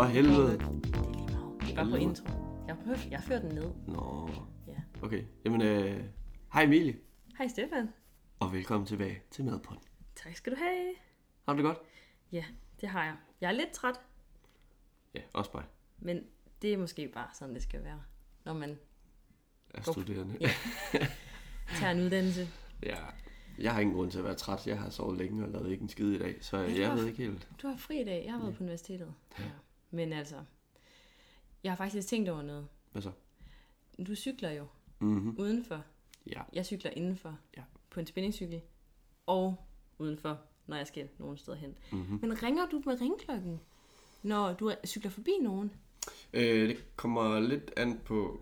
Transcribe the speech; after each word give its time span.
For 0.00 0.04
helvede. 0.06 0.52
Det 0.52 0.62
er 0.62 0.72
lige 0.72 1.26
meget. 1.26 1.74
Bare 1.76 1.90
på 1.90 1.96
intro. 1.96 2.28
Jeg 2.66 2.74
har, 2.74 2.82
hørt, 2.84 3.08
jeg 3.10 3.22
fører 3.22 3.40
den 3.40 3.54
ned. 3.54 3.70
Nå. 3.86 4.30
Ja. 4.66 4.72
Okay. 5.02 5.24
Jamen, 5.44 5.62
øh, 5.62 6.04
hej 6.52 6.62
Emilie. 6.62 6.96
Hej 7.38 7.48
Stefan. 7.48 7.88
Og 8.38 8.52
velkommen 8.52 8.86
tilbage 8.86 9.22
til 9.30 9.44
Madpodden. 9.44 9.82
Tak 10.16 10.36
skal 10.36 10.52
du 10.52 10.56
have. 10.58 10.94
Har 11.46 11.52
du 11.52 11.56
det 11.56 11.64
godt? 11.64 11.78
Ja, 12.32 12.44
det 12.80 12.88
har 12.88 13.04
jeg. 13.04 13.16
Jeg 13.40 13.48
er 13.48 13.52
lidt 13.52 13.70
træt, 13.70 14.00
Ja, 15.14 15.20
også 15.34 15.50
mig. 15.54 15.64
men 15.98 16.20
det 16.62 16.72
er 16.72 16.78
måske 16.78 17.08
bare 17.14 17.28
sådan, 17.34 17.54
det 17.54 17.62
skal 17.62 17.84
være. 17.84 18.02
Når 18.44 18.52
man 18.54 18.78
er 19.74 19.82
studerende. 19.82 20.36
Ja. 20.40 20.50
tager 21.78 21.92
en 21.92 22.00
uddannelse. 22.00 22.48
ja. 22.82 22.96
Jeg 23.58 23.72
har 23.74 23.80
ingen 23.80 23.96
grund 23.96 24.10
til 24.10 24.18
at 24.18 24.24
være 24.24 24.34
træt. 24.34 24.66
Jeg 24.66 24.80
har 24.80 24.90
sovet 24.90 25.18
længe 25.18 25.44
og 25.44 25.50
lavet 25.50 25.70
ikke 25.70 25.82
en 25.82 25.88
skid 25.88 26.12
i 26.12 26.18
dag, 26.18 26.44
så 26.44 26.56
Ja, 26.58 26.80
jeg 26.80 26.88
var- 26.90 26.96
ved 26.96 27.06
ikke 27.06 27.22
helt. 27.22 27.48
Du 27.62 27.68
har 27.68 27.76
fri 27.76 28.00
i 28.00 28.04
dag. 28.04 28.22
Jeg 28.24 28.32
har 28.32 28.40
været 28.40 28.54
på 28.54 28.62
universitetet. 28.64 29.14
Ja. 29.38 29.44
Men 29.90 30.12
altså, 30.12 30.36
jeg 31.64 31.72
har 31.72 31.76
faktisk 31.76 32.08
tænkt 32.08 32.28
over 32.28 32.42
noget. 32.42 32.66
Hvad 32.92 33.02
så? 33.02 33.10
Du 34.06 34.14
cykler 34.14 34.50
jo 34.50 34.66
Mhm. 34.98 35.34
udenfor. 35.38 35.84
Ja. 36.26 36.42
Jeg 36.52 36.66
cykler 36.66 36.90
indenfor 36.90 37.38
Ja. 37.56 37.62
på 37.90 38.00
en 38.00 38.06
spændingscykel. 38.06 38.60
Og 39.26 39.56
udenfor, 39.98 40.40
når 40.66 40.76
jeg 40.76 40.86
skal 40.86 41.08
nogen 41.18 41.36
steder 41.38 41.56
hen. 41.56 41.78
Mhm. 41.92 42.18
Men 42.20 42.42
ringer 42.42 42.66
du 42.66 42.82
med 42.86 43.00
ringklokken, 43.00 43.60
når 44.22 44.52
du 44.52 44.72
cykler 44.84 45.10
forbi 45.10 45.30
nogen? 45.42 45.72
Øh, 46.32 46.68
det 46.68 46.96
kommer 46.96 47.40
lidt 47.40 47.70
an 47.76 48.00
på, 48.04 48.40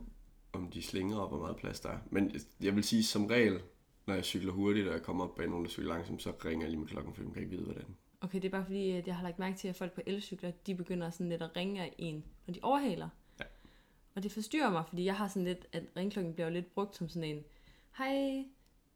om 0.52 0.70
de 0.70 0.82
slinger 0.82 1.16
op, 1.18 1.28
hvor 1.30 1.40
meget 1.40 1.56
plads 1.56 1.80
der 1.80 1.88
er. 1.88 1.98
Men 2.10 2.34
jeg 2.60 2.74
vil 2.76 2.84
sige, 2.84 3.04
som 3.04 3.26
regel, 3.26 3.62
når 4.06 4.14
jeg 4.14 4.24
cykler 4.24 4.52
hurtigt, 4.52 4.88
og 4.88 4.94
jeg 4.94 5.02
kommer 5.02 5.24
op 5.24 5.34
bag 5.34 5.48
nogen, 5.48 5.64
der 5.64 5.70
cykler 5.70 5.88
langsomt, 5.94 6.22
så 6.22 6.32
ringer 6.44 6.64
jeg 6.66 6.70
lige 6.70 6.80
med 6.80 6.88
klokken, 6.88 7.14
for 7.14 7.22
jeg 7.22 7.32
kan 7.32 7.42
ikke 7.42 7.56
vide, 7.56 7.64
hvordan. 7.64 7.96
Okay, 8.20 8.36
det 8.42 8.44
er 8.44 8.50
bare 8.50 8.64
fordi, 8.64 8.90
at 8.90 9.06
jeg 9.06 9.16
har 9.16 9.22
lagt 9.22 9.38
mærke 9.38 9.56
til, 9.56 9.68
at 9.68 9.76
folk 9.76 9.92
på 9.92 10.00
elcykler, 10.06 10.50
de 10.50 10.74
begynder 10.74 11.10
sådan 11.10 11.28
lidt 11.28 11.42
at 11.42 11.56
ringe 11.56 11.80
af 11.82 11.94
en, 11.98 12.24
når 12.46 12.54
de 12.54 12.60
overhaler. 12.62 13.08
Ja. 13.40 13.44
Og 14.14 14.22
det 14.22 14.32
forstyrrer 14.32 14.70
mig, 14.70 14.84
fordi 14.88 15.04
jeg 15.04 15.16
har 15.16 15.28
sådan 15.28 15.44
lidt, 15.44 15.66
at 15.72 15.82
ringklokken 15.96 16.34
bliver 16.34 16.46
jo 16.46 16.52
lidt 16.52 16.74
brugt 16.74 16.96
som 16.96 17.08
sådan 17.08 17.24
en, 17.36 17.44
hej, 17.98 18.44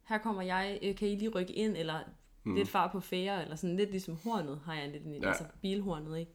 her 0.03 0.17
kommer 0.17 0.41
jeg, 0.41 0.79
øh, 0.83 0.95
kan 0.95 1.07
I 1.07 1.15
lige 1.15 1.29
rykke 1.29 1.53
ind, 1.53 1.77
eller 1.77 1.99
mm. 2.43 2.55
lidt 2.55 2.69
far 2.69 2.91
på 2.91 2.99
fære, 2.99 3.41
eller 3.43 3.55
sådan 3.55 3.77
lidt 3.77 3.91
ligesom 3.91 4.15
hornet, 4.23 4.59
har 4.65 4.73
jeg 4.75 4.89
lidt 4.91 5.03
Ja. 5.05 5.11
ja. 5.21 5.27
altså 5.27 5.45
bilhornet, 5.61 6.17
ikke? 6.19 6.31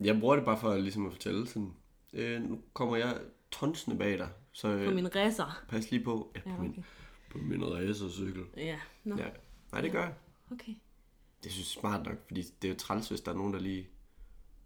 Jeg 0.00 0.20
bruger 0.20 0.36
det 0.36 0.44
bare 0.44 0.58
for 0.58 0.76
ligesom 0.76 1.06
at 1.06 1.12
fortælle 1.12 1.46
sådan, 1.48 1.72
øh, 2.12 2.42
nu 2.42 2.60
kommer 2.72 2.96
jeg 2.96 3.20
tonsende 3.50 3.98
bag 3.98 4.18
dig, 4.18 4.28
så 4.52 4.68
På 4.68 4.74
øh, 4.74 4.94
min 4.94 5.16
racer. 5.16 5.64
pas 5.68 5.90
lige 5.90 6.04
på. 6.04 6.32
Ja, 6.34 6.40
på, 6.40 6.48
Ja, 6.50 6.56
min, 6.58 6.70
okay. 6.70 6.82
på 7.30 7.38
min 7.38 7.64
racercykel. 7.64 8.44
Ja, 8.56 8.78
nå, 9.04 9.16
Ja. 9.16 9.28
Nej, 9.72 9.80
det 9.80 9.92
gør 9.92 10.02
jeg. 10.02 10.14
okay. 10.52 10.72
Det 11.44 11.52
synes 11.52 11.74
jeg 11.74 11.78
er 11.78 11.80
smart 11.80 12.06
nok, 12.06 12.26
fordi 12.26 12.42
det 12.42 12.68
er 12.68 12.72
jo 12.72 12.78
træls, 12.78 13.08
hvis 13.08 13.20
der 13.20 13.32
er 13.32 13.36
nogen, 13.36 13.52
der 13.52 13.60
lige 13.60 13.88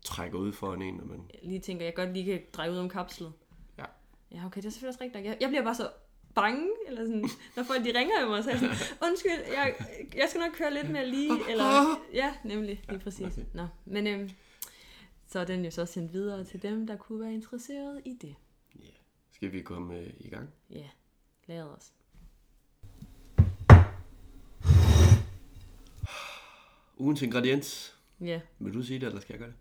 trækker 0.04 0.38
ud 0.38 0.52
foran 0.52 0.82
en, 0.82 1.00
og 1.00 1.06
man... 1.06 1.30
Jeg 1.34 1.40
lige 1.42 1.60
tænker, 1.60 1.84
jeg 1.84 1.94
godt 1.94 2.12
lige 2.12 2.24
kan 2.24 2.42
dreje 2.52 2.72
ud 2.72 2.76
om 2.76 2.88
kapslet. 2.88 3.32
Ja. 3.78 3.84
Ja, 4.32 4.46
okay, 4.46 4.60
det 4.60 4.66
er 4.66 4.70
selvfølgelig 4.70 4.88
også 4.88 5.04
rigtigt 5.04 5.24
nok. 5.24 5.30
Jeg, 5.30 5.38
jeg 5.40 5.48
bliver 5.48 5.64
bare 5.64 5.74
så 5.74 5.90
bange, 6.34 6.68
eller 6.86 7.04
sådan, 7.04 7.28
når 7.56 7.62
folk 7.62 7.84
de 7.84 7.98
ringer 7.98 8.20
af 8.20 8.28
mig, 8.28 8.44
så 8.44 8.50
er 8.50 8.54
jeg 8.54 8.60
sådan, 8.60 8.76
undskyld, 9.08 9.52
jeg, 9.54 9.74
jeg 10.16 10.26
skal 10.28 10.40
nok 10.40 10.52
køre 10.52 10.74
lidt 10.74 10.90
mere 10.90 11.06
lige, 11.06 11.32
eller, 11.50 12.00
ja, 12.12 12.34
nemlig, 12.44 12.84
lige 12.88 12.98
præcis. 12.98 13.26
okay. 13.26 13.44
Nå, 13.54 13.66
men 13.84 14.06
øhm, 14.06 14.30
så 15.26 15.38
er 15.38 15.44
den 15.44 15.64
jo 15.64 15.70
så 15.70 15.86
sendt 15.86 16.12
videre 16.12 16.44
til 16.44 16.62
dem, 16.62 16.86
der 16.86 16.96
kunne 16.96 17.20
være 17.20 17.34
interesseret 17.34 18.02
i 18.04 18.18
det. 18.20 18.34
Ja. 18.80 18.90
Skal 19.32 19.52
vi 19.52 19.62
komme 19.62 19.98
øh, 19.98 20.10
i 20.18 20.28
gang? 20.28 20.48
Ja, 20.70 20.88
lad 21.46 21.62
os. 21.62 21.92
Ugens 26.98 27.22
ingrediens. 27.22 27.94
Ja, 28.20 28.40
Vil 28.58 28.74
du 28.74 28.82
sige 28.82 28.98
det, 29.00 29.06
eller 29.06 29.20
skal 29.20 29.32
jeg 29.32 29.38
gøre 29.38 29.48
det? 29.48 29.56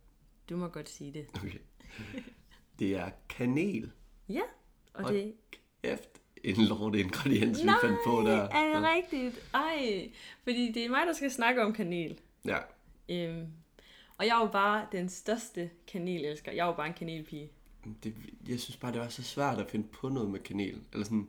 du 0.49 0.57
må 0.57 0.67
godt 0.67 0.89
sige 0.89 1.13
det. 1.13 1.25
Okay. 1.33 1.57
Det 2.79 2.95
er 2.95 3.09
kanel. 3.29 3.91
Ja, 4.29 4.41
og 4.93 5.03
Og 5.05 5.13
det... 5.13 5.33
Efter 5.83 6.09
en 6.43 6.55
lorte 6.65 6.99
ingrediens, 6.99 7.59
vi 7.61 7.65
Nej, 7.65 7.75
fandt 7.83 7.97
på 8.05 8.21
der. 8.25 8.37
er 8.49 8.73
det 8.79 8.83
rigtigt? 8.95 9.49
Ej, 9.53 10.09
fordi 10.43 10.71
det 10.71 10.85
er 10.85 10.89
mig, 10.89 11.05
der 11.07 11.13
skal 11.13 11.31
snakke 11.31 11.63
om 11.63 11.73
kanel. 11.73 12.19
Ja, 12.45 12.57
Øhm, 13.09 13.45
og 14.17 14.25
jeg 14.25 14.37
er 14.37 14.45
jo 14.45 14.51
bare 14.51 14.87
den 14.91 15.09
største 15.09 15.69
kanelelsker. 15.87 16.51
Jeg 16.51 16.63
er 16.63 16.67
jo 16.67 16.73
bare 16.75 16.87
en 16.87 16.93
kanelpige. 16.93 17.49
det, 18.03 18.15
jeg 18.47 18.59
synes 18.59 18.77
bare, 18.77 18.91
det 18.93 19.01
var 19.01 19.09
så 19.09 19.23
svært 19.23 19.59
at 19.59 19.69
finde 19.71 19.87
på 19.87 20.09
noget 20.09 20.29
med 20.31 20.39
kanel. 20.39 20.81
Eller 20.93 21.05
sådan, 21.05 21.27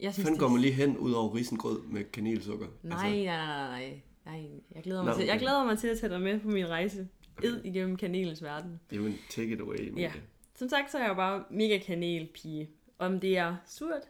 Jeg 0.00 0.14
synes, 0.14 0.24
Fanden 0.26 0.38
går 0.40 0.48
man 0.48 0.60
lige 0.60 0.72
hen 0.72 0.96
ud 0.96 1.12
over 1.12 1.34
risengrød 1.34 1.82
med 1.82 2.04
kanelsukker? 2.04 2.66
Nej, 2.82 3.10
nej, 3.10 3.24
nej, 3.24 3.80
nej, 3.80 4.00
nej. 4.24 4.44
Jeg 4.74 4.82
glæder, 4.82 5.02
mig 5.02 5.12
Nå, 5.12 5.18
til, 5.18 5.26
jeg 5.26 5.38
glæder 5.38 5.64
mig 5.64 5.78
til 5.78 5.88
at 5.88 5.98
tage 5.98 6.12
dig 6.12 6.20
med 6.20 6.40
på 6.40 6.48
min 6.48 6.68
rejse. 6.68 7.08
Ed 7.42 7.64
igennem 7.64 7.96
kanelens 7.96 8.42
verden. 8.42 8.80
Jamen, 8.92 9.18
take 9.30 9.52
it 9.52 9.60
away. 9.60 9.76
Emilie. 9.78 10.00
Ja. 10.00 10.12
Som 10.54 10.68
sagt, 10.68 10.90
så 10.90 10.98
er 10.98 11.02
jeg 11.02 11.08
jo 11.08 11.14
bare 11.14 11.44
mega 11.50 11.78
kanelpige. 11.78 12.70
Om 12.98 13.20
det 13.20 13.38
er 13.38 13.56
surt 13.66 14.02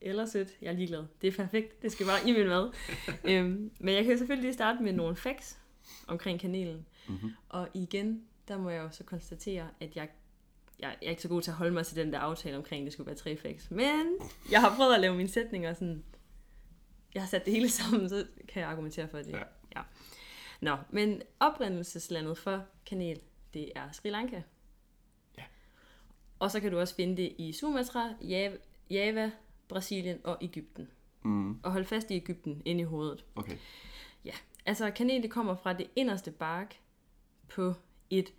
eller 0.00 0.26
sødt, 0.26 0.48
jeg 0.62 0.68
er 0.68 0.72
ligeglad. 0.72 1.04
Det 1.22 1.28
er 1.28 1.32
perfekt. 1.32 1.82
Det 1.82 1.92
skal 1.92 2.06
bare 2.06 2.28
i 2.28 2.32
min 2.32 2.48
mad. 2.48 2.70
øhm, 3.30 3.70
men 3.78 3.94
jeg 3.94 4.04
kan 4.04 4.18
selvfølgelig 4.18 4.42
lige 4.42 4.54
starte 4.54 4.82
med 4.82 4.92
nogle 4.92 5.16
facts 5.16 5.58
omkring 6.06 6.40
kanelen. 6.40 6.86
Mhm. 7.08 7.30
Og 7.48 7.68
igen, 7.74 8.22
der 8.48 8.58
må 8.58 8.70
jeg 8.70 8.82
jo 8.82 8.90
så 8.90 9.04
konstatere, 9.04 9.68
at 9.80 9.96
jeg, 9.96 10.08
jeg, 10.78 10.88
jeg 11.00 11.06
er 11.06 11.10
ikke 11.10 11.22
så 11.22 11.28
god 11.28 11.42
til 11.42 11.50
at 11.50 11.56
holde 11.56 11.72
mig 11.72 11.86
til 11.86 11.96
den 11.96 12.12
der 12.12 12.18
aftale 12.18 12.56
omkring, 12.56 12.82
at 12.82 12.84
det 12.84 12.92
skulle 12.92 13.06
være 13.06 13.16
tre 13.16 13.36
facts. 13.36 13.70
Men 13.70 14.06
jeg 14.50 14.60
har 14.60 14.76
prøvet 14.76 14.94
at 14.94 15.00
lave 15.00 15.16
mine 15.16 15.28
sætninger 15.28 15.74
sådan... 15.74 16.04
Jeg 17.14 17.22
har 17.22 17.28
sat 17.28 17.44
det 17.44 17.52
hele 17.54 17.68
sammen, 17.80 18.08
så 18.08 18.26
kan 18.48 18.62
jeg 18.62 18.70
argumentere 18.70 19.08
for 19.08 19.18
det. 19.18 19.28
Ja. 19.30 19.42
ja. 19.76 19.82
Nå, 20.60 20.76
men 20.90 21.22
oprindelseslandet 21.40 22.38
for 22.38 22.64
kanel, 22.86 23.20
det 23.54 23.72
er 23.76 23.92
Sri 23.92 24.10
Lanka. 24.10 24.42
Ja. 25.38 25.44
Og 26.38 26.50
så 26.50 26.60
kan 26.60 26.70
du 26.72 26.78
også 26.78 26.94
finde 26.94 27.16
det 27.16 27.34
i 27.38 27.52
Sumatra, 27.52 28.14
Java, 28.22 28.56
Java 28.90 29.30
Brasilien 29.68 30.20
og 30.24 30.38
Ægypten. 30.40 30.88
Mm, 31.22 31.60
Og 31.62 31.72
hold 31.72 31.84
fast 31.84 32.10
i 32.10 32.14
Ægypten 32.14 32.62
inde 32.64 32.80
i 32.80 32.84
hovedet. 32.84 33.24
okay. 33.36 33.56
Ja, 34.24 34.34
altså 34.66 34.90
kanel 34.90 35.22
det 35.22 35.30
kommer 35.30 35.54
fra 35.54 35.72
det 35.72 35.90
inderste 35.96 36.30
bark 36.30 36.80
på 37.48 37.74
et 38.10 38.32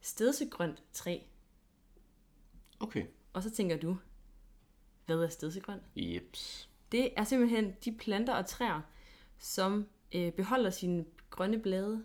stedsegrønt 0.00 0.82
træ. 0.92 1.18
Okay. 2.80 3.06
Og 3.32 3.42
så 3.42 3.50
tænker 3.50 3.76
du, 3.76 3.96
hvad 5.06 5.16
er 5.16 5.28
stedsegrønt? 5.28 5.82
Jeps. 5.96 6.69
Det 6.92 7.10
er 7.16 7.24
simpelthen 7.24 7.74
de 7.84 7.92
planter 7.92 8.34
og 8.34 8.46
træer, 8.46 8.80
som 9.38 9.86
øh, 10.14 10.32
beholder 10.32 10.70
sine 10.70 11.04
grønne 11.30 11.58
blade 11.58 12.04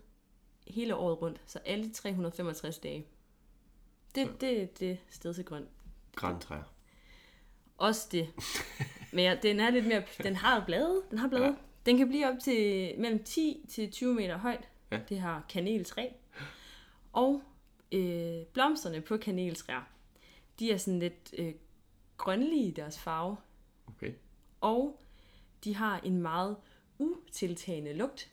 hele 0.67 0.95
året 0.95 1.21
rundt, 1.21 1.41
så 1.45 1.59
alle 1.59 1.89
365 1.89 2.79
dage. 2.79 3.05
Det, 4.15 4.41
det 4.41 4.61
er 4.61 4.65
det 4.65 4.99
stedsegrønt. 5.09 5.69
Græntræer. 6.15 6.63
Også 7.77 8.07
det. 8.11 8.33
Men 9.13 9.23
ja, 9.25 9.37
den 9.43 9.59
er 9.59 9.69
lidt 9.69 9.87
mere, 9.87 10.03
den 10.23 10.35
har 10.35 10.65
blade, 10.65 11.01
den 11.09 11.17
har 11.17 11.27
blade. 11.27 11.43
Ja. 11.43 11.49
Ja. 11.49 11.55
Den 11.85 11.97
kan 11.97 12.07
blive 12.07 12.31
op 12.31 12.39
til 12.43 12.93
mellem 12.99 13.23
10 13.23 13.65
til 13.69 13.91
20 13.91 14.13
meter 14.13 14.37
højt. 14.37 14.69
Ja. 14.91 14.99
Det 15.09 15.19
har 15.19 15.45
kaneltræ. 15.49 16.07
Og 17.13 17.43
øh, 17.91 18.45
blomsterne 18.53 19.01
på 19.01 19.17
kaneltræer, 19.17 19.89
de 20.59 20.71
er 20.71 20.77
sådan 20.77 20.99
lidt 20.99 21.33
øh, 21.37 21.53
grønlige 22.17 22.67
i 22.67 22.71
deres 22.71 22.99
farve. 22.99 23.37
Og 24.61 25.01
de 25.63 25.75
har 25.75 25.99
en 25.99 26.21
meget 26.21 26.55
utiltagende 26.99 27.93
lugt. 27.93 28.31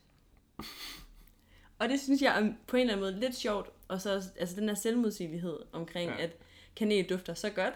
Og 1.78 1.88
det 1.88 2.00
synes 2.00 2.22
jeg 2.22 2.41
er 2.43 2.53
på 2.66 2.77
en 2.77 2.81
eller 2.81 2.93
anden 2.94 3.05
måde 3.12 3.21
lidt 3.21 3.34
sjovt. 3.37 3.71
Og 3.88 4.00
så 4.00 4.10
altså 4.37 4.56
den 4.60 4.69
her 4.69 4.75
selvmodsigelighed 4.75 5.59
omkring, 5.72 6.10
Ja. 6.10 6.16
ja. 6.16 6.22
at 6.22 6.37
kanel 6.77 7.09
dufter 7.09 7.34
så 7.34 7.50
godt, 7.50 7.75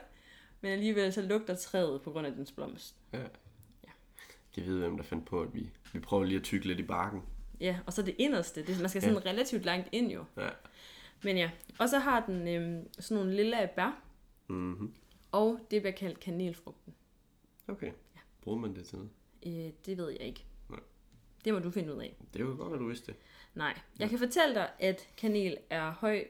men 0.61 0.73
alligevel 0.73 1.13
så 1.13 1.23
lugter 1.23 1.55
træet 1.55 2.03
på 2.03 2.11
grund 2.13 2.27
af 2.27 2.33
dens 2.33 2.53
blomst. 2.53 2.97
Ja. 3.13 3.23
Jeg 4.57 4.67
ved, 4.67 4.79
hvem 4.79 4.97
der 4.97 5.05
fandt 5.05 5.25
på, 5.27 5.41
at 5.43 5.55
vi, 5.55 5.71
vi 5.93 6.01
prøver 6.01 6.25
lige 6.25 6.39
at 6.39 6.45
tykke 6.45 6.67
lidt 6.67 6.79
i 6.81 6.83
barken. 6.83 7.23
Ja, 7.61 7.79
og 7.87 7.93
så 7.93 8.03
det 8.03 8.15
inderste. 8.19 8.67
Det, 8.67 8.81
man 8.81 8.89
skal 8.89 9.03
sådan 9.03 9.27
relativt 9.27 9.65
langt 9.65 9.89
ind 9.93 10.13
jo. 10.13 10.25
Ja. 10.37 10.49
Men 11.23 11.37
ja, 11.37 11.51
og 11.79 11.89
så 11.89 11.99
har 11.99 12.27
den 12.27 12.49
øhm, 12.49 12.89
sådan 12.99 13.17
nogle 13.17 13.37
lille 13.37 13.71
bær, 13.77 14.03
Mm-hmm. 14.49 14.95
og 15.33 15.61
det 15.71 15.83
bliver 15.83 15.95
kaldt 15.95 16.21
kanelfrugten. 16.21 16.95
Okay. 17.69 17.93
Bruger 18.47 18.59
man 18.59 18.77
det 18.77 18.87
til 18.87 18.99
noget? 18.99 19.11
Øh, 19.47 19.73
det 19.87 19.99
ved 19.99 20.11
jeg 20.11 20.21
ikke. 20.21 20.45
Nej. 20.69 20.81
Det 21.45 21.53
må 21.53 21.59
du 21.59 21.71
finde 21.71 21.95
ud 21.95 22.01
af. 22.01 22.17
Det 22.33 22.41
er 22.41 22.45
jo 22.45 22.55
godt, 22.59 22.73
at 22.73 22.79
du 22.79 22.87
vidste 22.87 23.07
det. 23.07 23.17
Nej, 23.55 23.79
jeg 23.99 24.11
kan 24.11 24.19
fortælle 24.19 24.55
dig, 24.55 24.71
at 24.79 25.09
kanel 25.17 25.57
er 25.71 25.91
høj 25.91 26.25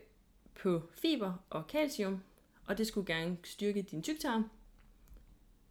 på 0.63 0.83
fiber 0.91 1.35
og 1.51 1.65
calcium, 1.69 2.21
og 2.67 2.79
det 2.79 2.87
skulle 2.87 3.15
gerne 3.15 3.37
styrke 3.45 3.83
din 3.83 4.03
tyktarm. 4.03 4.51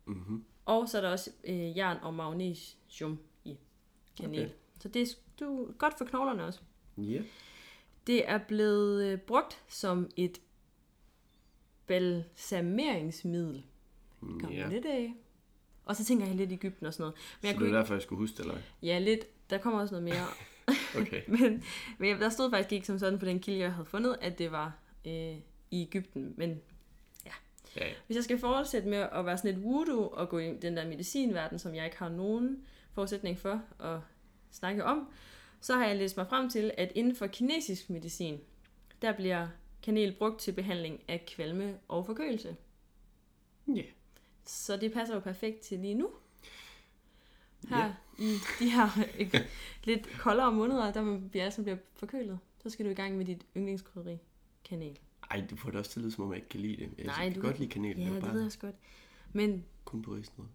Mm-hmm. 0.06 0.46
Og 0.66 0.90
så 0.90 0.98
er 0.98 1.02
der 1.02 1.10
også 1.10 1.32
øh, 1.44 1.78
jern 1.78 1.98
og 1.98 2.14
magnesium 2.14 3.20
i 3.46 3.58
kanel. 4.18 4.46
Okay. 4.46 4.54
Så 4.80 4.90
det 4.90 5.02
er 5.02 5.16
du, 5.40 5.74
godt 5.78 5.98
for 5.98 6.06
knoglerne 6.06 6.44
også. 6.44 6.60
Ja. 6.98 7.22
Det 8.08 8.30
er 8.30 8.38
blevet 8.38 9.06
øh, 9.06 9.20
brugt 9.20 9.64
som 9.68 10.10
et 10.16 10.42
balsameringsmiddel. 11.88 13.66
Kom 14.20 14.52
ja. 14.52 14.58
ja. 14.58 14.68
lidt 14.68 14.86
af. 14.86 15.16
Og 15.86 15.96
så 15.96 16.06
tænker 16.06 16.26
jeg 16.26 16.36
lidt 16.36 16.52
i 16.52 16.54
Ægypten 16.54 16.86
og 16.86 16.94
sådan 16.94 17.02
noget. 17.04 17.16
Men 17.16 17.22
Så 17.42 17.48
jeg 17.48 17.50
det 17.50 17.58
kunne 17.58 17.66
er 17.66 17.70
ikke, 17.70 17.78
derfor, 17.78 17.94
jeg 17.94 18.02
skulle 18.02 18.20
huske 18.20 18.38
det, 18.38 18.44
eller 18.44 18.58
ja, 18.82 19.00
lidt. 19.00 19.50
Der 19.50 19.58
kommer 19.58 19.80
også 19.80 19.96
noget 19.96 20.04
mere. 20.04 20.28
Okay. 21.02 21.22
men, 21.40 21.64
men 21.98 22.20
der 22.20 22.30
stod 22.30 22.50
faktisk 22.52 22.72
ikke 22.72 22.88
som 22.88 23.00
sådan 23.00 23.20
på 23.20 23.26
den 23.26 23.40
kilde, 23.40 23.60
jeg 23.60 23.74
havde 23.74 23.86
fundet, 23.86 24.18
at 24.22 24.40
det 24.40 24.52
var 24.52 24.74
øh, 25.08 25.36
i 25.72 25.82
Ægypten. 25.82 26.34
Men 26.38 26.62
Ja, 27.26 27.32
ja. 27.76 27.94
hvis 28.06 28.16
jeg 28.16 28.24
skal 28.24 28.40
fortsætte 28.40 28.88
med 28.90 28.98
at 28.98 29.26
være 29.26 29.38
sådan 29.38 29.54
lidt 29.54 29.64
voodoo 29.64 30.08
og 30.08 30.30
gå 30.30 30.40
i 30.40 30.58
den 30.62 30.78
der 30.78 30.88
medicinverden, 30.88 31.60
som 31.60 31.76
jeg 31.76 31.86
ikke 31.86 31.98
har 31.98 32.10
nogen 32.10 32.66
forudsætning 32.94 33.40
for 33.40 33.62
at 33.80 34.00
snakke 34.52 34.84
om, 34.84 35.10
så 35.62 35.74
har 35.76 35.86
jeg 35.88 35.96
læst 35.98 36.18
mig 36.18 36.28
frem 36.28 36.50
til, 36.50 36.72
at 36.78 36.92
inden 36.96 37.16
for 37.16 37.28
kinesisk 37.28 37.90
medicin, 37.90 38.40
der 39.02 39.12
bliver 39.12 39.48
kanel 39.84 40.16
brugt 40.18 40.40
til 40.40 40.52
behandling 40.52 41.04
af 41.08 41.26
kvalme 41.28 41.78
og 41.88 42.06
forkølelse. 42.06 42.56
ja. 43.76 43.82
Så 44.46 44.78
det 44.78 44.94
passer 44.94 45.14
jo 45.16 45.20
perfekt 45.20 45.60
til 45.60 45.80
lige 45.80 45.94
nu. 45.94 46.10
Her 47.70 47.78
Ja. 47.86 47.94
i 48.20 48.34
de 48.60 48.70
her 48.70 48.88
øh, 49.20 49.36
lidt 49.84 50.10
koldere 50.20 50.52
måneder, 50.52 50.92
der 50.94 51.20
bliver, 51.30 51.46
altså 51.46 51.62
bliver 51.64 51.78
forkølet, 51.96 52.40
så 52.64 52.70
skal 52.70 52.86
du 52.86 52.92
i 52.92 52.94
gang 52.94 53.18
med 53.18 53.26
dit 53.26 53.46
yndlingskrydderi, 53.58 54.18
kanel. 54.66 55.00
Ej, 55.32 55.44
du 55.50 55.56
får 55.56 55.70
det 55.70 55.80
også 55.80 55.92
til 55.92 56.00
at 56.00 56.04
lyde, 56.04 56.12
som 56.14 56.24
om 56.24 56.30
jeg 56.32 56.38
ikke 56.38 56.50
kan 56.50 56.60
lide 56.60 56.76
det. 56.78 56.90
Jeg 56.98 57.06
Nej, 57.06 57.24
kan 57.30 57.34
du- 57.42 57.48
godt 57.48 57.60
lide 57.60 57.70
kanel. 57.70 57.98
Ja, 57.98 58.04
det 58.10 58.16
er 58.18 58.22
bare 58.22 58.32
ved 58.34 58.40
jeg 58.40 58.46
også 58.46 58.60
godt. 58.60 58.76
Men, 59.34 59.66
kun 59.86 60.02
på 60.02 60.12
risengrød. 60.12 60.46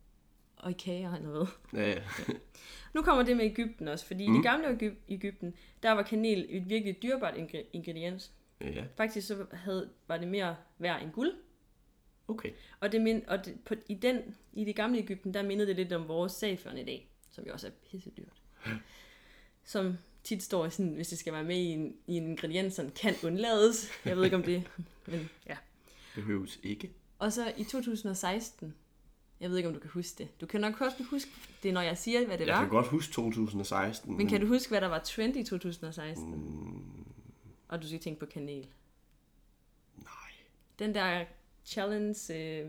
og 0.57 0.71
i 0.71 0.75
kager 0.75 1.15
eller 1.15 1.29
hvad. 1.31 1.47
Ja, 1.83 1.89
ja. 1.91 2.03
Nu 2.95 3.03
kommer 3.03 3.23
det 3.23 3.37
med 3.37 3.45
Ægypten 3.45 3.89
også, 3.89 4.07
fordi 4.07 4.27
mm. 4.27 4.35
i 4.35 4.37
Mm. 4.37 4.43
det 4.43 4.51
gamle 4.51 4.69
Ægy- 4.69 4.95
Ægypten, 5.09 5.55
der 5.83 5.91
var 5.93 6.03
kanel 6.03 6.47
et 6.49 6.69
virkelig 6.69 7.03
dyrebart 7.03 7.35
ingre- 7.37 7.67
ingrediens. 7.73 8.33
ja. 8.61 8.85
Faktisk 8.97 9.27
så 9.27 9.47
havde, 9.53 9.91
var 10.09 10.17
det 10.17 10.29
mere 10.29 10.57
værd 10.79 11.03
end 11.03 11.11
guld. 11.13 11.33
Okay. 12.31 12.51
Og, 12.81 12.93
det, 12.93 13.01
mind, 13.01 13.23
og 13.27 13.45
det, 13.45 13.61
på, 13.65 13.75
i, 13.89 13.95
den, 13.95 14.21
i 14.53 14.65
det 14.65 14.77
gamle 14.77 14.99
Ægypten, 14.99 15.35
der 15.35 15.43
mindede 15.43 15.69
det 15.69 15.77
lidt 15.77 15.93
om 15.93 16.09
vores 16.09 16.33
safion 16.33 16.79
i 16.79 16.85
dag, 16.85 17.11
som 17.31 17.45
jo 17.45 17.53
også 17.53 17.67
er 17.67 17.71
pissedyrt. 17.91 18.43
Som 19.65 19.97
tit 20.25 20.43
står 20.43 20.67
i 20.67 20.71
sådan, 20.71 20.93
hvis 20.95 21.09
det 21.09 21.19
skal 21.19 21.33
være 21.33 21.45
med 21.45 21.57
i 21.57 21.65
en, 21.67 21.97
i 22.07 22.17
en 22.17 22.27
ingrediens, 22.31 22.75
sådan 22.75 22.91
kan 22.91 23.15
undlades. 23.25 23.91
Jeg 24.05 24.17
ved 24.17 24.25
ikke 24.25 24.37
om 24.37 24.43
det, 24.43 24.71
men 25.07 25.29
ja. 25.49 25.57
Behøves 26.15 26.61
ikke. 26.63 26.91
Og 27.19 27.33
så 27.33 27.53
i 27.57 27.65
2016, 27.65 28.75
jeg 29.41 29.51
ved 29.51 29.57
ikke 29.57 29.69
om 29.69 29.75
du 29.75 29.81
kan 29.81 29.91
huske 29.91 30.19
det. 30.19 30.41
Du 30.41 30.47
kan 30.47 30.61
nok 30.61 30.81
også 30.81 31.03
huske 31.11 31.31
det, 31.63 31.75
når 31.75 31.81
jeg 31.81 31.99
siger, 31.99 32.27
hvad 32.27 32.39
det 32.39 32.47
Jeg 32.47 32.55
var. 32.55 32.61
kan 32.61 32.71
godt 32.71 32.89
huske 32.89 33.13
2016. 33.13 34.17
Men 34.17 34.29
kan 34.29 34.41
du 34.41 34.47
huske, 34.47 34.69
hvad 34.69 34.81
der 34.81 34.87
var 34.87 34.99
trend 34.99 35.37
i 35.37 35.45
2016? 35.45 36.31
Mm, 36.35 37.05
Og 37.69 37.83
du 37.83 37.87
skal 37.87 38.01
tænke 38.01 38.21
på 38.21 38.27
kanel. 38.27 38.67
nej. 39.97 40.33
Den 40.79 40.95
der 40.95 41.25
challenge, 41.65 42.35
øh, 42.35 42.69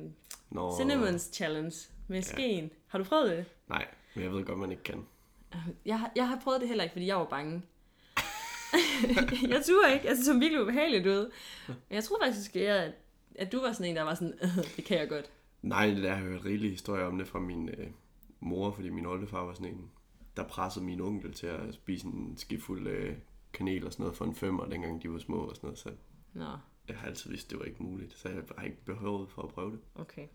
Nå, 0.49 0.77
Cinnamons 0.77 1.29
challenge 1.33 1.75
med 2.07 2.21
skeen. 2.21 2.71
Har 2.87 2.97
du 2.97 3.03
prøvet 3.03 3.29
det? 3.31 3.45
Nej, 3.69 3.87
men 4.15 4.23
jeg 4.23 4.31
ved 4.33 4.45
godt, 4.45 4.59
man 4.59 4.71
ikke 4.71 4.83
kan. 4.83 5.05
Jeg 5.85 5.99
har, 5.99 6.11
jeg 6.15 6.27
har 6.27 6.39
prøvet 6.43 6.59
det 6.61 6.67
heller 6.67 6.83
ikke, 6.83 6.93
fordi 6.93 7.07
jeg 7.07 7.17
var 7.17 7.25
bange. 7.25 7.61
jeg 9.53 9.61
turde 9.65 9.93
ikke. 9.93 10.09
Altså, 10.09 10.19
det 10.19 10.25
så 10.25 10.33
virkelig 10.33 10.61
ubehageligt 10.61 11.07
ud. 11.07 11.31
Men 11.67 11.75
jeg 11.89 12.03
troede 12.03 12.23
faktisk, 12.25 12.55
at, 12.55 12.91
at 13.35 13.51
du 13.51 13.61
var 13.61 13.71
sådan 13.73 13.89
en, 13.89 13.95
der 13.95 14.01
var 14.03 14.13
sådan, 14.15 14.33
"Øh, 14.41 14.57
det 14.75 14.85
kan 14.85 14.97
jeg 14.99 15.09
godt. 15.09 15.29
Nej, 15.61 15.87
det 15.87 16.03
der 16.03 16.09
har 16.09 16.15
jeg 16.21 16.25
hørt 16.25 16.45
rigelige 16.45 16.71
historier 16.71 17.05
om 17.05 17.17
det 17.17 17.27
fra 17.27 17.39
min 17.39 17.69
øh, 17.69 17.87
mor, 18.39 18.71
fordi 18.71 18.89
min 18.89 19.05
oldefar 19.05 19.45
var 19.45 19.53
sådan 19.53 19.67
en, 19.73 19.91
der 20.37 20.43
pressede 20.43 20.85
min 20.85 21.01
onkel 21.01 21.33
til 21.33 21.47
at 21.47 21.73
spise 21.73 22.05
en 22.05 22.33
skifuld 22.37 22.87
øh, 22.87 23.15
kanel 23.53 23.85
og 23.85 23.91
sådan 23.93 24.03
noget 24.03 24.17
for 24.17 24.25
en 24.25 24.35
femmer, 24.35 24.65
dengang 24.65 25.03
de 25.03 25.11
var 25.11 25.19
små 25.19 25.37
og 25.37 25.55
sådan 25.55 25.67
noget. 25.67 25.79
Så 25.79 25.89
Nå, 26.33 26.45
jeg 26.87 26.97
har 26.97 27.07
altid 27.07 27.29
vidst, 27.29 27.49
det 27.51 27.59
var 27.59 27.65
ikke 27.65 27.83
muligt, 27.83 28.13
så 28.17 28.29
jeg 28.29 28.37
har 28.57 28.63
ikke 28.65 28.85
behovet 28.85 29.29
for 29.29 29.41
at 29.41 29.49
prøve 29.49 29.71
det. 29.71 29.79
okay. 29.95 30.27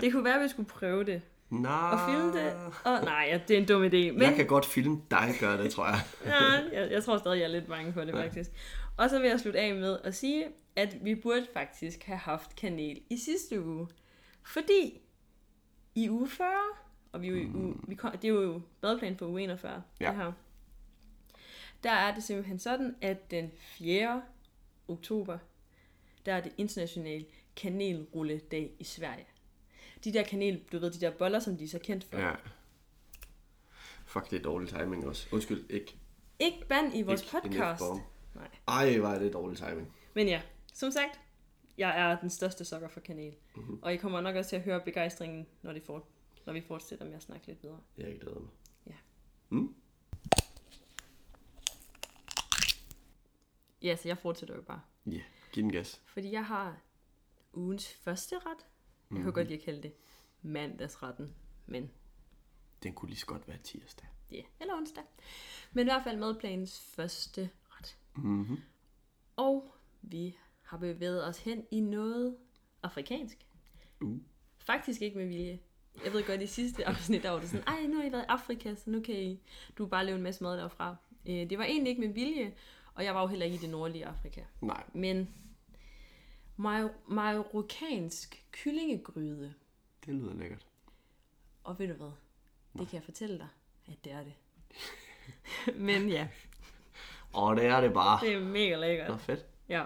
Det 0.00 0.12
kunne 0.12 0.24
være, 0.24 0.36
at 0.36 0.42
vi 0.42 0.48
skulle 0.48 0.68
prøve 0.68 1.04
det. 1.04 1.22
Nej. 1.50 1.90
Og 1.92 1.98
filme 2.10 2.32
det. 2.44 2.56
Oh, 2.84 3.04
nej, 3.04 3.26
ja, 3.30 3.40
det 3.48 3.56
er 3.56 3.60
en 3.60 3.66
dum 3.66 3.82
idé. 3.82 3.88
Men 4.12 4.22
Jeg 4.22 4.34
kan 4.36 4.46
godt 4.46 4.66
filme 4.66 5.00
dig 5.10 5.34
gøre 5.40 5.62
det, 5.62 5.72
tror 5.72 5.86
jeg. 5.86 6.00
ja, 6.72 6.80
jeg, 6.80 6.90
jeg 6.92 7.04
tror 7.04 7.18
stadig, 7.18 7.38
jeg 7.38 7.44
er 7.44 7.48
lidt 7.48 7.66
bange 7.66 7.92
for 7.92 8.04
det, 8.04 8.14
faktisk. 8.14 8.50
Og 8.96 9.10
så 9.10 9.18
vil 9.20 9.28
jeg 9.30 9.40
slutte 9.40 9.60
af 9.60 9.74
med 9.74 9.98
at 10.04 10.14
sige, 10.14 10.46
at 10.76 10.96
vi 11.02 11.14
burde 11.14 11.46
faktisk 11.54 12.02
have 12.04 12.18
haft 12.18 12.56
kanel 12.56 13.00
i 13.10 13.16
sidste 13.18 13.64
uge. 13.64 13.88
Fordi 14.42 15.00
i 15.94 16.10
uge 16.10 16.28
40, 16.28 16.48
og 17.12 17.22
vi 17.22 17.26
er 17.28 17.30
jo, 17.32 17.48
uge, 17.54 17.74
vi 17.88 17.94
kom, 17.94 18.10
det 18.12 18.24
er 18.24 18.32
jo 18.34 18.60
badeplan 18.80 19.16
på 19.16 19.26
uge 19.26 19.42
41, 19.42 19.82
Ja. 20.00 20.06
det 20.08 20.16
her. 20.16 20.32
Der 21.82 21.90
er 21.90 22.14
det 22.14 22.22
simpelthen 22.24 22.58
sådan, 22.58 22.94
at 23.02 23.30
den 23.30 23.50
4. 23.58 24.22
oktober, 24.88 25.38
der 26.26 26.34
er 26.34 26.40
det 26.40 26.52
international 26.56 27.26
kanelrulledag 27.56 28.76
i 28.78 28.84
Sverige. 28.84 29.26
De 30.04 30.12
der 30.12 30.22
kanel, 30.22 30.64
du 30.72 30.78
ved, 30.78 30.90
de 30.90 31.00
der 31.00 31.10
boller, 31.10 31.38
som 31.38 31.56
de 31.56 31.64
er 31.64 31.68
så 31.68 31.78
kendt 31.78 32.04
for. 32.04 32.18
Ja. 32.18 32.34
Fuck, 34.04 34.30
det 34.30 34.38
er 34.38 34.42
dårlig 34.42 34.68
timing 34.68 35.06
også. 35.06 35.28
Undskyld, 35.32 35.70
ikke. 35.70 35.96
Ikke 36.38 36.66
band 36.68 36.96
i 36.96 37.02
vores 37.02 37.22
ikke 37.22 37.32
podcast. 37.32 37.82
Nej. 38.34 38.48
Ej, 38.68 38.94
er 38.94 39.18
det 39.18 39.32
dårlig 39.32 39.58
timing. 39.58 39.94
Men 40.14 40.28
ja, 40.28 40.42
som 40.72 40.90
sagt, 40.90 41.20
jeg 41.78 42.10
er 42.10 42.20
den 42.20 42.30
største 42.30 42.64
sokker 42.64 42.88
for 42.88 43.00
kanel. 43.00 43.36
Mm-hmm. 43.56 43.78
Og 43.82 43.94
I 43.94 43.96
kommer 43.96 44.20
nok 44.20 44.36
også 44.36 44.48
til 44.48 44.56
at 44.56 44.62
høre 44.62 44.80
begejstringen, 44.80 45.46
når, 45.62 45.72
de 45.72 45.80
får, 45.80 46.08
når 46.46 46.52
vi 46.52 46.60
fortsætter 46.60 47.04
med 47.04 47.14
at 47.14 47.22
snakke 47.22 47.46
lidt 47.46 47.62
videre. 47.62 47.80
Jeg 47.98 48.18
glæder 48.20 48.40
mig. 48.40 48.50
Ja. 48.86 48.94
Mm? 49.48 49.74
Ja, 53.82 53.96
så 53.96 54.08
jeg 54.08 54.18
fortsætter 54.18 54.54
jo 54.54 54.62
bare. 54.62 54.80
Ja, 55.06 55.10
yeah. 55.10 55.22
Giv 55.52 55.62
den 55.62 55.72
gas. 55.72 56.00
Fordi 56.04 56.32
jeg 56.32 56.46
har 56.46 56.76
ugens 57.54 57.92
første 57.92 58.36
ret. 58.36 58.44
Jeg 58.46 58.66
mm-hmm. 59.08 59.24
kan 59.24 59.32
godt 59.32 59.46
lide 59.48 59.58
at 59.58 59.64
kalde 59.64 59.82
det 59.82 59.92
mandagsretten. 60.42 61.34
Men 61.66 61.90
Den 62.82 62.94
kunne 62.94 63.08
lige 63.08 63.18
så 63.18 63.26
godt 63.26 63.48
være 63.48 63.58
tirsdag. 63.58 64.08
ja, 64.30 64.36
yeah, 64.36 64.44
eller 64.60 64.74
onsdag. 64.74 65.04
Men 65.72 65.86
i 65.86 65.90
hvert 65.90 66.02
fald 66.04 66.18
madplanens 66.18 66.80
første 66.80 67.50
ret. 67.70 67.96
Mm-hmm. 68.16 68.60
Og 69.36 69.74
vi 70.02 70.36
har 70.62 70.76
bevæget 70.78 71.26
os 71.28 71.38
hen 71.38 71.66
i 71.70 71.80
noget 71.80 72.36
afrikansk. 72.82 73.46
Uh. 74.00 74.18
Faktisk 74.58 75.02
ikke 75.02 75.18
med 75.18 75.26
vilje. 75.26 75.60
Jeg 76.04 76.12
ved 76.12 76.26
godt, 76.26 76.42
i 76.42 76.46
sidste 76.46 76.86
afsnit, 76.88 77.22
der 77.22 77.30
var 77.30 77.40
det 77.40 77.48
sådan, 77.48 77.66
ej, 77.66 77.86
nu 77.86 77.96
har 77.96 78.04
I 78.04 78.12
været 78.12 78.22
i 78.22 78.26
Afrika, 78.28 78.74
så 78.74 78.90
nu 78.90 79.00
kan 79.00 79.14
I, 79.14 79.40
du 79.78 79.86
bare 79.86 80.06
leve 80.06 80.16
en 80.16 80.22
masse 80.22 80.42
mad 80.44 80.58
derfra. 80.58 80.96
Øh, 81.26 81.50
Det 81.50 81.58
var 81.58 81.64
egentlig 81.64 81.90
ikke 81.90 82.00
med 82.00 82.14
vilje, 82.14 82.54
og 82.94 83.04
jeg 83.04 83.14
var 83.14 83.20
jo 83.20 83.26
heller 83.26 83.46
ikke 83.46 83.56
i 83.56 83.60
det 83.60 83.70
nordlige 83.70 84.06
Afrika. 84.06 84.42
Nej. 84.60 84.84
Men 84.92 85.34
mar- 86.58 86.92
marokkansk 87.08 88.44
kyllingegryde, 88.52 89.54
Det 90.06 90.14
lyder 90.14 90.34
lækkert. 90.34 90.66
og 91.64 91.78
ved 91.78 91.88
du 91.88 91.94
hvad, 91.94 92.10
det 92.78 92.88
kan 92.88 92.96
jeg 92.96 93.04
fortælle 93.04 93.38
dig, 93.38 93.48
at 93.88 94.04
det 94.04 94.12
er 94.12 94.24
det. 94.24 94.32
Men 95.88 96.08
ja, 96.08 96.28
Åh, 97.34 97.56
det 97.56 97.64
er 97.64 97.80
det 97.80 97.92
bare. 97.92 98.26
det 98.26 98.34
er 98.34 98.40
mega 98.40 98.76
lækkert. 98.76 99.08
Nå, 99.08 99.16
fedt. 99.16 99.46
Ja. 99.68 99.84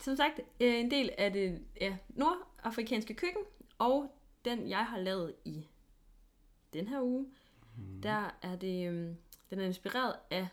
Som 0.00 0.16
sagt, 0.16 0.40
øh, 0.60 0.74
en 0.80 0.90
del 0.90 1.10
af 1.18 1.32
det 1.32 1.64
ja, 1.80 1.96
nordafrikanske 2.08 3.14
køkken, 3.14 3.42
og 3.78 4.14
den 4.44 4.68
jeg 4.68 4.86
har 4.86 4.98
lavet 4.98 5.34
i 5.44 5.66
den 6.72 6.88
her 6.88 7.00
uge, 7.02 7.26
mm. 7.76 8.02
der 8.02 8.30
er 8.42 8.56
det, 8.56 8.88
øhm, 8.88 9.16
den 9.50 9.60
er 9.60 9.64
inspireret 9.64 10.14
af 10.30 10.48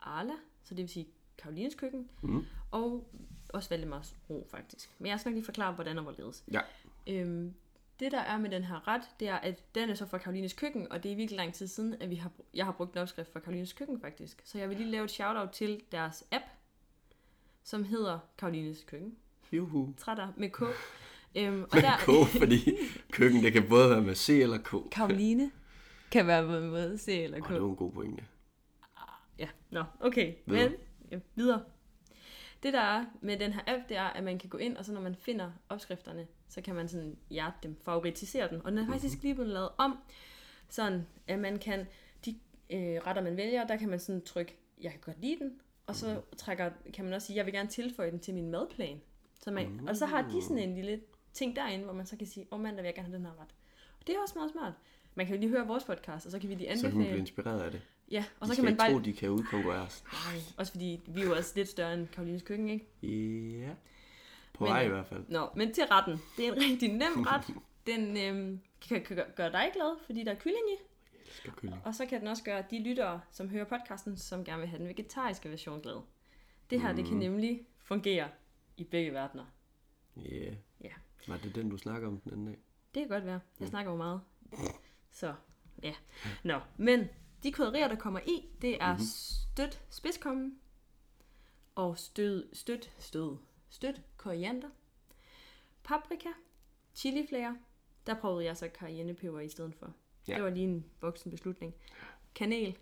Arla, 0.00 0.34
så 0.68 0.74
det 0.74 0.82
vil 0.82 0.88
sige 0.88 1.06
Karolines 1.38 1.74
køkken, 1.74 2.08
Mm. 2.22 2.44
og 2.70 3.08
også 3.48 3.68
Valdemars 3.68 4.14
ro 4.30 4.46
faktisk. 4.50 4.90
Men 4.98 5.10
jeg 5.10 5.20
skal 5.20 5.30
nok 5.30 5.34
lige 5.34 5.44
forklare, 5.44 5.72
hvordan 5.72 5.98
og 5.98 6.02
hvorledes. 6.02 6.44
Ja. 6.52 6.60
Øhm, 7.06 7.54
det 8.00 8.12
der 8.12 8.18
er 8.20 8.38
med 8.38 8.50
den 8.50 8.64
her 8.64 8.88
ret, 8.88 9.02
det 9.20 9.28
er, 9.28 9.34
at 9.36 9.74
den 9.74 9.90
er 9.90 9.94
så 9.94 10.06
fra 10.06 10.18
Karolines 10.18 10.52
køkken, 10.52 10.92
og 10.92 11.02
det 11.02 11.12
er 11.12 11.16
virkelig 11.16 11.36
lang 11.36 11.54
tid 11.54 11.66
siden, 11.66 11.94
at 12.00 12.10
vi 12.10 12.14
har, 12.14 12.30
jeg 12.54 12.64
har 12.64 12.72
brugt 12.72 12.92
en 12.92 12.98
opskrift 12.98 13.32
fra 13.32 13.40
Karolines 13.40 13.72
køkken 13.72 14.00
faktisk. 14.00 14.42
Så 14.44 14.58
jeg 14.58 14.68
vil 14.68 14.76
lige 14.76 14.90
lave 14.90 15.04
et 15.04 15.10
shout-out 15.10 15.50
til 15.50 15.80
deres 15.92 16.24
app, 16.32 16.44
som 17.64 17.84
hedder 17.84 18.18
Karolines 18.38 18.84
køkken. 18.84 19.16
Juhu. 19.52 19.94
Trætter 19.96 20.28
med 20.36 20.50
K. 20.50 20.62
Øhm, 21.36 21.62
og 21.62 21.68
Med 21.74 21.82
der, 21.82 21.96
K, 22.24 22.28
fordi 22.38 22.70
køkken, 23.12 23.42
det 23.44 23.52
kan 23.52 23.68
både 23.68 23.90
være 23.90 24.00
med 24.00 24.14
C 24.14 24.28
eller 24.28 24.58
K. 24.58 24.90
Karoline 24.90 25.50
kan 26.10 26.26
være 26.26 26.46
med, 26.46 26.60
med 26.70 26.98
C 26.98 27.08
eller 27.08 27.40
K. 27.40 27.48
det 27.48 27.62
var 27.62 27.68
en 27.68 27.76
god 27.76 27.92
pointe. 27.92 28.24
Nå, 29.70 29.84
okay. 30.00 30.34
Videre. 30.46 30.68
Men, 30.68 30.78
ja, 31.10 31.18
videre. 31.34 31.62
Det 32.62 32.72
der 32.72 32.80
er 32.80 33.04
med 33.20 33.36
den 33.38 33.52
her 33.52 33.60
app, 33.66 33.88
det 33.88 33.96
er, 33.96 34.02
at 34.04 34.24
man 34.24 34.38
kan 34.38 34.50
gå 34.50 34.58
ind, 34.58 34.76
og 34.76 34.84
så 34.84 34.92
når 34.92 35.00
man 35.00 35.14
finder 35.14 35.50
opskrifterne, 35.68 36.26
så 36.48 36.60
kan 36.60 36.74
man 36.74 36.88
sådan 36.88 37.16
hjerte 37.30 37.56
dem, 37.62 37.76
favoritisere 37.84 38.50
dem. 38.50 38.60
Og 38.64 38.70
den 38.72 38.78
er 38.78 38.86
faktisk 38.86 39.22
lige 39.22 39.34
blevet 39.34 39.50
lavet 39.52 39.68
om, 39.78 39.98
sådan 40.68 41.06
at 41.26 41.38
man 41.38 41.58
kan, 41.58 41.86
de 42.24 42.30
øh, 42.70 43.00
retter 43.06 43.22
man 43.22 43.36
vælger, 43.36 43.66
der 43.66 43.76
kan 43.76 43.88
man 43.88 43.98
sådan 43.98 44.22
trykke, 44.22 44.56
jeg 44.80 44.90
kan 44.90 45.00
godt 45.00 45.20
lide 45.20 45.38
den, 45.38 45.60
og 45.86 45.94
så 45.96 46.20
trækker, 46.36 46.70
kan 46.94 47.04
man 47.04 47.14
også 47.14 47.26
sige, 47.26 47.36
jeg 47.36 47.46
vil 47.46 47.54
gerne 47.54 47.68
tilføje 47.68 48.10
den 48.10 48.20
til 48.20 48.34
min 48.34 48.50
madplan. 48.50 49.00
Så 49.40 49.50
man, 49.50 49.80
Og 49.88 49.96
så 49.96 50.06
har 50.06 50.22
de 50.22 50.42
sådan 50.42 50.58
en 50.58 50.74
lille 50.74 51.00
ting 51.32 51.56
derinde, 51.56 51.84
hvor 51.84 51.94
man 51.94 52.06
så 52.06 52.16
kan 52.16 52.26
sige, 52.26 52.46
åh 52.50 52.58
oh, 52.58 52.62
mandag 52.62 52.82
vil 52.82 52.88
jeg 52.88 52.94
gerne 52.94 53.08
have 53.08 53.16
den 53.16 53.26
her 53.26 53.32
ret. 53.32 53.54
Og 54.00 54.06
det 54.06 54.14
er 54.14 54.20
også 54.22 54.34
meget 54.36 54.50
smart. 54.50 54.72
Man 55.14 55.26
kan 55.26 55.34
jo 55.34 55.40
lige 55.40 55.50
høre 55.50 55.66
vores 55.66 55.84
podcast, 55.84 56.26
og 56.26 56.32
så 56.32 56.38
kan 56.38 56.48
vi 56.48 56.54
lige 56.54 56.76
Så 56.76 56.82
kan 56.82 56.82
man 56.82 56.90
blive 56.90 57.00
anbefale. 57.04 57.20
inspireret 57.20 57.60
af 57.60 57.70
det. 57.70 57.82
Ja, 58.10 58.24
og 58.40 58.46
så 58.46 58.54
kan 58.54 58.64
man 58.64 58.76
bare... 58.76 58.92
tro, 58.92 58.98
de 58.98 59.12
kan 59.12 59.30
udkonkurrere 59.30 59.82
os. 59.82 60.04
Nej, 60.12 60.40
også 60.56 60.72
fordi 60.72 61.00
vi 61.06 61.20
er 61.20 61.24
jo 61.24 61.36
også 61.36 61.52
lidt 61.56 61.68
større 61.68 61.94
end 61.94 62.08
Karolines 62.08 62.42
køkken, 62.42 62.68
ikke? 62.68 62.86
Ja. 63.62 63.70
På 64.54 64.64
Men, 64.64 64.72
vej 64.72 64.80
i 64.80 64.84
øh, 64.84 64.92
hvert 64.92 65.06
fald. 65.06 65.24
Nå, 65.28 65.48
men 65.56 65.74
til 65.74 65.84
retten. 65.84 66.18
Det 66.36 66.48
er 66.48 66.52
en 66.52 66.58
rigtig 66.58 66.92
nem 66.92 67.22
ret. 67.32 67.44
Den 67.86 68.16
øhm, 68.16 68.60
kan, 68.88 69.04
kan 69.04 69.16
gør- 69.16 69.30
gøre 69.36 69.52
dig 69.52 69.70
glad, 69.74 69.98
fordi 70.06 70.24
der 70.24 70.30
er 70.32 70.38
kylling 70.38 70.62
i. 70.68 70.76
Jeg 71.14 71.20
elsker 71.26 71.52
kylling. 71.52 71.80
Og 71.84 71.94
så 71.94 72.06
kan 72.06 72.20
den 72.20 72.28
også 72.28 72.42
gøre 72.42 72.64
de 72.70 72.82
lyttere, 72.82 73.20
som 73.30 73.48
hører 73.48 73.64
podcasten, 73.64 74.16
som 74.16 74.44
gerne 74.44 74.60
vil 74.60 74.68
have 74.68 74.78
den 74.78 74.88
vegetariske 74.88 75.50
version 75.50 75.80
glad. 75.80 76.02
Det 76.70 76.80
her, 76.80 76.90
mm. 76.90 76.96
det 76.96 77.06
kan 77.06 77.16
nemlig 77.16 77.66
fungere 77.78 78.28
i 78.76 78.84
begge 78.84 79.12
verdener. 79.12 79.44
Yeah. 80.18 80.54
Ja. 80.80 80.90
Var 81.28 81.36
det 81.36 81.54
den, 81.54 81.70
du 81.70 81.76
snakker 81.76 82.08
om 82.08 82.20
den 82.20 82.32
anden 82.32 82.46
dag? 82.46 82.58
Det 82.94 83.00
kan 83.00 83.08
godt 83.08 83.24
være. 83.24 83.40
Jeg 83.60 83.68
snakker 83.68 83.90
jo 83.92 83.96
meget. 83.96 84.20
Så, 85.10 85.34
ja. 85.82 85.94
Nå, 86.44 86.60
men 86.76 87.08
de 87.42 87.52
krydderier, 87.52 87.88
der 87.88 87.96
kommer 87.96 88.20
i, 88.20 88.48
det 88.62 88.82
er 88.82 88.92
mm-hmm. 88.92 89.06
stødt 89.52 89.80
spidskommen 89.90 90.58
og 91.74 91.98
stød, 91.98 92.48
stødt, 92.52 92.90
stød, 92.98 93.36
stødt 93.70 94.00
koriander, 94.16 94.68
paprika, 95.84 96.28
chiliflager. 96.94 97.54
Der 98.06 98.14
prøvede 98.20 98.44
jeg 98.44 98.56
så 98.56 98.68
cayennepeber 98.74 99.40
i 99.40 99.48
stedet 99.48 99.74
for. 99.74 99.92
Ja. 100.28 100.34
Det 100.34 100.42
var 100.42 100.50
lige 100.50 100.64
en 100.64 100.84
voksen 101.00 101.30
beslutning. 101.30 101.74
Kanel. 102.34 102.78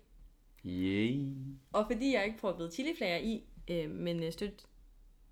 Yay. 0.65 1.35
Og 1.73 1.85
fordi 1.91 2.13
jeg 2.13 2.25
ikke 2.25 2.37
prøvede 2.37 2.71
chiliflager 2.71 3.17
i, 3.17 3.43
øh, 3.67 3.89
men 3.89 4.23
øh, 4.23 4.31
stødt 4.31 4.65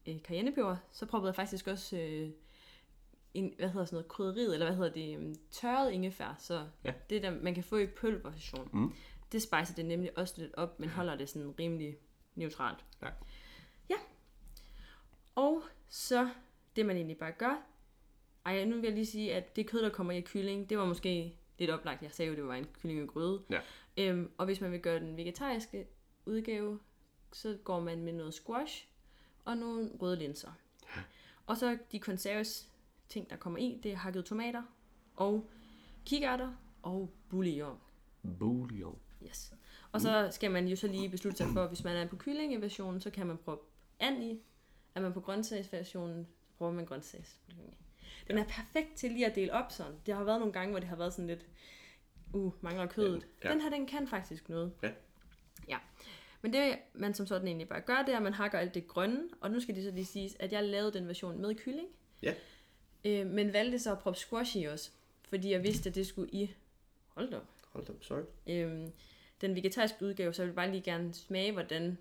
øh, 0.08 0.20
cayennepeber, 0.20 0.78
så 0.92 1.06
prøvede 1.06 1.28
jeg 1.28 1.36
faktisk 1.36 1.68
også 1.68 1.98
øh, 1.98 2.30
en, 3.34 3.54
hvad 3.58 3.70
hedder 3.70 3.86
sådan 3.86 3.96
noget, 3.96 4.08
krydderiet, 4.08 4.54
eller 4.54 4.66
hvad 4.66 4.76
hedder 4.76 4.92
det, 4.92 5.18
øh, 5.20 5.36
tørret 5.52 5.92
ingefær. 5.92 6.36
Så 6.40 6.68
Ja. 6.84 6.94
det 7.10 7.24
der, 7.24 7.42
man 7.42 7.54
kan 7.54 7.64
få 7.64 7.78
i 7.78 7.88
pølverversion. 7.88 8.70
Mm. 8.74 8.94
Det 9.36 9.44
spicer 9.44 9.76
det 9.76 9.86
nemlig 9.86 10.18
også 10.18 10.34
lidt 10.38 10.54
op, 10.54 10.80
men 10.80 10.90
holder 10.90 11.16
det 11.16 11.30
sådan 11.30 11.60
rimelig 11.60 11.98
neutralt. 12.36 12.86
Ja. 13.02 13.10
Ja. 13.90 13.96
Og 15.36 15.64
så 15.88 16.30
det 16.76 16.86
man 16.86 16.96
egentlig 16.96 17.18
bare 17.18 17.32
gør. 17.32 17.62
Ej, 18.46 18.66
nu 18.66 18.76
vil 18.76 18.84
jeg 18.84 18.94
lige 18.94 19.06
sige, 19.06 19.34
at 19.34 19.56
det 19.56 19.68
kød, 19.68 19.82
der 19.82 19.90
kommer 19.90 20.14
i 20.14 20.22
kylling, 20.22 20.70
det 20.70 20.78
var 20.78 20.86
måske 20.86 21.36
lidt 21.58 21.72
oplagt. 21.72 22.04
Jeg 22.04 22.12
sagde 22.12 22.30
jo, 22.30 22.36
det 22.36 22.48
var 22.48 22.56
en 22.56 22.68
kylling 22.82 23.02
og 23.02 23.08
grøde. 23.08 23.44
Ja. 23.50 23.60
Øhm, 23.98 24.32
og 24.38 24.46
hvis 24.46 24.62
man 24.62 24.72
vil 24.72 24.80
gøre 24.80 25.00
den 25.00 25.18
vegetariske 25.18 25.88
udgave, 26.26 26.80
så 27.34 27.58
går 27.64 27.80
man 27.80 28.04
med 28.04 28.14
noget 28.14 28.34
squash 28.34 28.88
og 29.46 29.58
nogle 29.58 29.92
røde 30.02 30.16
linser. 30.16 30.52
Og 31.46 31.58
så 31.58 31.78
de 31.92 32.00
konserves 32.00 32.70
ting, 33.10 33.30
der 33.30 33.36
kommer 33.36 33.60
i, 33.60 33.80
det 33.84 33.92
er 33.92 33.96
hakkede 33.96 34.24
tomater 34.24 34.64
og 35.16 35.50
kikærter 36.06 36.54
og 36.82 37.14
bouillon. 37.30 37.78
Bouillon. 38.40 39.00
Yes. 39.26 39.54
Og 39.92 40.02
så 40.02 40.28
skal 40.32 40.52
man 40.52 40.68
jo 40.68 40.76
så 40.76 40.88
lige 40.88 41.10
beslutte 41.10 41.38
sig 41.38 41.48
for, 41.54 41.68
hvis 41.68 41.84
man 41.84 41.98
er 41.98 42.08
på 42.08 42.16
kyllingeversionen, 42.16 43.02
så 43.02 43.10
kan 43.10 43.28
man 43.28 43.38
prøve 43.38 43.60
and 44.00 44.24
i. 44.24 44.40
Er 44.96 45.02
man 45.02 45.14
på 45.14 45.22
grøntsagsversionen, 45.22 46.28
så 46.46 46.54
prøver 46.58 46.72
man 46.72 46.86
grøntsagsbouillon 46.86 47.70
i. 47.70 47.78
Den 48.28 48.38
er 48.38 48.44
perfekt 48.44 48.96
til 48.96 49.12
lige 49.12 49.26
at 49.26 49.36
dele 49.36 49.54
op 49.54 49.72
sådan. 49.72 49.94
Det 50.06 50.16
har 50.16 50.24
været 50.24 50.40
nogle 50.40 50.54
gange, 50.54 50.72
hvor 50.72 50.80
det 50.80 50.90
har 50.90 50.96
været 50.96 51.14
sådan 51.14 51.28
lidt, 51.28 51.46
uh, 52.34 52.54
mangler 52.62 52.86
kødet. 52.86 53.28
Ja. 53.44 53.48
Ja. 53.48 53.54
Den 53.54 53.62
her, 53.62 53.70
den 53.70 53.86
kan 53.86 54.08
faktisk 54.08 54.50
noget. 54.50 54.74
Ja. 54.84 54.92
Ja. 55.68 55.78
Men 56.42 56.54
det, 56.54 56.80
man 56.94 57.14
som 57.14 57.28
sådan 57.28 57.48
egentlig 57.48 57.70
bare 57.70 57.82
gør, 57.82 58.04
det 58.06 58.14
er, 58.14 58.18
at 58.18 58.24
man 58.24 58.34
hakker 58.34 58.60
alt 58.60 58.74
det 58.74 58.88
grønne. 58.88 59.24
Og 59.42 59.52
nu 59.52 59.60
skal 59.60 59.76
det 59.76 59.84
så 59.84 59.92
lige 59.92 60.06
siges, 60.06 60.36
at 60.40 60.52
jeg 60.52 60.64
lavede 60.64 60.94
den 60.94 61.08
version 61.08 61.42
med 61.42 61.56
kylling. 61.56 61.88
Ja. 62.22 62.34
Øh, 63.06 63.28
men 63.28 63.54
valgte 63.54 63.80
så 63.80 63.92
at 63.92 64.00
proppe 64.00 64.20
squash 64.20 64.58
i 64.58 64.64
også. 64.64 64.92
Fordi 65.30 65.52
jeg 65.52 65.64
vidste, 65.64 65.90
at 65.90 65.96
det 65.96 66.08
skulle 66.08 66.30
i... 66.32 66.56
Hold 67.08 67.32
da 67.32 67.36
op 67.38 67.48
Hold 67.72 67.86
da, 67.86 67.94
op, 67.94 68.04
sorry. 68.04 68.24
øhm, 68.48 68.92
den 69.42 69.56
vegetariske 69.56 70.06
udgave, 70.06 70.34
så 70.34 70.42
jeg 70.42 70.50
vil 70.50 70.56
bare 70.56 70.72
lige 70.72 70.82
gerne 70.84 71.14
smage, 71.14 71.52
hvordan, 71.52 71.82
Hvordan 71.82 71.98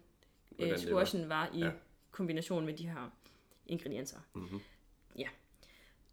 hvordan 0.56 0.70
øh, 0.72 0.78
det 0.78 0.88
squashen 0.88 1.28
var. 1.28 1.46
var 1.46 1.54
i 1.54 1.58
Ja. 1.60 1.70
kombination 2.10 2.66
med 2.66 2.74
de 2.74 2.88
her 2.88 3.10
ingredienser. 3.66 4.18
Mhm. 4.34 4.60
Ja. 5.18 5.28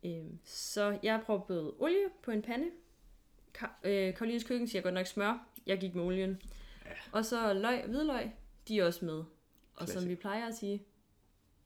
Øhm, 0.04 0.40
så 0.46 1.00
jeg 1.04 1.22
proppede 1.26 1.74
olie 1.80 2.06
på 2.24 2.32
en 2.32 2.42
pande. 2.42 2.66
Ka- 3.58 3.88
øh, 3.88 4.16
Karolines 4.16 4.44
køkken 4.44 4.68
siger 4.68 4.82
godt 4.82 4.94
nok 4.94 5.08
smør. 5.08 5.48
Jeg 5.66 5.80
gik 5.80 5.96
med 5.96 6.04
olien. 6.04 6.42
Ja. 6.86 6.92
Og 7.12 7.26
så 7.26 7.54
løg 7.54 7.86
hvidløg, 7.86 8.32
de 8.68 8.80
er 8.80 8.86
også 8.86 9.06
med. 9.06 9.14
Og 9.14 9.28
Classic. 9.78 10.00
som 10.00 10.10
vi 10.10 10.16
plejer 10.16 10.48
at 10.48 10.56
sige, 10.56 10.84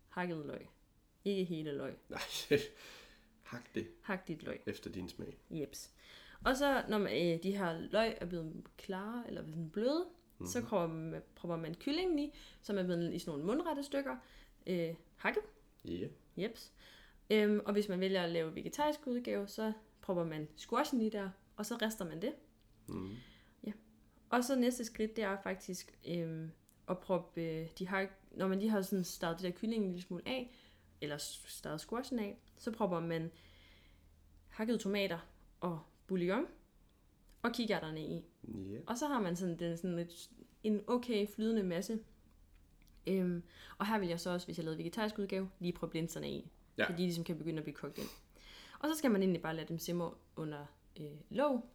hakket 0.09 0.45
løg. 0.45 0.67
Ikke 1.25 1.43
hele 1.43 1.77
løg. 1.77 1.93
Nej, 2.09 2.21
hak 3.43 3.75
det 3.75 3.87
Hak 4.01 4.27
dit 4.27 4.43
løg. 4.43 4.61
efter 4.65 4.89
din 4.91 5.09
smag. 5.09 5.37
Jeps. 5.49 5.91
Og 6.45 6.55
så 6.55 6.83
når 6.89 6.97
man, 6.97 7.13
øh, 7.13 7.43
de 7.43 7.57
her 7.57 7.79
løg 7.91 8.17
er 8.21 8.25
blevet 8.25 8.63
klare, 8.77 9.23
eller 9.27 9.43
sådan 9.43 9.69
bløde, 9.69 10.05
mm. 10.39 10.45
så 10.45 10.61
propper 10.61 10.95
man, 10.95 11.21
propper 11.35 11.57
man 11.57 11.73
kyllingen 11.73 12.19
i, 12.19 12.33
som 12.61 12.77
er 12.77 12.83
blevet 12.83 13.13
i 13.13 13.19
sådan 13.19 13.31
nogle 13.31 13.45
mundrette 13.45 13.83
stykker, 13.83 14.15
øh, 14.67 14.95
hakket. 15.15 15.43
Ja. 15.85 16.07
Jeps. 16.37 16.73
Øhm, 17.29 17.61
og 17.65 17.73
hvis 17.73 17.89
man 17.89 17.99
vælger 17.99 18.23
at 18.23 18.29
lave 18.29 18.55
vegetarisk 18.55 19.07
udgave, 19.07 19.47
så 19.47 19.73
propper 20.01 20.23
man 20.23 20.47
squashen 20.55 21.01
i 21.01 21.09
der, 21.09 21.29
og 21.55 21.65
så 21.65 21.75
rester 21.75 22.05
man 22.05 22.21
det. 22.21 22.33
Mm. 22.87 23.15
Og 24.29 24.43
så 24.43 24.55
næste 24.55 24.85
skridt, 24.85 25.15
det 25.15 25.23
er 25.23 25.37
faktisk 25.43 25.99
øhm, 26.07 26.51
at 26.89 26.99
proppe, 26.99 27.41
øh, 27.41 27.67
de 27.79 27.87
har, 27.87 28.07
når 28.31 28.47
man 28.47 28.59
lige 28.59 28.69
har 28.69 28.81
sådan 28.81 29.03
startet 29.03 29.41
det 29.41 29.53
der 29.53 29.59
kylling 29.59 29.83
en 29.83 29.89
lille 29.89 30.01
smule 30.01 30.23
af, 30.25 30.55
eller 31.01 31.17
startet 31.47 31.81
squashen 31.81 32.19
af, 32.19 32.37
så 32.57 32.71
propper 32.71 32.99
man 32.99 33.31
hakkede 34.47 34.77
tomater 34.77 35.19
og 35.59 35.79
bouillon 36.07 36.45
og 37.41 37.51
kikærterne 37.51 38.01
i. 38.01 38.25
Ja. 38.43 38.77
Og 38.87 38.97
så 38.97 39.07
har 39.07 39.21
man 39.21 39.35
sådan, 39.35 39.59
den, 39.59 39.77
sådan 39.77 39.95
lidt, 39.95 40.29
en 40.63 40.81
okay 40.87 41.27
flydende 41.27 41.63
masse. 41.63 41.99
Øhm, 43.07 43.43
og 43.77 43.87
her 43.87 43.99
vil 43.99 44.09
jeg 44.09 44.19
så 44.19 44.29
også, 44.29 44.47
hvis 44.47 44.57
jeg 44.57 44.63
lavede 44.63 44.77
vegetarisk 44.77 45.19
udgave, 45.19 45.49
lige 45.59 45.73
prøve 45.73 45.93
linserne 45.93 46.29
i. 46.29 46.51
Ja. 46.77 46.85
Så 46.87 46.93
de 46.93 46.97
ligesom 46.97 47.23
kan 47.23 47.37
begynde 47.37 47.57
at 47.57 47.63
blive 47.63 47.75
kogt 47.75 47.97
ind. 47.97 48.07
Og 48.79 48.89
så 48.89 48.95
skal 48.97 49.11
man 49.11 49.21
egentlig 49.21 49.41
bare 49.41 49.55
lade 49.55 49.67
dem 49.67 49.79
simre 49.79 50.13
under 50.35 50.65
øh, 50.99 51.11
låg. 51.29 51.69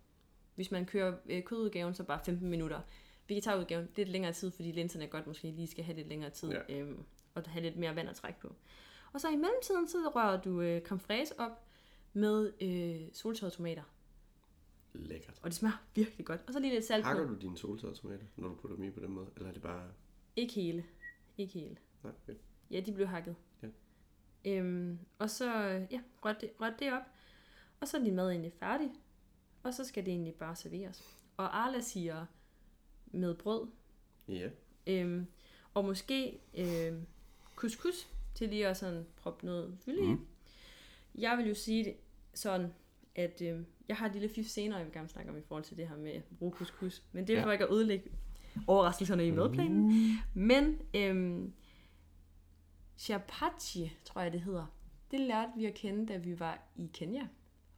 Hvis 0.55 0.71
man 0.71 0.87
kører 0.87 1.17
øh, 1.27 1.45
kødudgaven, 1.45 1.95
så 1.95 2.05
bare 2.05 2.21
15 2.25 2.49
minutter. 2.49 2.81
Vegetarudgaven, 3.29 3.89
lidt 3.97 4.09
længere 4.09 4.33
tid, 4.33 4.51
fordi 4.51 4.73
linserne 4.73 5.07
godt 5.07 5.27
måske 5.27 5.51
lige 5.51 5.67
skal 5.67 5.85
have 5.85 5.97
lidt 5.97 6.09
længere 6.09 6.31
tid. 6.31 6.51
Ja. 6.51 6.79
Øhm, 6.79 7.05
og 7.35 7.43
have 7.47 7.63
lidt 7.63 7.77
mere 7.77 7.97
vand 7.97 8.09
at 8.09 8.17
trække 8.17 8.41
på. 8.41 8.55
Og 9.13 9.21
så 9.21 9.29
i 9.29 9.37
mellemtiden, 9.37 9.89
så 9.89 9.99
rører 10.15 10.41
du 10.41 10.61
øh, 10.61 10.83
creme 10.83 11.01
fraise 11.01 11.41
op 11.41 11.65
med 12.13 12.53
øh, 12.61 13.09
soltørrede 13.13 13.57
tomater. 13.57 13.83
Lækkert. 14.93 15.39
Og 15.43 15.51
det 15.51 15.55
smager 15.55 15.85
virkelig 15.95 16.27
godt. 16.27 16.41
Og 16.47 16.53
så 16.53 16.61
lige 16.61 16.75
lidt 16.75 16.85
salt 16.85 17.05
på. 17.05 17.09
Hakker 17.09 17.27
du 17.27 17.35
dine 17.35 17.59
soltørrede 17.59 17.97
tomater, 17.97 18.25
når 18.37 18.49
du 18.49 18.55
putter 18.55 18.77
dem 18.77 18.85
i 18.85 18.91
på 18.91 19.01
den 19.01 19.11
måde? 19.11 19.31
Eller 19.37 19.49
er 19.49 19.53
det 19.53 19.63
bare... 19.63 19.89
Ikke 20.37 20.55
hele. 20.55 20.85
Ikke 21.39 21.53
hele. 21.53 21.77
Nej, 22.03 22.13
okay. 22.23 22.35
Ja, 22.71 22.81
de 22.81 22.93
blev 22.93 23.07
hakket. 23.07 23.37
Ja. 23.63 23.69
Øhm, 24.45 24.99
og 25.19 25.31
så, 25.31 25.53
ja, 25.91 26.01
rør 26.25 26.33
det, 26.33 26.51
rør 26.61 26.71
det 26.79 26.93
op. 26.93 27.03
Og 27.81 27.89
så 27.89 27.97
er 27.97 28.05
din 28.05 28.15
mad 28.15 28.31
egentlig 28.31 28.53
færdig. 28.53 28.91
Og 29.63 29.75
så 29.75 29.85
skal 29.85 30.07
det 30.07 30.11
egentlig 30.11 30.35
bare 30.35 30.57
serveres. 30.57 31.05
Og 31.37 31.59
Arla 31.59 31.81
siger 31.81 32.27
med 33.07 33.35
brød. 33.35 33.69
Ja. 34.29 34.51
Øhm, 34.87 35.27
og 35.75 35.85
måske 35.85 36.41
øhm, 36.55 37.07
couscous 37.57 38.09
til 38.35 38.49
lige 38.49 38.67
at 38.67 38.77
sådan 38.77 39.07
proppe 39.17 39.47
noget 39.47 39.79
fylde 39.85 40.03
mm. 40.03 40.13
i. 40.13 40.17
Jeg 41.21 41.39
vil 41.39 41.49
jo 41.49 41.55
sige 41.55 41.85
det 41.85 41.97
sådan, 42.35 42.75
at 43.15 43.43
øhm, 43.43 43.67
jeg 43.91 43.99
har 43.99 44.07
et 44.07 44.13
lille 44.13 44.29
fif 44.29 44.47
senere, 44.47 44.79
jeg 44.79 44.87
vil 44.87 44.93
gerne 44.95 45.09
snakke 45.09 45.31
om 45.31 45.39
i 45.39 45.43
forhold 45.49 45.65
til 45.65 45.77
det 45.77 45.89
her 45.89 45.97
med 45.97 46.21
couscous. 46.51 47.03
Men 47.13 47.27
det 47.27 47.35
er 47.35 47.39
Ja. 47.39 47.47
for 47.47 47.53
ikke 47.53 47.65
at 47.65 47.73
ødelægge 47.73 48.11
overraskelserne 48.67 49.27
i 49.27 49.31
madplanen. 49.31 50.17
Men 50.35 50.79
øhm, 50.95 51.53
chapati, 52.99 53.93
tror 54.05 54.21
jeg 54.21 54.33
det 54.33 54.41
hedder, 54.41 54.67
det 55.11 55.21
lærte 55.21 55.53
vi 55.57 55.67
at 55.67 55.75
kende, 55.75 56.07
da 56.13 56.17
vi 56.17 56.41
var 56.41 56.63
i 56.77 56.91
Kenya. 56.95 57.27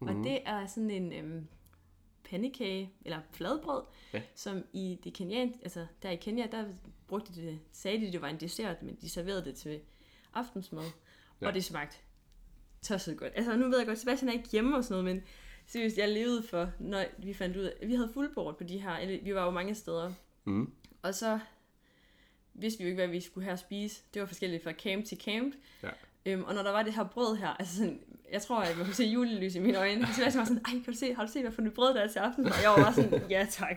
Mm. 0.01 0.09
Og 0.09 0.15
det 0.25 0.39
er 0.49 0.67
sådan 0.67 0.91
en 0.91 1.13
øhm, 1.13 1.47
pandekage, 2.31 2.93
eller 3.05 3.21
fladbrød, 3.33 3.83
Ja. 4.13 4.23
som 4.35 4.65
i 4.73 4.99
det 5.05 5.15
Kenyan, 5.15 5.55
altså 5.63 5.87
der 6.03 6.11
i 6.11 6.17
Kenya, 6.17 6.47
der 6.53 6.65
brugte 7.09 7.35
de 7.35 7.47
det, 7.47 7.59
sagde 7.73 8.07
de, 8.07 8.13
det 8.13 8.23
var 8.23 8.29
en 8.29 8.41
dessert, 8.41 8.83
men 8.83 8.95
de 9.01 9.09
serverede 9.11 9.45
det 9.45 9.55
til 9.55 9.81
aftensmad. 10.35 10.83
Ja. 10.83 10.89
Ja. 11.41 11.47
Og 11.47 11.55
det 11.55 11.65
smagte 11.65 11.97
tosset 12.83 13.19
godt. 13.19 13.33
Altså 13.37 13.57
nu 13.57 13.69
ved 13.69 13.79
jeg 13.79 13.87
godt, 13.87 13.99
Sebastian 13.99 14.29
er 14.29 14.33
ikke 14.33 14.49
hjemme 14.53 14.77
og 14.77 14.85
sådan 14.85 15.03
noget, 15.05 15.17
men 15.17 15.25
seriøst, 15.67 15.99
jeg 15.99 16.09
levede 16.09 16.43
for, 16.43 16.71
når 16.79 17.05
vi 17.19 17.35
fandt 17.35 17.57
ud 17.57 17.63
af, 17.65 17.89
vi 17.89 17.95
havde 17.95 18.11
fuldbord 18.15 18.59
på 18.59 18.65
de 18.65 18.79
her, 18.79 19.21
vi 19.25 19.35
var 19.35 19.45
jo 19.45 19.51
mange 19.51 19.75
steder, 19.75 20.13
Mm. 20.45 20.73
og 21.03 21.15
så 21.15 21.39
vidste 22.55 22.79
vi 22.79 22.85
jo 22.85 22.89
ikke, 22.89 23.01
hvad 23.03 23.09
vi 23.09 23.21
skulle 23.21 23.45
have 23.45 23.53
at 23.53 23.59
spise. 23.59 24.03
Det 24.15 24.21
var 24.21 24.27
forskelligt 24.27 24.63
fra 24.65 24.73
camp 24.73 25.05
til 25.05 25.19
camp. 25.25 25.55
Ja. 25.83 25.89
Øhm, 26.27 26.45
og 26.45 26.55
når 26.55 26.63
der 26.63 26.71
var 26.71 26.83
det 26.83 26.95
her 26.95 27.05
brød 27.05 27.37
her, 27.37 27.49
altså 27.49 27.77
sådan, 27.77 28.01
jeg 28.33 28.43
tror, 28.43 28.63
jeg 28.65 28.75
kunne 28.75 28.95
se 28.95 29.05
julelys 29.05 29.55
i 29.55 29.59
mine 29.59 29.79
øjne. 29.79 30.07
Så 30.07 30.23
jeg 30.25 30.33
var 30.35 30.45
sådan, 30.45 30.63
ej, 30.65 30.73
kan 30.73 30.93
du 30.93 30.99
se, 30.99 31.15
har 31.15 31.27
du 31.27 31.33
set, 31.33 31.43
hvad 31.43 31.53
for 31.53 31.63
et 31.63 31.75
brød 31.75 31.95
der 31.95 32.01
er 32.01 32.07
til 32.09 32.19
aften? 32.19 32.47
Og 32.47 32.53
jeg 32.63 32.71
var 32.71 32.77
bare 32.77 32.95
sådan, 32.95 33.23
ja 33.31 33.47
tak. 33.51 33.77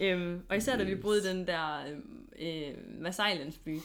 Øhm, 0.00 0.40
og 0.48 0.56
især 0.56 0.76
da 0.76 0.84
vi 0.84 0.94
boede 0.94 1.18
i 1.18 1.34
den 1.34 1.46
der 1.46 1.84
øh, 2.38 2.74
Masai-landsby, 3.00 3.78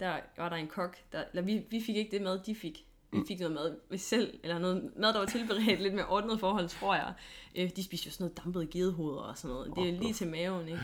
der 0.00 0.16
var 0.36 0.48
der 0.48 0.56
en 0.56 0.68
kok, 0.68 0.96
der, 1.12 1.24
eller 1.32 1.42
vi, 1.42 1.66
vi 1.70 1.80
fik 1.80 1.96
ikke 1.96 2.10
det 2.10 2.22
mad, 2.22 2.38
de 2.46 2.54
fik. 2.54 2.86
Vi 3.12 3.20
fik 3.28 3.38
noget 3.40 3.54
mad 3.54 3.76
ved 3.90 3.98
selv, 3.98 4.38
eller 4.42 4.58
noget 4.58 4.92
mad, 4.96 5.12
der 5.12 5.18
var 5.18 5.26
tilberedt 5.26 5.80
lidt 5.82 5.94
med 5.94 6.04
ordnet 6.08 6.40
forhold, 6.40 6.68
tror 6.68 6.94
jeg. 6.94 7.14
Øh, 7.56 7.70
de 7.76 7.84
spiste 7.84 8.06
jo 8.06 8.10
sådan 8.12 8.24
noget 8.24 8.44
dampet 8.44 8.70
gedehoveder 8.70 9.20
og 9.22 9.38
sådan 9.38 9.54
noget. 9.54 9.72
Det 9.76 9.88
er 9.88 9.92
lige 9.98 10.12
til 10.12 10.28
maven, 10.30 10.68
ikke? 10.68 10.80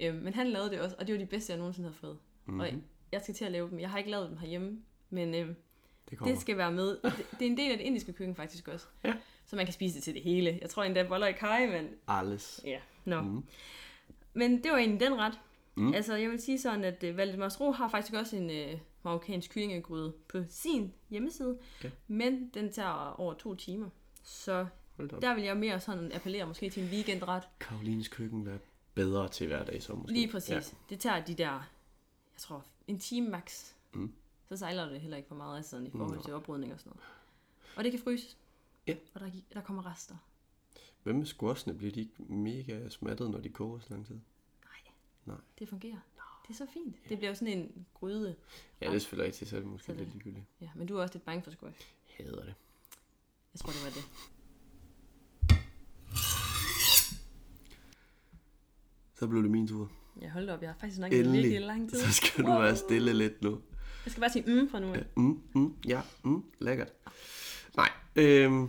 Øh, 0.00 0.14
men 0.14 0.34
han 0.34 0.46
lavede 0.50 0.70
det 0.70 0.80
også, 0.80 0.96
og 0.98 1.06
det 1.06 1.12
var 1.14 1.18
de 1.18 1.26
bedste, 1.26 1.50
jeg 1.52 1.58
nogensinde 1.58 1.88
havde 1.88 1.98
fået. 1.98 2.18
Mm-hmm. 2.46 2.60
Og 2.60 2.68
jeg 3.12 3.20
skal 3.22 3.34
til 3.34 3.44
at 3.44 3.52
lave 3.52 3.70
dem. 3.70 3.80
Jeg 3.80 3.90
har 3.90 3.98
ikke 3.98 4.10
lavet 4.10 4.28
dem 4.30 4.38
herhjemme, 4.38 4.78
men 5.10 5.34
øh, 5.34 5.48
Det 6.10 6.18
kommer. 6.18 6.32
det 6.34 6.40
skal 6.40 6.56
være 6.56 6.72
med. 6.72 6.88
Det, 7.02 7.26
det 7.38 7.42
er 7.42 7.50
en 7.50 7.56
del 7.56 7.70
af 7.72 7.78
det 7.78 7.84
indiske 7.84 8.12
køkken 8.12 8.36
faktisk 8.36 8.68
også. 8.68 8.86
Ja. 9.04 9.14
Så 9.46 9.56
man 9.56 9.66
kan 9.66 9.72
spise 9.72 9.94
det 9.94 10.02
til 10.02 10.14
det 10.14 10.22
hele. 10.22 10.58
Jeg 10.62 10.70
tror 10.70 10.82
endda 10.84 11.02
boller 11.08 11.26
i 11.26 11.32
kaj, 11.32 11.66
men 11.66 11.88
Alles. 12.08 12.60
ja, 12.64 12.78
no. 13.04 13.22
Mm. 13.22 13.44
Men 14.34 14.62
det 14.62 14.72
var 14.72 14.78
egentlig 14.78 15.00
den 15.00 15.18
ret. 15.18 15.38
Mm. 15.74 15.94
Altså, 15.94 16.14
jeg 16.14 16.30
vil 16.30 16.40
sige 16.42 16.58
sådan, 16.60 16.84
at 16.84 17.04
uh, 17.10 17.16
Valdemars 17.16 17.60
Ro 17.60 17.70
har 17.70 17.88
faktisk 17.88 18.14
også 18.14 18.36
en 18.36 18.50
uh, 18.50 18.78
marokkansk 19.08 19.50
kyllingegryde 19.50 20.12
på 20.28 20.44
sin 20.48 20.92
hjemmeside, 21.10 21.58
Okay. 21.78 21.90
men 22.08 22.50
den 22.54 22.72
tager 22.72 23.20
over 23.20 23.34
to 23.34 23.54
timer. 23.54 23.88
Så 24.22 24.66
der 25.20 25.34
vil 25.34 25.44
jeg 25.44 25.56
mere 25.56 25.80
sådan 25.80 26.12
appellere 26.12 26.46
måske 26.46 26.70
til 26.70 26.82
en 26.82 26.88
weekendret. 26.90 27.42
Karolines 27.60 28.08
køkken 28.08 28.46
er 28.46 28.58
bedre 28.94 29.28
til 29.28 29.46
hverdag 29.46 29.82
så 29.82 29.94
måske. 29.94 30.12
Lige 30.12 30.28
præcis. 30.32 30.50
Ja. 30.50 30.60
Det 30.90 31.00
tager 31.00 31.24
de 31.24 31.34
der, 31.34 31.50
jeg 31.52 31.62
tror, 32.38 32.64
en 32.86 32.98
time 32.98 33.28
max. 33.28 33.72
Mm. 33.92 34.12
Så 34.48 34.56
sejler 34.56 34.88
det 34.88 35.00
heller 35.00 35.16
ikke 35.16 35.28
for 35.28 35.34
meget 35.34 35.58
af 35.58 35.64
sådan 35.64 35.86
i 35.86 35.90
forhold 35.90 36.22
til 36.24 36.34
oprydning 36.34 36.72
og 36.72 36.78
sådan 36.80 36.90
noget. 36.90 37.02
Og 37.76 37.84
det 37.84 37.92
kan 37.92 38.00
fryses. 38.00 38.36
Ja. 38.86 38.96
Og 39.14 39.20
der, 39.20 39.30
der 39.54 39.60
kommer 39.60 39.92
rester. 39.92 40.16
Hvad 41.02 41.12
med 41.12 41.26
squashene? 41.26 41.74
Bliver 41.78 41.92
de 41.92 42.00
ikke 42.00 42.12
mega 42.18 42.88
smattet, 42.88 43.30
når 43.30 43.38
de 43.40 43.48
koger 43.48 43.80
så 43.80 43.86
lang 43.90 44.06
tid? 44.06 44.14
Nej. 44.14 44.92
Nej. 45.24 45.36
Det 45.58 45.68
fungerer. 45.68 45.98
Det 46.48 46.54
er 46.54 46.58
så 46.58 46.66
fint. 46.72 46.96
Det 47.08 47.18
bliver 47.18 47.28
jo 47.30 47.34
sådan 47.34 47.58
en 47.58 47.86
gryde. 47.94 48.36
Ja, 48.80 48.86
det 48.86 48.94
er 48.94 48.98
selvfølgelig 48.98 49.26
rigtigt, 49.26 49.50
så 49.50 49.56
er 49.56 49.60
det 49.60 49.68
måske 49.70 49.86
Så 49.86 49.92
det- 49.92 49.98
lidt 50.00 50.12
ligegyldigt. 50.12 50.44
Ja, 50.60 50.68
men 50.74 50.86
du 50.86 50.96
er 50.96 51.02
også 51.02 51.14
lidt 51.14 51.24
bange 51.24 51.42
for 51.42 51.50
squash. 51.50 51.80
Jeg 52.18 52.26
hader 52.26 52.44
det. 52.44 52.54
Jeg 53.54 53.60
tror, 53.60 53.70
det 53.72 53.80
var 53.84 53.90
det. 53.90 54.04
Så 59.14 59.26
blev 59.26 59.42
det 59.42 59.50
min 59.50 59.68
tur. 59.68 59.90
Ja, 60.20 60.28
hold 60.28 60.46
da 60.46 60.54
op. 60.54 60.62
Jeg 60.62 60.68
har 60.70 60.76
faktisk 60.80 60.96
snakket 60.96 61.18
Endelig. 61.20 61.42
virkelig 61.42 61.60
lang 61.60 61.90
tid. 61.90 61.98
Så 61.98 62.12
skal 62.12 62.44
du 62.44 62.50
være 62.50 62.76
stille 62.76 63.12
lidt 63.12 63.42
nu. 63.42 63.50
Jeg 64.04 64.10
skal 64.12 64.20
bare 64.20 64.30
sige 64.30 64.44
mm 64.62 64.70
fra 64.70 64.80
nu 64.80 64.92
af. 64.94 64.98
Ja, 64.98 65.02
mm, 65.16 65.42
mm, 65.54 65.76
ja, 65.88 66.00
mm, 66.24 66.44
lækkert. 66.58 66.92
Nej, 67.76 67.90
øhm, 68.16 68.68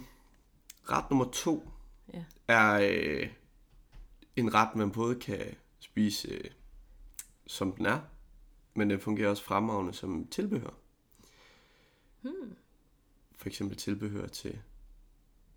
ret 0.89 1.09
nummer 1.09 1.25
to 1.31 1.69
Ja. 2.13 2.23
er 2.47 2.71
øh, 2.91 3.29
en 4.35 4.53
ret, 4.53 4.75
man 4.75 4.91
både 4.91 5.15
kan 5.19 5.55
spise 5.79 6.27
øh, 6.27 6.43
som 7.49 7.71
den 7.71 7.85
er, 7.85 7.99
men 8.73 8.89
den 8.89 8.99
fungerer 8.99 9.29
også 9.29 9.43
fremragende 9.43 9.93
som 9.93 10.27
tilbehør. 10.27 10.69
Hmm. 12.21 12.55
For 13.35 13.47
eksempel 13.47 13.77
tilbehør 13.77 14.27
til 14.27 14.59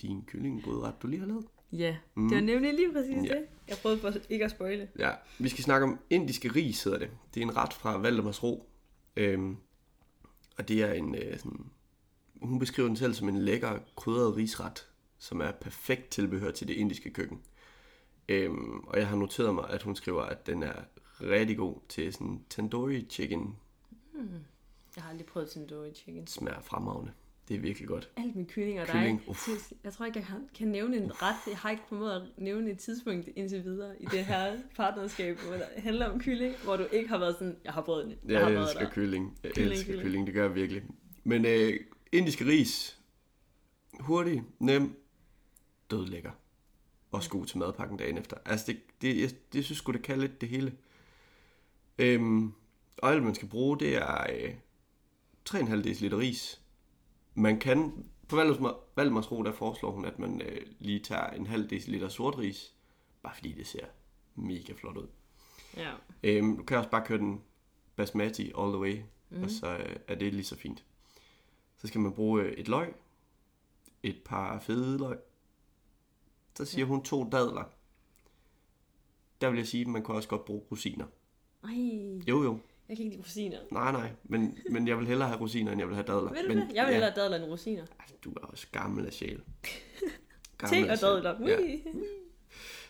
din 0.02 0.24
kyllingegrødret, 0.26 0.94
du 1.02 1.06
lige 1.06 1.20
har 1.20 1.26
lavet. 1.26 1.46
Ja, 1.72 1.96
Mm. 2.14 2.28
det 2.28 2.36
var 2.36 2.42
nemlig 2.42 2.74
lige 2.74 2.92
præcis 2.92 3.16
Ja. 3.16 3.34
det. 3.34 3.46
Jeg 3.68 3.76
prøvede 3.82 4.00
for 4.00 4.12
ikke 4.28 4.44
at 4.44 4.50
spoile. 4.50 4.88
Ja, 4.98 5.10
vi 5.38 5.48
skal 5.48 5.64
snakke 5.64 5.86
om 5.86 5.98
indiske 6.10 6.48
ris, 6.48 6.84
hedder 6.84 6.98
det. 6.98 7.10
Det 7.34 7.40
er 7.42 7.44
en 7.44 7.56
ret 7.56 7.72
fra 7.72 7.98
Valdemars 7.98 8.42
Ro. 8.42 8.68
Øhm, 9.16 9.56
og 10.58 10.68
det 10.68 10.82
er 10.82 10.92
en 10.92 11.14
øh, 11.14 11.38
sådan... 11.38 11.66
Hun 12.42 12.58
beskriver 12.58 12.88
den 12.88 12.96
selv 12.96 13.14
som 13.14 13.28
en 13.28 13.38
lækker, 13.38 13.78
krydret 13.96 14.36
risret, 14.36 14.88
som 15.18 15.40
er 15.40 15.50
perfekt 15.52 16.08
tilbehør 16.10 16.50
til 16.50 16.68
det 16.68 16.74
indiske 16.74 17.10
køkken. 17.10 17.40
Øhm, 18.28 18.78
og 18.78 18.98
jeg 18.98 19.08
har 19.08 19.16
noteret 19.16 19.54
mig, 19.54 19.70
at 19.70 19.82
hun 19.82 19.96
skriver, 19.96 20.22
at 20.22 20.46
den 20.46 20.62
er 20.62 20.74
rigtig 21.22 21.56
god 21.56 21.76
til 21.88 22.12
sådan 22.12 22.40
tandoori 22.50 23.06
chicken. 23.10 23.56
Jeg 24.96 25.02
har 25.04 25.10
aldrig 25.10 25.26
prøvet 25.26 25.50
tandoori 25.50 25.94
chicken. 25.94 26.26
Smager 26.26 26.60
fremragende. 26.60 27.12
Det 27.48 27.56
er 27.56 27.60
virkelig 27.60 27.88
godt. 27.88 28.10
Alt 28.16 28.36
med 28.36 28.44
kylling 28.46 28.80
og 28.80 28.86
Kylling, 28.86 29.18
dej. 29.20 29.28
uff. 29.28 29.48
Jeg 29.84 29.92
tror 29.92 30.06
ikke, 30.06 30.18
jeg 30.18 30.26
kan, 30.54 30.68
nævne 30.68 30.96
en 30.96 31.22
ret. 31.22 31.34
Jeg 31.46 31.58
har 31.58 31.70
ikke 31.70 31.82
formået 31.88 32.12
at 32.12 32.22
nævne 32.36 32.70
et 32.70 32.78
tidspunkt 32.78 33.28
indtil 33.36 33.64
videre 33.64 34.02
i 34.02 34.04
det 34.04 34.24
her 34.24 34.58
partnerskab, 34.76 35.38
hvor 35.38 35.52
det 35.54 35.64
handler 35.76 36.06
om 36.10 36.20
kylling, 36.20 36.54
hvor 36.64 36.76
du 36.76 36.86
ikke 36.92 37.08
har 37.08 37.18
været 37.18 37.34
sådan, 37.34 37.56
jeg 37.64 37.72
har 37.72 37.82
prøvet 37.82 38.06
det. 38.06 38.18
Jeg 38.30 38.40
har 38.44 38.50
været 38.50 38.62
elsker 38.62 38.80
der. 38.80 38.90
kylling. 38.90 39.38
Jeg 39.42 39.52
Kylling, 39.52 39.70
elsker 39.72 39.86
kylling. 39.86 40.02
kylling, 40.06 40.26
det 40.26 40.34
gør 40.34 40.42
jeg 40.46 40.54
virkelig. 40.54 40.82
Men 41.24 41.44
øh, 41.46 41.80
indiske 42.12 42.46
ris, 42.46 43.00
hurtig, 44.00 44.42
nem, 44.58 44.96
død 45.90 46.06
lækker. 46.06 46.30
Også 47.10 47.30
god 47.30 47.46
til 47.46 47.58
madpakken 47.58 47.96
dagen 47.98 48.18
efter. 48.18 48.36
Altså, 48.44 48.66
det, 48.66 48.80
det, 49.02 49.20
jeg, 49.20 49.30
det 49.52 49.64
synes 49.64 49.78
sgu, 49.78 49.92
det 49.92 50.02
kan 50.02 50.18
lidt 50.18 50.40
det 50.40 50.48
hele. 50.48 50.72
Øhm, 51.98 52.52
og 52.98 53.10
alt, 53.12 53.22
man 53.22 53.34
skal 53.34 53.48
bruge, 53.48 53.78
det 53.78 53.96
er 53.96 54.26
øh, 54.32 54.54
3,5 55.50 55.74
dl 55.76 56.14
ris. 56.14 56.60
Man 57.34 57.58
kan, 57.58 58.06
på 58.28 58.36
Valdemars 58.96 59.32
Ro, 59.32 59.42
der 59.42 59.52
foreslår 59.52 59.90
hun, 59.90 60.04
at 60.04 60.18
man 60.18 60.42
øh, 60.42 60.66
lige 60.78 61.00
tager 61.00 61.26
en 61.26 61.46
halv 61.46 61.68
dl 61.68 62.08
sort 62.08 62.38
ris, 62.38 62.74
bare 63.22 63.34
fordi 63.34 63.52
det 63.52 63.66
ser 63.66 63.86
mega 64.34 64.72
flot 64.72 64.96
ud. 64.96 65.08
Ja. 65.76 65.92
Øhm, 66.22 66.56
du 66.56 66.62
kan 66.62 66.78
også 66.78 66.90
bare 66.90 67.06
køre 67.06 67.18
den 67.18 67.42
basmati 67.96 68.52
all 68.58 68.72
the 68.72 68.78
way, 68.78 69.02
mm. 69.30 69.42
og 69.42 69.50
så 69.50 69.76
øh, 69.76 69.96
er 70.08 70.14
det 70.14 70.34
lige 70.34 70.44
så 70.44 70.56
fint. 70.56 70.84
Så 71.76 71.86
skal 71.86 72.00
man 72.00 72.12
bruge 72.12 72.42
øh, 72.42 72.52
et 72.52 72.68
løg, 72.68 72.94
et 74.02 74.22
par 74.24 74.58
fede 74.58 74.98
løg, 74.98 75.18
så 76.56 76.64
siger 76.64 76.86
hun 76.86 77.04
to 77.04 77.28
dadler. 77.30 77.64
Der 79.40 79.50
vil 79.50 79.56
jeg 79.56 79.66
sige, 79.66 79.80
at 79.80 79.86
man 79.86 80.04
kan 80.04 80.14
også 80.14 80.28
godt 80.28 80.44
bruge 80.44 80.62
rosiner. 80.70 81.06
Ej, 81.64 82.20
Jo 82.28 82.42
jo, 82.42 82.58
jeg 82.88 82.96
kan 82.96 83.04
ikke 83.06 83.16
lide 83.16 83.22
rosiner. 83.22 83.58
nej 83.72 83.92
nej, 83.92 84.10
men, 84.24 84.58
men 84.70 84.88
jeg 84.88 84.98
vil 84.98 85.06
hellere 85.06 85.28
have 85.28 85.40
rosiner, 85.40 85.72
end 85.72 85.78
jeg 85.80 85.88
vil 85.88 85.94
have 85.96 86.06
dadler. 86.06 86.32
Ved 86.32 86.42
du 86.42 86.48
men, 86.48 86.56
det? 86.58 86.74
Jeg 86.74 86.84
vil 86.86 86.92
hellere 86.94 87.10
have 87.10 87.22
dadler 87.22 87.36
end 87.36 87.52
rosiner. 87.52 87.82
Ej, 88.00 88.06
Du 88.24 88.30
er 88.32 88.40
også 88.40 88.66
gammel 88.72 89.06
af 89.06 89.12
sjæl. 89.12 89.40
Te 90.68 90.76
af 90.76 90.92
og 90.92 90.98
dadler. 91.00 91.48
Ja. 91.48 91.56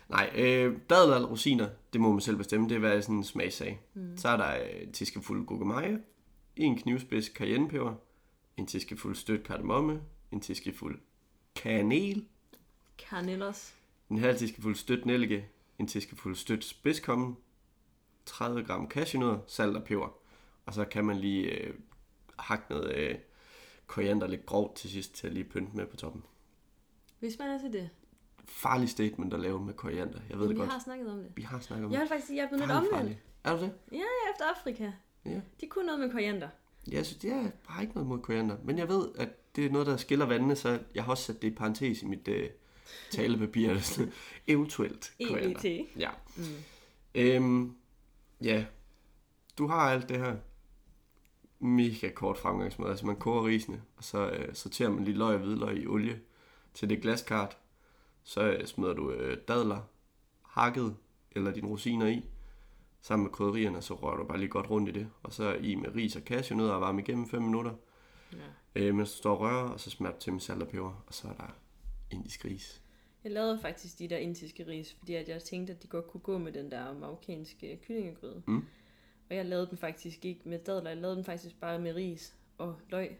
Nej, 0.09 0.29
øh, 0.35 0.77
dadler 0.89 1.15
eller 1.15 1.27
rosiner, 1.27 1.69
det 1.93 2.01
må 2.01 2.11
man 2.11 2.21
selv 2.21 2.37
bestemme. 2.37 2.69
Det 2.69 2.75
er 2.75 2.79
hvad 2.79 3.01
sådan 3.01 3.15
en 3.15 3.23
smagsag. 3.23 3.79
Mm. 3.93 4.17
Så 4.17 4.27
er 4.29 4.37
der 4.37 4.63
øh, 4.63 4.81
en 4.83 4.91
teskefuld 4.91 5.45
gurkemeje, 5.45 5.99
en 6.55 6.77
knivspids 6.77 7.25
cayennepeber, 7.25 7.93
en 8.57 8.67
teskefuld 8.67 9.15
stødt 9.15 9.43
kardemomme, 9.43 10.01
en 10.31 10.41
teskefuld 10.41 10.99
kanel, 11.55 12.25
Carnellos. 13.09 13.73
en 14.09 14.17
halv 14.17 14.37
teskefuld 14.37 14.75
stødt 14.75 15.05
nellike, 15.05 15.45
en 15.79 15.87
teskefuld 15.87 16.35
stødt 16.35 16.63
spidskommen, 16.63 17.37
30 18.25 18.63
gram 18.63 18.89
cashewnødder, 18.89 19.39
salt 19.47 19.77
og 19.77 19.83
peber. 19.83 20.13
Og 20.65 20.73
så 20.73 20.85
kan 20.85 21.05
man 21.05 21.17
lige 21.17 21.43
øh, 21.45 21.73
hakke 22.39 22.65
noget 22.69 22.95
øh, 22.95 23.15
koriander 23.87 24.27
lidt 24.27 24.45
grovt 24.45 24.75
til 24.75 24.89
sidst 24.89 25.13
til 25.15 25.27
at 25.27 25.33
lige 25.33 25.43
pynte 25.43 25.77
med 25.77 25.85
på 25.85 25.95
toppen. 25.95 26.23
Hvis 27.19 27.39
man 27.39 27.49
er 27.49 27.59
til 27.59 27.73
det. 27.73 27.89
Farlig 28.47 28.89
statement 28.89 29.33
at 29.33 29.39
lave 29.39 29.65
med 29.65 29.73
koriander. 29.73 30.19
Jeg 30.29 30.37
ved 30.39 30.47
Men 30.47 30.49
det 30.49 30.55
vi 30.55 30.59
godt. 30.59 30.71
har 30.71 30.79
snakket 30.79 31.11
om 31.11 31.17
det. 31.17 31.31
Vi 31.35 31.41
har 31.41 31.59
snakket 31.59 31.85
om 31.85 31.91
Jeg 31.91 31.97
det. 31.99 32.01
vil 32.03 32.09
faktisk 32.09 32.27
sige, 32.27 32.37
jeg 32.37 32.43
er 32.43 32.47
blevet 32.47 32.59
lidt 32.61 32.71
Farlig, 32.71 32.91
omvendt. 32.91 32.95
farlig. 32.97 33.21
Er 33.43 33.55
du 33.55 33.61
det? 33.63 33.73
Ja, 33.91 34.31
efter 34.33 34.45
Afrika. 34.59 34.91
Ja. 35.25 35.41
De 35.61 35.67
kunne 35.67 35.85
noget 35.85 35.99
med 35.99 36.11
koriander. 36.11 36.47
Jeg 36.91 37.05
synes, 37.05 37.23
jeg 37.23 37.51
har 37.67 37.81
ikke 37.81 37.93
noget 37.93 38.07
mod 38.07 38.19
koriander, 38.19 38.57
men 38.63 38.77
jeg 38.77 38.87
ved, 38.89 39.07
at 39.15 39.55
det 39.55 39.65
er 39.65 39.69
noget, 39.69 39.87
der 39.87 39.97
skiller 39.97 40.25
vandene, 40.25 40.55
så 40.55 40.79
jeg 40.95 41.03
har 41.03 41.11
også 41.11 41.23
sat 41.23 41.41
det 41.41 41.47
i 41.47 41.55
parentes 41.55 42.01
i 42.01 42.05
mit 42.05 42.27
øh, 42.27 42.49
talepapir. 43.11 43.73
Eventuelt 44.47 45.13
koriander. 45.27 45.59
EET. 45.65 45.87
Ja. 45.97 46.09
Mm. 46.37 46.43
Øhm, 47.15 47.75
ja, 48.43 48.65
du 49.57 49.67
har 49.67 49.91
alt 49.91 50.09
det 50.09 50.17
her 50.17 50.35
mega 51.59 52.09
kort 52.09 52.37
fremgangsmåde. 52.37 52.89
Altså 52.89 53.05
man 53.05 53.15
koger 53.15 53.45
risene, 53.45 53.81
og 53.97 54.03
så 54.03 54.29
øh, 54.29 54.55
sorterer 54.55 54.89
man 54.89 55.03
lige 55.03 55.17
løg 55.17 55.35
og 55.35 55.39
hvidløg 55.39 55.77
i 55.77 55.87
olie 55.87 56.19
til 56.73 56.89
det 56.89 57.01
glaskart. 57.01 57.57
Så 58.23 58.41
øh, 58.41 58.65
smider 58.65 58.93
du 58.93 59.11
øh, 59.11 59.37
dadler, 59.47 59.81
hakket 60.41 60.95
eller 61.31 61.51
dine 61.51 61.67
rosiner 61.67 62.07
i, 62.07 62.25
sammen 63.01 63.23
med 63.23 63.31
krydderierne, 63.31 63.81
så 63.81 63.93
rører 63.93 64.17
du 64.17 64.23
bare 64.23 64.37
lige 64.37 64.49
godt 64.49 64.69
rundt 64.69 64.89
i 64.89 64.91
det. 64.91 65.09
Og 65.23 65.33
så 65.33 65.53
i 65.53 65.75
med 65.75 65.95
ris 65.95 66.15
og 66.15 66.21
cashewnødder 66.21 66.73
og 66.73 66.81
varme 66.81 67.01
igennem 67.01 67.29
5 67.29 67.41
minutter. 67.41 67.73
Ja. 68.33 68.37
Øh, 68.75 68.95
mens 68.95 69.11
du 69.11 69.17
står 69.17 69.33
og 69.35 69.39
rører, 69.39 69.69
og 69.69 69.79
så 69.79 69.89
smager 69.89 70.13
du 70.13 70.19
til 70.19 70.33
med 70.33 70.41
salt 70.41 70.61
og 70.61 70.67
peber, 70.67 71.03
og 71.07 71.13
så 71.13 71.27
er 71.27 71.33
der 71.33 71.55
indisk 72.11 72.45
ris. 72.45 72.82
Jeg 73.23 73.31
lavede 73.31 73.59
faktisk 73.59 73.99
de 73.99 74.07
der 74.07 74.17
indiske 74.17 74.67
ris, 74.67 74.93
fordi 74.99 75.13
at 75.15 75.29
jeg 75.29 75.43
tænkte, 75.43 75.73
at 75.73 75.83
de 75.83 75.87
godt 75.87 76.07
kunne 76.07 76.21
gå 76.21 76.37
med 76.37 76.51
den 76.51 76.71
der 76.71 76.93
marokkanske 76.93 77.79
kyllingegryde. 77.87 78.41
Mm. 78.47 78.65
Og 79.29 79.35
jeg 79.35 79.45
lavede 79.45 79.67
dem 79.69 79.77
faktisk 79.77 80.25
ikke 80.25 80.41
med 80.45 80.59
dadler, 80.59 80.89
jeg 80.89 80.97
lavede 80.97 81.15
dem 81.15 81.23
faktisk 81.23 81.59
bare 81.59 81.79
med 81.79 81.95
ris 81.95 82.35
og 82.57 82.75
løg. 82.89 83.17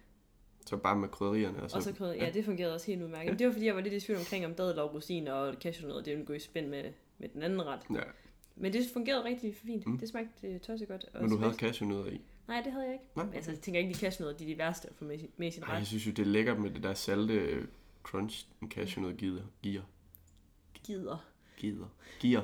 Så 0.66 0.78
bare 0.78 0.96
med 0.96 1.10
krydderierne. 1.10 1.64
Og 1.64 1.70
så, 1.70 1.76
Og 1.78 1.84
så 1.84 1.94
krydder, 1.94 2.14
ja, 2.14 2.30
det 2.34 2.46
fungerede 2.46 2.74
også 2.74 2.88
helt 2.88 3.02
udmærket. 3.02 3.32
Ja. 3.32 3.36
Det 3.36 3.48
var 3.48 3.54
fordi, 3.54 3.66
jeg 3.66 3.76
var 3.76 3.82
lidt 3.82 3.94
i 3.94 4.00
tvivl 4.00 4.20
omkring, 4.20 4.46
om 4.46 4.54
dadler 4.54 4.82
og 4.82 4.94
rosiner 4.94 5.32
og 5.34 5.54
cashewnødder, 5.62 6.04
det 6.04 6.14
ville 6.14 6.26
gå 6.26 6.34
i 6.34 6.40
spænd 6.40 6.68
med, 6.68 6.84
med 7.18 7.30
den 7.30 7.44
anden 7.44 7.66
ret. 7.66 7.80
Ja, 7.94 8.02
Men 8.56 8.74
det 8.74 8.82
fungerede 8.94 9.24
rigtig 9.24 9.56
fint. 9.56 9.88
Mm. 9.88 9.98
Det 9.98 10.10
smagte 10.10 10.48
øh, 10.48 10.60
tosset 10.60 10.88
godt. 10.88 11.06
Og 11.14 11.22
men 11.22 11.32
du 11.32 11.38
havde 11.38 11.54
cashewnødder 11.54 12.12
i. 12.12 12.22
Nej, 12.48 12.62
det 12.62 12.72
havde 12.72 12.86
jeg 12.86 12.94
ikke. 12.94 13.06
Nej, 13.16 13.26
Men 13.26 13.34
altså, 13.34 13.52
jeg 13.52 13.60
tænker 13.60 13.80
ikke, 13.82 13.94
de 13.94 14.00
cashewnødder, 14.00 14.38
de 14.38 14.44
er 14.44 14.48
de 14.48 14.58
værste 14.58 14.90
at 14.90 14.96
få 14.96 15.06
med, 15.06 15.20
med 15.38 15.52
sin 15.52 15.62
Nej, 15.62 15.70
jeg 15.72 15.80
ret. 15.80 15.88
synes 15.88 16.08
jo, 16.08 16.12
det 16.12 16.20
er 16.20 16.26
lækkert 16.26 16.60
med 16.60 16.70
det 16.70 16.84
der 16.84 16.94
salte 16.94 17.34
øh, 17.34 17.66
crunch, 18.04 18.48
en 18.62 18.72
cashewnød 18.72 19.18
gider. 19.18 19.44
Giver. 19.64 19.82
Gider. 20.84 21.18
Gider. 21.58 21.88
Giver. 22.20 22.42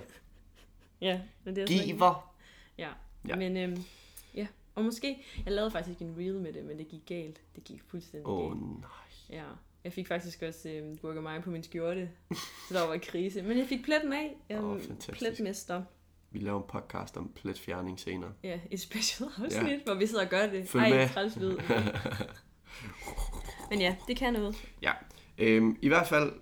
Ja, 1.01 1.21
men 1.43 1.55
det 1.55 1.63
er 1.63 1.67
ikke- 1.67 1.85
Giver. 1.93 2.35
Ja. 2.77 2.89
Ja. 3.27 3.35
Men 3.35 3.57
øhm, 3.57 3.83
ja, 4.35 4.47
og 4.75 4.83
måske, 4.83 5.25
jeg 5.45 5.53
lavede 5.53 5.71
faktisk 5.71 5.99
en 5.99 6.15
reel 6.17 6.39
med 6.39 6.53
det, 6.53 6.65
men 6.65 6.77
det 6.77 6.87
gik 6.87 7.05
galt. 7.05 7.41
Det 7.55 7.63
gik 7.63 7.81
fuldstændig 7.87 8.27
Åh, 8.27 8.39
oh. 8.39 8.51
galt. 8.51 8.61
nej. 8.79 8.89
Ja. 9.29 9.45
Jeg 9.83 9.93
fik 9.93 10.07
faktisk 10.07 10.41
også 10.41 10.69
øhm, 10.69 10.97
gurkemeje 10.97 11.41
på 11.41 11.49
min 11.49 11.63
skjorte, 11.63 12.09
så 12.69 12.73
der 12.73 12.87
var 12.87 12.97
krise. 12.97 13.41
Men 13.41 13.57
jeg 13.57 13.67
fik 13.67 13.83
pletten 13.83 14.13
af. 14.13 14.37
Jeg 14.49 14.59
Åh, 14.63 14.69
oh, 14.69 14.79
fantastisk. 14.81 15.17
pletmester. 15.17 15.83
Vi 16.31 16.39
laver 16.39 16.61
en 16.61 16.67
podcast 16.67 17.17
om 17.17 17.31
pletfjerning 17.35 17.99
senere. 17.99 18.33
Ja, 18.43 18.59
et 18.71 18.79
special 18.81 19.29
afsnit, 19.37 19.69
ja. 19.69 19.79
hvor 19.85 19.93
vi 19.93 20.05
sidder 20.07 20.23
og 20.23 20.29
gør 20.29 20.47
det. 20.47 20.69
Følg 20.69 20.83
Ej, 20.83 20.89
med. 20.89 21.09
træls 21.09 21.35
lyd. 21.35 21.57
Men 23.69 23.79
ja, 23.81 23.95
det 24.07 24.17
kan 24.17 24.33
noget. 24.33 24.55
Ja. 24.81 24.91
Øhm, 25.39 25.77
I 25.81 25.87
hvert 25.87 26.07
fald, 26.07 26.33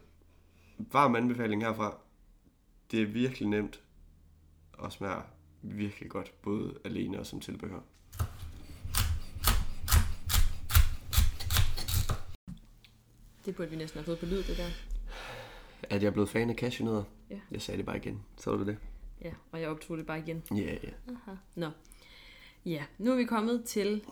varm 0.77 1.15
anbefaling 1.15 1.63
herfra. 1.63 1.97
Det 2.91 3.01
er 3.01 3.05
virkelig 3.05 3.47
nemt 3.49 3.81
og 4.73 4.91
smager 4.91 5.21
virkelig 5.61 6.09
godt, 6.09 6.33
både 6.41 6.79
alene 6.85 7.19
og 7.19 7.25
som 7.25 7.39
tilbehør. 7.39 7.79
Det 13.45 13.55
burde 13.55 13.69
vi 13.69 13.75
næsten 13.75 13.97
have 13.97 14.05
fået 14.05 14.19
på 14.19 14.25
lyd, 14.25 14.43
det 14.43 14.57
der. 14.57 14.69
At 15.83 16.01
jeg 16.01 16.07
er 16.07 16.11
blevet 16.11 16.29
fan 16.29 16.49
af 16.49 16.55
cashewnødder? 16.55 17.03
Ja. 17.29 17.39
Jeg 17.51 17.61
sagde 17.61 17.77
det 17.77 17.85
bare 17.85 17.97
igen. 17.97 18.23
Så 18.37 18.55
du 18.55 18.65
det? 18.65 18.77
Ja, 19.21 19.33
og 19.51 19.61
jeg 19.61 19.69
optog 19.69 19.97
det 19.97 20.05
bare 20.05 20.19
igen. 20.19 20.43
Ja, 20.51 20.77
ja. 20.83 20.89
Aha. 21.07 21.35
Nå. 21.55 21.69
Ja, 22.65 22.85
nu 22.97 23.11
er 23.11 23.15
vi 23.15 23.25
kommet 23.25 23.63
til 23.63 24.03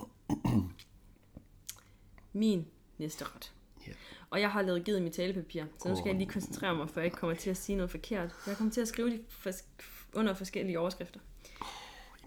min 2.34 2.68
næste 2.98 3.26
ret. 3.36 3.54
Ja. 3.88 3.92
Og 4.36 4.42
jeg 4.42 4.52
har 4.52 4.62
lavet 4.62 4.84
givet 4.84 5.02
mit 5.02 5.14
talepapir, 5.14 5.64
så 5.84 5.90
nu 5.90 5.96
skal 5.96 6.10
jeg 6.10 6.16
lige 6.18 6.30
koncentrere 6.30 6.76
mig, 6.76 6.90
for 6.90 7.00
jeg 7.00 7.06
ikke 7.06 7.18
kommer 7.18 7.36
til 7.36 7.50
at 7.50 7.58
sige 7.58 7.76
noget 7.76 7.92
forkert. 7.92 8.36
Jeg 8.48 8.58
kommer 8.58 8.74
til 8.74 8.82
at 8.82 8.88
skrive 8.88 9.10
de 9.10 9.24
fors- 9.30 9.66
under 10.14 10.34
forskellige 10.34 10.80
overskrifter. 10.80 11.20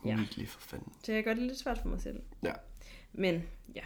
Ja. 0.05 0.15
Umiddeligt 0.15 0.51
for 0.51 0.61
fanden. 0.61 0.93
Så 1.05 1.13
jeg 1.13 1.25
gør 1.25 1.35
det 1.35 1.43
lidt 1.43 1.59
svært 1.59 1.79
for 1.79 1.89
mig 1.89 2.01
selv. 2.01 2.23
Ja. 2.43 2.53
Men 3.13 3.43
ja, 3.75 3.81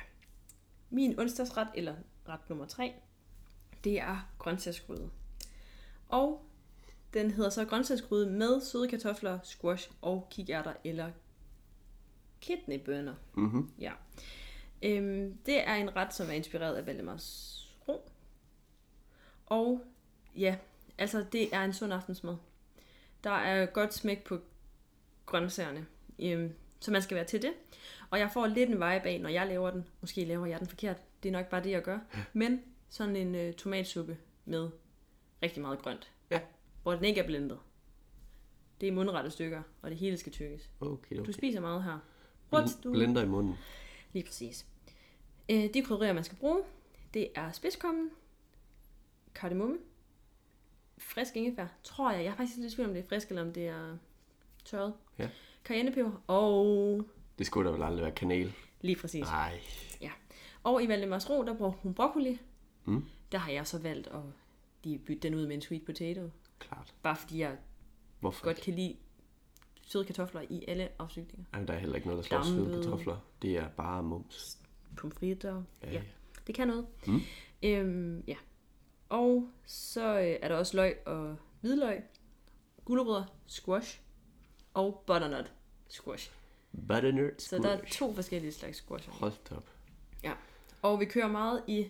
min 0.91 1.19
onsdagsret, 1.21 1.69
eller 1.75 1.95
ret 2.29 2.49
nummer 2.49 2.67
tre, 2.67 2.95
det 3.85 4.01
er 4.01 4.29
grøntsagsgryde. 4.39 5.11
Og 6.09 6.47
den 7.15 7.31
hedder 7.31 7.51
så 7.51 7.65
grøntsagsgryde 7.65 8.31
med 8.31 8.61
søde 8.61 8.89
kartofler, 8.89 9.39
squash 9.43 9.91
og 10.03 10.29
kikærter 10.31 10.73
eller 10.85 11.11
kidneybønner. 12.41 13.15
Mhm. 13.35 13.71
Ja. 13.79 13.93
Øhm, 14.83 15.37
det 15.47 15.69
er 15.69 15.75
en 15.75 15.97
ret, 15.97 16.15
som 16.15 16.27
er 16.29 16.33
inspireret 16.33 16.75
af 16.75 16.87
Valdemars. 16.87 17.59
Og 19.47 19.85
ja, 20.37 20.57
altså 20.99 21.25
det 21.33 21.55
er 21.55 21.65
en 21.65 21.73
sund 21.73 21.93
aftensmad. 21.93 22.37
Der 23.25 23.31
er 23.31 23.67
godt 23.67 23.95
smæk 23.95 24.25
på 24.25 24.39
grøntsagerne, 25.27 25.87
øhm, 26.19 26.53
så 26.81 26.91
man 26.91 27.03
skal 27.03 27.15
være 27.15 27.25
til 27.25 27.43
det. 27.43 27.53
Og 28.11 28.19
jeg 28.19 28.31
får 28.33 28.47
lidt 28.47 28.69
en 28.71 28.75
vibe 28.75 28.85
af, 28.85 29.21
når 29.21 29.29
jeg 29.29 29.47
laver 29.47 29.71
den. 29.71 29.89
Måske 30.01 30.25
laver 30.25 30.47
jeg 30.47 30.59
den 30.59 30.67
forkert. 30.69 30.97
Det 31.23 31.29
er 31.29 31.33
nok 31.33 31.47
bare 31.47 31.65
det, 31.65 31.71
jeg 31.71 31.83
gør. 31.83 31.99
Men 32.33 32.61
sådan 32.89 33.17
en 33.17 33.35
øh, 33.35 33.53
tomatsuppe 33.55 34.19
med 34.45 34.71
rigtig 35.43 35.63
meget 35.63 35.83
grønt. 35.83 36.11
Ja. 36.31 36.41
Hvor 36.83 36.93
den 36.93 37.05
ikke 37.05 37.21
er 37.21 37.27
blendet. 37.27 37.59
Det 38.81 38.89
er 38.89 38.93
mundrette 38.93 39.31
stykker, 39.31 39.63
og 39.83 39.91
det 39.91 39.99
hele 39.99 40.19
skal 40.19 40.33
tykkes. 40.33 40.71
Okay, 40.81 41.17
Du 41.17 41.21
okay. 41.21 41.33
spiser 41.33 41.61
meget 41.61 41.85
her. 41.85 41.99
What? 42.53 42.79
Du... 42.85 42.93
Blender 42.93 43.23
i 43.23 43.27
munden. 43.27 43.55
Lige 44.13 44.25
præcis. 44.25 44.67
Øh, 45.51 45.75
de 45.75 45.83
krydderier, 45.83 46.13
man 46.13 46.25
skal 46.25 46.39
bruge, 46.39 46.63
det 47.15 47.29
er 47.35 47.53
spidskommen, 47.53 48.11
kardemomme, 49.35 49.79
frisk 50.99 51.37
ingefær, 51.37 51.67
tror 51.83 52.13
jeg. 52.13 52.25
Jeg 52.25 52.31
er 52.33 52.37
faktisk 52.37 52.59
lidt 52.59 52.73
i 52.73 52.77
tvivl 52.77 52.89
om 52.89 52.95
det 52.95 53.05
er 53.05 53.09
frisk, 53.09 53.29
eller 53.29 53.43
om 53.43 53.53
det 53.53 53.67
er 53.69 53.97
tørret. 54.65 54.95
Ja. 55.19 55.29
Cayennepeber, 55.65 56.23
og 56.27 57.05
Det 57.39 57.47
skulle 57.47 57.69
da 57.71 57.75
vel 57.75 57.83
aldrig 57.83 58.03
være 58.03 58.13
kanel. 58.15 58.53
lige 58.81 58.97
præcis. 58.97 59.21
Nej. 59.25 59.61
Og 60.65 60.83
i 60.83 60.89
Valdemars 60.89 61.31
Ro, 61.31 61.45
der 61.45 61.55
bruger 61.57 61.71
hun 61.73 61.95
broccoli. 61.95 62.39
Mm. 62.85 63.05
Der 63.33 63.39
har 63.39 63.53
jeg 63.53 63.67
så 63.67 63.79
valgt 63.79 64.07
at 64.07 64.21
lige 64.85 64.99
bytte 64.99 65.23
den 65.29 65.35
ud 65.35 65.47
med 65.47 65.55
en 65.55 65.63
sweet 65.63 65.85
potato. 65.85 66.31
Klart. 66.59 66.95
Bare 67.03 67.17
fordi 67.17 67.39
jeg 67.41 67.57
Hvorfor? 68.21 68.45
godt 68.45 68.57
kan 68.61 68.75
lide 68.75 68.97
søde 69.83 70.05
kartofler 70.05 70.41
i 70.51 70.65
alle 70.69 70.89
afsygninger. 70.99 71.45
Ej, 71.53 71.65
der 71.65 71.75
er 71.75 71.79
heller 71.79 71.97
ikke 71.97 72.09
noget, 72.09 72.23
der 72.25 72.29
slår 72.29 72.39
Dampet. 72.39 72.55
søde 72.75 72.83
kartofler. 72.83 73.17
Det 73.43 73.57
er 73.57 73.69
bare 73.69 74.03
mums. 74.03 74.59
Pomfritter. 74.97 75.63
Ja, 75.83 75.87
Ja. 75.89 75.93
ja. 75.93 76.03
Det 76.47 76.55
kan 76.55 76.69
noget. 76.69 76.87
Mm. 77.07 77.21
Øhm, 77.63 78.25
ja. 78.27 78.37
Og 79.13 79.49
så 79.67 80.19
øh, 80.21 80.37
er 80.43 80.49
der 80.49 80.55
også 80.57 80.77
løg 80.77 80.97
og 81.07 81.37
hvidløg, 81.61 82.01
gulerødder, 82.85 83.25
squash 83.47 84.01
og 84.75 85.03
butternut 85.07 85.53
squash. 85.89 86.31
Butternut 86.89 87.43
Så 87.43 87.59
der 87.59 87.69
er 87.69 87.79
to 87.91 88.15
forskellige 88.15 88.53
slags 88.53 88.79
squash. 88.79 89.09
Hold 89.11 89.33
op. 89.57 89.69
Og 90.83 91.01
vi 91.01 91.05
kører 91.05 91.29
meget 91.29 91.63
i 91.67 91.87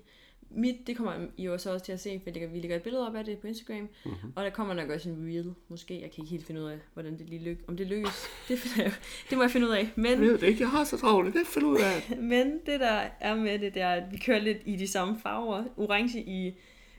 mit, 0.51 0.87
det 0.87 0.97
kommer 0.97 1.27
I 1.37 1.45
jo 1.45 1.59
så 1.59 1.73
også 1.73 1.85
til 1.85 1.93
at 1.93 2.01
se, 2.01 2.19
for 2.19 2.23
jeg 2.27 2.35
lægger- 2.35 2.49
vi 2.49 2.59
lægger 2.61 2.77
et 2.77 2.83
billede 2.83 3.07
op 3.09 3.15
af 3.15 3.25
det 3.25 3.39
på 3.39 3.47
Instagram. 3.47 3.89
Mhm. 4.05 4.33
Og 4.37 4.45
der 4.45 4.51
kommer 4.51 4.75
nok 4.75 4.91
også 4.91 5.09
en 5.09 5.27
reel, 5.29 5.55
måske. 5.69 5.95
Jeg 6.01 6.11
kan 6.11 6.23
ikke 6.25 6.31
helt 6.31 6.47
finde 6.47 6.61
ud 6.63 6.67
af, 6.67 6.79
hvordan 6.95 7.19
det 7.19 7.29
lige 7.31 7.43
lykkes. 7.45 7.65
Om 7.69 7.77
det 7.77 7.87
lykkes, 7.87 8.27
det, 8.49 8.59
finder 8.59 8.83
jeg, 8.85 8.95
det 9.31 9.39
må 9.39 9.45
jeg 9.45 9.51
finde 9.51 9.67
ud 9.69 9.73
af. 9.73 9.91
Men 9.97 10.07
Jeg 10.07 10.21
ved 10.21 10.39
det 10.39 10.47
ikke, 10.47 10.61
jeg 10.61 10.71
har 10.71 10.85
så 10.85 10.97
travlt. 10.97 11.35
Det 11.35 11.47
finder 11.47 11.69
ud 11.69 11.79
af. 11.81 12.17
Men 12.33 12.53
det 12.67 12.81
der 12.81 13.03
er 13.21 13.35
med 13.35 13.59
det, 13.59 13.75
det 13.75 13.83
er, 13.83 13.91
at 13.91 14.13
vi 14.13 14.17
kører 14.19 14.39
lidt 14.41 14.59
i 14.65 14.77
de 14.77 14.89
samme 14.89 15.21
farver. 15.23 15.65
Orange 15.77 16.23
i, 16.23 16.55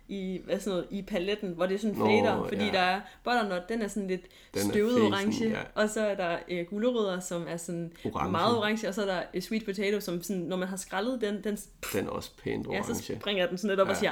i, 0.08 0.42
hvad 0.46 0.60
sådan 0.60 0.70
noget, 0.72 0.88
i 0.92 1.02
paletten, 1.02 1.52
hvor 1.54 1.66
det 1.66 1.76
er 1.76 1.80
sådan 1.80 1.96
Nå, 1.98 2.06
fader, 2.06 2.48
fordi 2.48 2.66
ja. 2.66 2.72
der 2.72 2.80
er 2.80 3.02
butternut, 3.24 3.70
den 3.70 3.82
er 3.82 3.88
sådan 3.88 4.08
lidt 4.08 4.22
Den 4.54 4.62
støvet 4.72 4.92
fesen, 4.94 5.14
orange, 5.14 5.50
ja. 5.50 5.60
og 5.76 5.90
så 5.90 6.02
er 6.06 6.16
der 6.16 6.38
øh, 6.50 6.66
gulerødder, 6.66 7.20
som 7.20 7.46
er 7.48 7.58
sådan 7.58 7.92
Orange. 8.06 8.32
meget 8.32 8.58
orange, 8.58 8.88
og 8.88 8.94
så 8.94 9.02
er 9.02 9.06
der 9.06 9.22
øh, 9.34 9.42
sweet 9.42 9.66
potato, 9.66 10.00
som 10.00 10.24
sådan, 10.24 10.42
når 10.42 10.58
man 10.58 10.68
har 10.68 10.78
skrællet 10.78 11.22
den, 11.22 11.44
den 11.44 11.58
Den 11.94 12.06
er 12.06 12.10
også 12.10 12.32
pænt 12.44 12.68
ja, 12.72 12.82
så 12.84 12.92
orange. 12.92 13.16
springer 13.20 13.48
den 13.48 13.58
sådan 13.58 13.70
lidt 13.70 13.80
op 13.80 13.88
ja. 13.88 13.92
og 13.92 13.96
Ja. 13.96 14.00
siger, 14.00 14.12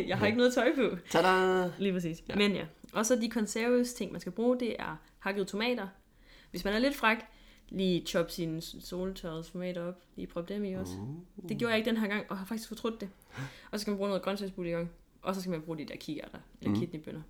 hej, 0.00 0.08
jeg 0.08 0.18
har 0.18 0.26
ikke 0.26 0.38
noget 0.38 0.54
tøj 0.54 0.74
på. 0.74 0.96
Tada! 1.10 1.70
Lige 1.78 1.92
præcis. 1.92 2.22
Ja. 2.28 2.32
Ja. 2.32 2.48
Men 2.48 2.56
ja, 2.56 2.64
og 2.92 3.06
så 3.06 3.16
de 3.16 3.30
conserves 3.30 3.94
ting, 3.94 4.12
man 4.12 4.20
skal 4.20 4.32
bruge, 4.32 4.60
det 4.60 4.76
er 4.78 4.96
hakkede 5.18 5.44
tomater. 5.44 5.86
Hvis 6.50 6.64
man 6.64 6.74
er 6.74 6.78
lidt 6.78 6.96
fræk, 6.96 7.18
lige 7.68 8.06
chop 8.06 8.30
sine 8.30 8.60
soltørrede 8.60 9.42
tomater 9.42 9.82
op, 9.88 9.94
lige 10.16 10.26
prop 10.26 10.48
dem 10.48 10.64
i 10.64 10.72
også. 10.72 10.92
Uh. 11.36 11.48
Det 11.48 11.58
gjorde 11.58 11.70
jeg 11.70 11.78
ikke 11.78 11.90
den 11.90 11.96
her 12.00 12.08
gang, 12.08 12.24
og 12.28 12.38
har 12.38 12.46
faktisk 12.46 12.68
fortrudt 12.68 13.00
det. 13.00 13.08
Og 13.70 13.78
så 13.78 13.82
skal 13.82 13.90
man 13.90 13.96
bruge 13.96 14.08
noget 14.08 14.22
grøntsagsbouillon, 14.22 14.90
og 15.22 15.34
så 15.34 15.40
skal 15.40 15.50
man 15.50 15.62
bruge 15.62 15.78
de 15.78 15.84
der 15.84 15.96
kikærter, 15.96 16.38
eller 16.60 16.74
Mm. 16.74 16.80
kidneybønner. 16.80 17.22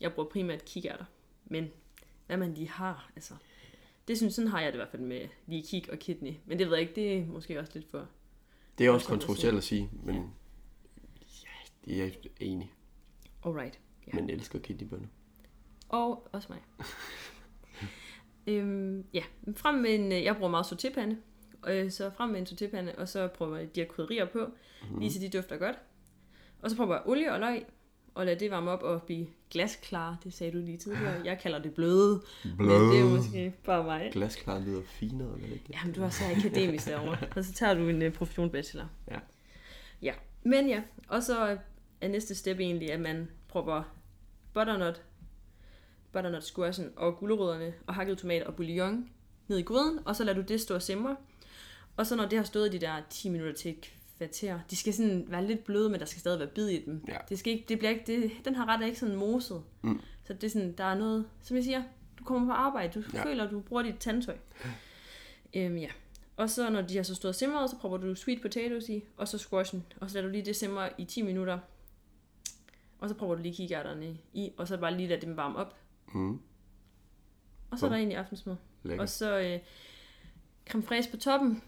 Jeg 0.00 0.12
bruger 0.12 0.28
primært 0.28 0.64
kikærter, 0.64 1.04
men 1.44 1.68
hvad 2.26 2.36
man 2.36 2.54
lige 2.54 2.68
har, 2.68 3.10
altså. 3.16 3.34
Det 4.08 4.16
synes, 4.16 4.34
sådan 4.34 4.50
har 4.50 4.60
jeg 4.60 4.66
det 4.72 4.76
i 4.76 4.80
hvert 4.80 4.88
fald 4.90 5.02
med 5.02 5.28
lige 5.46 5.62
kik 5.62 5.88
og 5.88 5.98
kidney. 5.98 6.34
Men 6.46 6.58
det 6.58 6.66
ved 6.66 6.74
jeg 6.76 6.82
ikke, 6.88 6.94
det 6.94 7.18
er 7.18 7.26
måske 7.26 7.60
også 7.60 7.72
lidt 7.74 7.90
for... 7.90 8.08
Det 8.78 8.86
er 8.86 8.90
også 8.90 9.06
kontroversielt 9.08 9.56
at 9.56 9.64
sige, 9.64 9.90
men 10.02 10.14
ja, 11.42 11.48
det 11.84 11.94
er 12.00 12.04
jeg 12.04 12.12
enig. 12.40 12.72
Alright. 13.44 13.80
Ja. 14.06 14.12
Men 14.14 14.28
jeg 14.28 14.36
elsker 14.36 14.58
kidneybønner. 14.58 15.08
Og 15.88 16.28
også 16.32 16.48
mig. 16.52 16.62
øhm, 18.46 19.04
ja, 19.12 19.22
frem 19.56 19.74
med 19.74 19.94
en, 19.94 20.12
øh, 20.12 20.24
jeg 20.24 20.36
bruger 20.36 20.50
meget 20.50 20.64
sautépande, 20.64 21.14
øh, 21.70 21.90
så 21.90 22.10
frem 22.10 22.30
med 22.30 22.40
en 22.40 22.46
sautépande, 22.46 22.98
og 23.00 23.08
så 23.08 23.28
prøver 23.28 23.56
jeg 23.56 23.74
de 23.74 23.80
her 23.80 23.88
krydderier 23.88 24.24
på, 24.24 24.46
mm. 24.90 24.98
lige 24.98 25.12
så 25.12 25.20
de 25.20 25.28
dufter 25.38 25.56
godt. 25.56 25.76
Og 26.66 26.70
så 26.70 26.76
prøver 26.76 26.94
jeg 26.94 27.02
olie 27.06 27.32
og 27.32 27.40
løg, 27.40 27.64
og 28.14 28.26
lad 28.26 28.36
det 28.36 28.50
varme 28.50 28.70
op 28.70 28.82
og 28.82 29.02
blive 29.02 29.26
glasklar, 29.50 30.16
det 30.24 30.34
sagde 30.34 30.52
du 30.52 30.58
lige 30.58 30.78
tidligere. 30.78 31.20
Jeg 31.24 31.38
kalder 31.38 31.58
det 31.58 31.74
bløde, 31.74 32.22
men 32.44 32.68
det 32.68 33.00
er 33.00 33.04
måske 33.04 33.54
bare 33.64 33.84
mig. 33.84 34.10
Glasklar 34.12 34.58
lyder 34.58 34.82
finere, 34.86 35.34
eller 35.34 35.54
ikke? 35.54 35.64
Jamen, 35.72 35.94
du 35.94 36.02
er 36.02 36.08
så 36.08 36.24
akademisk 36.36 36.86
derovre, 36.86 37.18
og 37.36 37.44
så 37.44 37.52
tager 37.52 37.74
du 37.74 37.88
en 37.88 38.02
uh, 38.02 38.12
professionsbachelor. 38.12 38.88
Ja. 39.10 39.18
Ja, 40.02 40.12
men 40.42 40.68
ja, 40.68 40.82
og 41.08 41.22
så 41.22 41.58
er 42.00 42.08
næste 42.08 42.34
step 42.34 42.60
egentlig, 42.60 42.92
at 42.92 43.00
man 43.00 43.28
prøver 43.48 43.82
butternut, 44.54 45.02
butternut 46.12 46.44
squashen 46.44 46.92
og 46.96 47.16
gulerødderne 47.16 47.74
og 47.86 47.94
hakket 47.94 48.18
tomat 48.18 48.42
og 48.42 48.54
bouillon 48.56 49.08
ned 49.48 49.58
i 49.58 49.62
gryden, 49.62 49.98
og 50.04 50.16
så 50.16 50.24
lader 50.24 50.42
du 50.42 50.44
det 50.48 50.60
stå 50.60 50.74
og 50.74 50.82
simre. 50.82 51.16
Og 51.96 52.06
så 52.06 52.16
når 52.16 52.26
det 52.26 52.38
har 52.38 52.44
stået 52.44 52.72
de 52.72 52.78
der 52.78 53.02
10 53.10 53.28
minutter 53.28 53.54
til 53.54 53.70
et 53.70 53.92
kvarter, 54.16 54.60
de 54.70 54.76
skal 54.76 54.94
sådan 54.94 55.24
være 55.28 55.46
lidt 55.46 55.64
bløde, 55.64 55.88
men 55.90 56.00
der 56.00 56.06
skal 56.06 56.20
stadig 56.20 56.38
være 56.38 56.48
bid 56.48 56.68
i 56.68 56.84
dem. 56.84 57.04
Ja. 57.08 57.16
Det 57.28 57.38
skal 57.38 57.52
ikke, 57.52 57.64
det 57.68 57.78
bliver 57.78 57.90
ikke, 57.90 58.04
det, 58.06 58.30
den 58.44 58.54
her 58.54 58.68
ret 58.68 58.82
er 58.82 58.86
ikke 58.86 58.98
sådan 58.98 59.16
moset. 59.16 59.62
Mm. 59.82 60.00
Så 60.24 60.32
det 60.32 60.44
er 60.44 60.50
sådan, 60.50 60.72
der 60.72 60.84
er 60.84 60.94
noget, 60.98 61.26
som 61.42 61.56
jeg 61.56 61.64
siger, 61.64 61.82
du 62.18 62.24
kommer 62.24 62.46
på 62.48 62.52
arbejde, 62.52 63.00
du 63.00 63.04
Ja. 63.14 63.24
føler, 63.24 63.50
du 63.50 63.60
bruger 63.60 63.82
dit 63.82 63.94
tandtøj. 64.00 64.36
Øhm, 65.56 65.76
ja. 65.76 65.88
Og 66.36 66.50
så 66.50 66.70
når 66.70 66.80
de 66.82 66.96
har 66.96 67.02
så 67.02 67.14
stået 67.14 67.34
simret, 67.34 67.70
så 67.70 67.76
prøver 67.78 67.96
du 67.96 68.14
sweet 68.14 68.42
potatoes 68.42 68.88
i, 68.88 69.04
og 69.16 69.28
så 69.28 69.38
squashen, 69.38 69.84
og 70.00 70.10
så 70.10 70.16
lader 70.16 70.26
du 70.28 70.32
lige 70.32 70.44
det 70.44 70.56
simre 70.56 70.88
i 71.00 71.04
10 71.04 71.22
minutter. 71.22 71.58
Og 72.98 73.08
så 73.08 73.14
prøver 73.14 73.34
du 73.34 73.42
lige 73.42 73.54
kikærterne 73.54 74.16
i, 74.32 74.52
og 74.56 74.68
så 74.68 74.76
bare 74.76 74.96
lige 74.96 75.08
lade 75.08 75.20
dem 75.20 75.36
varme 75.36 75.56
op. 75.58 75.76
Mm. 76.14 76.40
Og 77.70 77.78
så 77.78 77.86
er 77.86 77.90
der 77.90 77.96
egentlig 77.96 78.18
aftensmad. 78.18 78.56
Lækker. 78.82 79.02
Og 79.02 79.08
så 79.08 79.38
øh, 79.38 79.58
creme 80.68 80.82
fraiche 80.82 81.10
på 81.10 81.16
toppen. 81.16 81.62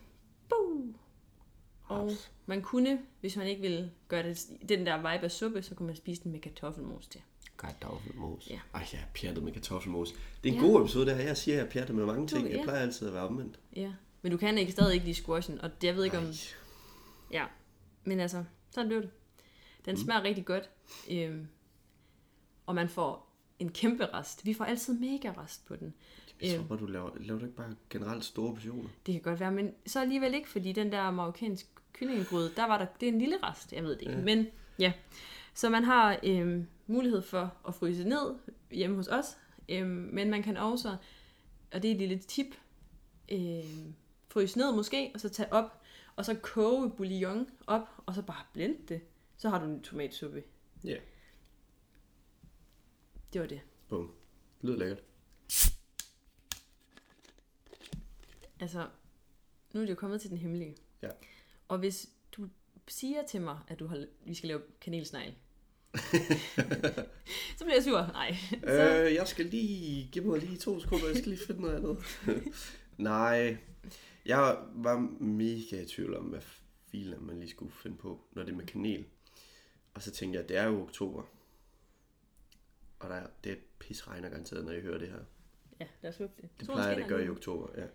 Og 1.88 2.11
man 2.46 2.62
kunne, 2.62 2.98
hvis 3.20 3.37
man 3.37 3.46
ikke 3.46 3.61
ville 3.62 3.90
gøre 4.09 4.22
det, 4.22 4.46
den 4.68 4.87
der 4.87 4.96
vibe 4.96 5.24
af 5.24 5.31
suppe, 5.31 5.62
så 5.62 5.74
kunne 5.74 5.87
man 5.87 5.96
spise 5.96 6.22
den 6.22 6.33
med 6.33 6.40
kartoffelmos 6.40 7.07
til. 7.07 7.20
Kartoffelmos. 7.59 8.51
Ja. 8.51 8.61
Ej, 8.74 8.87
jeg 8.92 9.01
er 9.01 9.05
pjattet 9.14 9.44
med 9.44 9.53
kartoffelmos. 9.53 10.12
Det 10.44 10.51
er 10.51 10.55
en 10.57 10.61
Ja. 10.62 10.66
god 10.68 10.81
episode, 10.81 11.07
det 11.07 11.16
her. 11.16 11.22
Jeg 11.24 11.37
siger, 11.37 11.55
at 11.55 11.59
jeg 11.59 11.66
er 11.66 11.70
pjattet 11.70 11.96
med 11.96 12.07
mange 12.07 12.22
Du- 12.29 12.35
ting. 12.37 12.51
Jeg 12.53 12.61
plejer 12.64 12.81
altid 12.81 13.07
at 13.09 13.14
være 13.14 13.22
omvendt. 13.29 13.59
Ja. 13.77 13.92
Men 14.22 14.33
du 14.33 14.38
kan 14.38 14.59
ikke 14.59 14.72
stadig 14.72 14.94
ikke 14.94 15.07
lide 15.07 15.14
squashen, 15.16 15.61
og 15.61 15.81
det, 15.81 15.87
jeg 15.88 15.96
ved 15.96 16.05
ikke 16.05 16.18
om... 16.18 16.24
Ej. 16.24 16.33
Ja, 17.33 17.44
men 18.05 18.20
altså, 18.20 18.44
sådan 18.70 18.88
blev 18.88 19.03
det. 19.03 19.11
Den 19.85 19.92
mm. 19.94 20.01
smager 20.01 20.22
rigtig 20.22 20.44
godt, 20.44 20.70
øhm, 21.11 21.46
og 22.66 22.74
man 22.74 22.88
får 22.88 23.35
en 23.59 23.68
kæmpe 23.72 24.07
rest. 24.07 24.46
Vi 24.46 24.55
får 24.55 24.64
altid 24.64 24.98
mega 24.98 25.33
rest 25.42 25.66
på 25.66 25.77
den. 25.77 25.94
Jeg 26.42 26.57
tror 26.57 26.64
bare, 26.64 26.79
du 26.79 26.87
laver, 26.87 27.11
laver 27.20 27.38
du 27.40 27.44
ikke 27.46 27.57
bare 27.57 27.74
generelt 27.90 28.24
store 28.24 28.55
portioner. 28.55 28.88
Det 29.07 29.14
kan 29.14 29.22
godt 29.22 29.40
være, 29.40 29.53
men 29.53 29.74
så 29.87 30.01
alligevel 30.01 30.35
ikke, 30.35 30.48
fordi 30.48 30.72
den 30.72 30.92
der 30.92 31.11
marokkansk 31.11 31.66
kyllingegryde, 31.98 32.52
der 32.56 32.66
var 32.66 32.78
der, 32.78 32.87
det 33.00 33.08
er 33.08 33.12
en 33.12 33.18
lille 33.18 33.37
rest, 33.42 33.72
jeg 33.72 33.84
ved 33.84 33.90
det 33.90 34.00
ikke. 34.00 34.12
Ja. 34.12 34.20
Men 34.20 34.46
ja, 34.78 34.92
så 35.54 35.70
man 35.70 35.84
har 35.84 36.18
øhm, 36.24 36.66
mulighed 36.87 37.22
for 37.22 37.56
at 37.68 37.74
fryse 37.74 38.04
ned 38.04 38.34
hjemme 38.70 38.96
hos 38.96 39.08
os, 39.08 39.37
øhm, 39.68 40.11
men 40.12 40.30
man 40.30 40.42
kan 40.42 40.56
også 40.56 40.96
og 41.72 41.82
det 41.82 41.88
er 41.88 41.92
et 41.92 41.98
lille 41.98 42.18
tip, 42.18 42.54
øh, 43.32 43.64
frys 44.28 44.56
ned 44.56 44.72
måske, 44.72 45.11
og 45.14 45.20
så 45.20 45.28
tage 45.28 45.52
op, 45.52 45.82
og 46.16 46.24
så 46.24 46.34
koge 46.34 46.90
bouillon 46.90 47.50
op, 47.66 47.88
og 48.06 48.14
så 48.14 48.22
bare 48.22 48.44
blende 48.52 48.78
det. 48.88 49.00
Så 49.37 49.48
har 49.48 49.58
du 49.58 49.64
en 49.64 49.82
tomatsuppe. 49.82 50.44
Ja. 50.84 50.96
Det 53.32 53.40
var 53.40 53.46
det. 53.46 53.61
Bum. 53.88 54.14
Lyder 54.61 54.76
lækkert. 54.76 55.02
Altså, 58.61 58.88
nu 59.72 59.80
er 59.80 59.84
det 59.84 59.90
jo 59.90 59.94
kommet 59.94 60.20
til 60.20 60.30
den 60.30 60.38
hemmelige. 60.38 60.76
Ja. 61.02 61.08
Og 61.68 61.78
hvis 61.78 62.09
du 62.33 62.48
siger 62.88 63.26
til 63.26 63.40
mig, 63.40 63.59
at 63.68 63.78
du 63.78 63.87
har, 63.87 64.07
vi 64.26 64.35
skal 64.35 64.48
lave 64.48 64.61
kanelsnegl, 64.81 65.35
så 67.59 67.64
bliver 67.64 67.74
jeg 67.74 67.85
sur. 67.85 68.07
Nej. 68.12 68.37
Så, 68.61 69.04
Øh, 69.04 69.14
jeg 69.14 69.28
skal 69.28 69.46
lige... 69.46 70.09
Giv 70.12 70.24
mig 70.24 70.40
lige 70.40 70.57
to 70.59 70.81
sekunder, 70.81 71.07
jeg 71.07 71.16
skal 71.16 71.28
lige 71.28 71.46
finde 71.46 71.61
noget 71.61 71.76
andet. 71.76 71.98
Nej. 72.98 73.57
Jeg 74.24 74.57
var 74.74 74.98
mega 75.20 75.83
i 75.83 75.87
tvivl 75.87 76.16
om, 76.16 76.24
hvad 76.24 76.40
filen 76.90 77.26
man 77.26 77.38
lige 77.40 77.50
skulle 77.50 77.72
finde 77.72 77.96
på, 77.96 78.20
når 78.33 78.42
det 78.42 78.52
er 78.52 78.57
med 78.57 78.66
kanel. 78.66 79.04
Og 79.94 80.02
så 80.02 80.11
tænkte 80.11 80.37
jeg, 80.37 80.42
at 80.42 80.48
det 80.48 80.57
er 80.57 80.64
jo 80.64 80.83
oktober. 80.83 81.22
Og 82.98 83.09
der, 83.11 83.26
det 83.44 83.59
pis 83.78 84.09
regner 84.09 84.28
garanteret, 84.28 84.64
når 84.64 84.72
jeg 84.72 84.83
hører 84.83 84.98
det 84.98 85.09
her. 85.09 85.20
ja, 85.81 85.87
lad 86.02 86.11
os 86.11 86.16
håbe 86.16 86.33
det. 86.42 86.48
Det 86.59 86.66
Solen 86.66 86.76
plejer 86.78 86.94
det 86.94 87.02
at 87.02 87.09
gøre 87.09 87.24
i 87.24 87.28
oktober, 87.28 87.68
ja. 87.76 87.87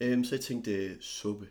Øhm, 0.00 0.24
så 0.24 0.34
jeg 0.34 0.40
tænkte, 0.40 1.02
suppe. 1.02 1.48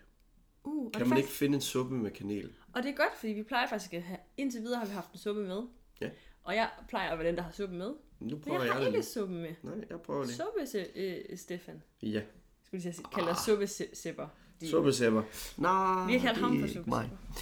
Uh, 0.64 0.92
Kan 0.92 1.00
man 1.02 1.10
faktisk, 1.10 1.28
ikke 1.28 1.38
finde 1.38 1.56
en 1.56 1.62
suppe 1.62 1.96
med 1.96 2.12
kanel? 2.12 2.52
og 2.74 2.84
det 2.84 2.90
er 2.92 2.96
godt, 2.96 3.16
fordi 3.20 3.34
vi 3.34 3.44
plejer 3.44 3.68
faktisk 3.68 3.94
at 3.94 4.04
have, 4.04 4.20
indtil 4.38 4.62
videre 4.62 4.80
har 4.80 4.86
vi 4.86 4.92
haft 4.92 5.12
en 5.12 5.20
suppe 5.20 5.42
med. 5.44 5.62
Ja. 6.02 6.10
Og 6.44 6.56
jeg 6.56 6.70
plejer 6.88 7.12
at 7.12 7.20
være 7.20 7.28
den, 7.28 7.36
der 7.36 7.42
har 7.42 7.52
suppe 7.52 7.76
med. 7.76 7.88
Nu 8.20 8.36
Men 8.36 8.42
prøver 8.42 8.60
jeg 8.60 8.68
jeg, 8.68 8.76
har 8.76 8.86
ikke 8.88 9.04
suppe 9.04 9.34
med. 9.34 9.54
Nej, 9.64 9.74
jeg 9.90 10.02
prøver 10.02 10.26
det. 10.26 10.36
Suppe, 10.36 10.80
øh, 10.96 11.38
Stefan. 11.38 11.82
Ja, 12.02 12.22
Skulle 12.64 12.82
jeg 12.86 12.96
sige, 12.96 13.06
kalde 13.14 13.28
dig 13.30 13.38
suppesipper. 13.38 14.28
De- 14.62 14.70
suppesæpper. 14.70 15.24
Nej, 15.58 16.06
Vi 16.08 16.14
har 16.14 16.20
kaldt 16.20 16.40
ham 16.40 16.60
for 16.60 16.68
suppesipper. 16.68 17.02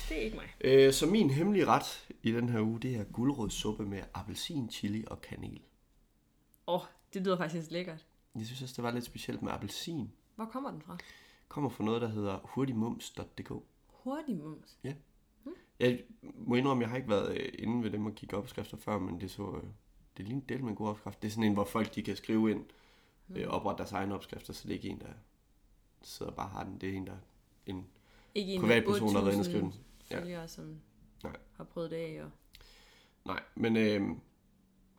Det 0.10 0.18
er 0.18 0.22
ikke 0.22 0.38
mig. 0.38 0.48
Øh, 0.62 0.94
så 0.94 1.06
min 1.06 1.30
hemmelige 1.30 1.66
ret 1.66 2.08
i 2.24 2.32
den 2.32 2.50
her 2.50 2.62
uge, 2.62 2.80
det 2.80 2.96
er 2.96 3.04
guldrødsuppe 3.04 3.86
med 3.86 4.02
appelsin, 4.14 4.70
chili 4.72 5.04
og 5.08 5.22
kanel. 5.22 5.62
Åh, 6.68 6.76
oh, 6.76 6.82
det 7.14 7.22
lyder 7.22 7.38
faktisk 7.38 7.72
lækkert. 7.72 8.06
Jeg 8.36 8.46
synes 8.46 8.62
også, 8.62 8.74
det 8.76 8.84
var 8.84 8.92
lidt 8.92 9.06
specielt 9.06 9.42
med 9.42 9.52
appelsin. 9.52 10.12
Hvor 10.36 10.46
kommer 10.46 10.72
den 10.72 10.82
fra? 10.82 10.98
Kommer 11.52 11.70
fra 11.70 11.84
noget, 11.84 12.02
der 12.02 12.08
hedder 12.08 12.40
hurtigmums.dk. 12.44 13.52
Hurtig 13.88 14.38
mums. 14.38 14.78
Jeg 15.80 16.04
må 16.22 16.56
indrømme, 16.56 16.82
jeg 16.82 16.90
har 16.90 16.98
ikke 16.98 17.10
været 17.10 17.38
øh, 17.38 17.50
inde 17.54 17.84
ved 17.84 17.92
dem 17.92 18.06
og 18.06 18.16
kigge 18.16 18.38
opskrifter 18.38 18.78
før, 18.78 19.00
men 19.00 19.22
det 19.22 19.32
så... 19.32 19.56
Øh, 19.64 19.70
det 20.18 20.26
ligner 20.26 20.42
del 20.50 20.64
med 20.64 20.70
en 20.70 20.76
god 20.76 20.88
opskrift. 20.88 21.22
Det 21.22 21.28
er 21.28 21.32
sådan 21.32 21.44
en, 21.44 21.54
hvor 21.54 21.64
folk 21.64 21.96
de 21.96 22.04
kan 22.04 22.16
skrive 22.16 22.52
ind, 22.52 22.66
øh, 23.36 23.48
oprette 23.48 23.78
deres 23.78 23.92
egne 23.92 24.16
opskrifter, 24.16 24.54
så 24.54 24.68
det 24.68 24.70
er 24.70 24.76
ikke 24.76 24.90
en, 24.90 25.00
der 25.00 25.14
sidder 26.02 26.32
og 26.32 26.36
bare 26.36 26.50
har 26.50 26.64
den. 26.64 26.82
Det 26.82 26.90
er 26.90 26.94
en, 26.94 27.08
der 27.08 27.18
en 27.66 27.88
Ikke 28.36 28.54
en 28.54 28.62
privatperson, 28.62 29.08
der 29.08 29.14
har 29.14 29.26
været 29.26 29.34
inde 29.34 29.42
og 29.42 29.46
8.000 29.46 29.50
skrive 29.50 30.22
den. 30.22 30.30
Ja. 30.30 30.48
som 30.48 30.82
Nej. 31.24 31.38
har 31.54 31.64
prøvet 31.64 31.92
det 31.92 31.98
af. 31.98 32.24
Og... 32.24 32.32
Nej, 33.26 33.44
men 33.56 33.78
øh, 33.78 34.18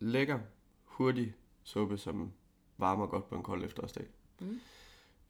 lækker, 0.00 0.38
hurtig 0.84 1.34
suppe, 1.62 1.98
som 1.98 2.32
varmer 2.78 3.06
godt 3.06 3.28
på 3.28 3.36
en 3.36 3.42
kold 3.42 3.64
efterårsdag. 3.64 4.06
Mm. 4.40 4.60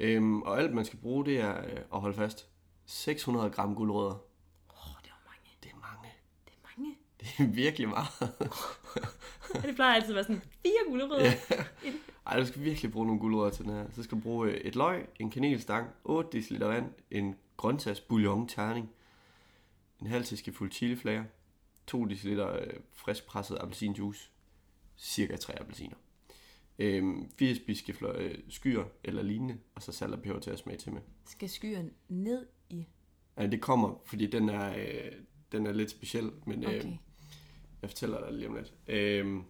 Øhm, 0.02 0.42
og 0.42 0.58
alt 0.58 0.74
man 0.74 0.84
skal 0.84 0.98
bruge, 0.98 1.24
det 1.24 1.40
er 1.40 1.64
øh, 1.64 1.80
at 1.94 2.00
holde 2.00 2.14
fast. 2.14 2.48
600 2.86 3.50
gram 3.50 3.74
guldrødder. 3.74 4.14
Åh, 4.70 4.88
oh, 4.88 5.02
det 5.02 5.10
var 5.10 5.30
mange. 5.30 5.50
Det 5.62 5.70
er 5.70 5.76
mange. 5.80 6.14
Det 6.44 6.52
er 6.52 6.78
mange. 6.78 6.96
Det 7.20 7.28
er 7.38 7.54
virkelig 7.64 7.88
meget. 7.88 8.08
Det 9.62 9.74
plejer 9.74 9.94
altid 9.94 10.10
at 10.10 10.14
være 10.14 10.24
sådan 10.24 10.42
fire 10.62 10.72
gulerødder. 10.88 11.24
Ja. 11.24 11.64
Ej, 12.26 12.38
du 12.38 12.46
skal 12.46 12.64
virkelig 12.64 12.92
bruge 12.92 13.06
nogle 13.06 13.20
guldrødder 13.20 13.50
til 13.50 13.64
den 13.64 13.72
her. 13.72 13.86
Så 13.90 14.02
skal 14.02 14.18
du 14.18 14.22
bruge 14.22 14.50
øh, 14.50 14.54
et 14.54 14.76
løg, 14.76 15.06
en 15.20 15.30
kanelstang, 15.30 15.90
8 16.04 16.40
dl 16.40 16.64
vand, 16.64 16.92
en 17.10 17.36
grøntsags 17.56 18.00
bouillon 18.00 18.48
terning, 18.48 18.90
en 20.00 20.06
halv 20.06 20.24
teskefuld 20.24 20.72
chiliflager, 20.72 21.24
2 21.86 22.04
dl 22.04 22.28
øh, 22.40 22.72
frisk 22.92 23.26
presset 23.26 23.58
appelsinjuice, 23.60 24.30
cirka 24.96 25.36
3 25.36 25.60
appelsiner. 25.60 25.96
Øhm, 26.78 27.30
4 27.38 27.54
spiseskefler 27.54 28.12
øh, 28.18 28.34
skyer 28.48 28.84
eller 29.04 29.22
lignende, 29.22 29.58
og 29.74 29.82
så 29.82 29.92
salt 29.92 30.12
og 30.14 30.22
peber 30.22 30.40
til 30.40 30.50
at 30.50 30.58
smage 30.58 30.78
til 30.78 30.92
med. 30.92 31.00
Skal 31.26 31.48
skyren 31.48 31.90
ned 32.08 32.46
i... 32.70 32.86
Ja, 33.38 33.46
det 33.46 33.60
kommer, 33.60 34.02
fordi 34.04 34.26
den 34.26 34.48
er, 34.48 34.74
øh, 34.78 35.12
den 35.52 35.66
er 35.66 35.72
lidt 35.72 35.90
speciel, 35.90 36.30
men 36.46 36.64
øh, 36.64 36.68
Okay. 36.68 36.96
jeg 37.82 37.90
fortæller 37.90 38.24
dig 38.24 38.32
lige 38.32 38.48
om 38.48 38.54
lidt. 38.54 38.74
Øhm, 38.88 39.42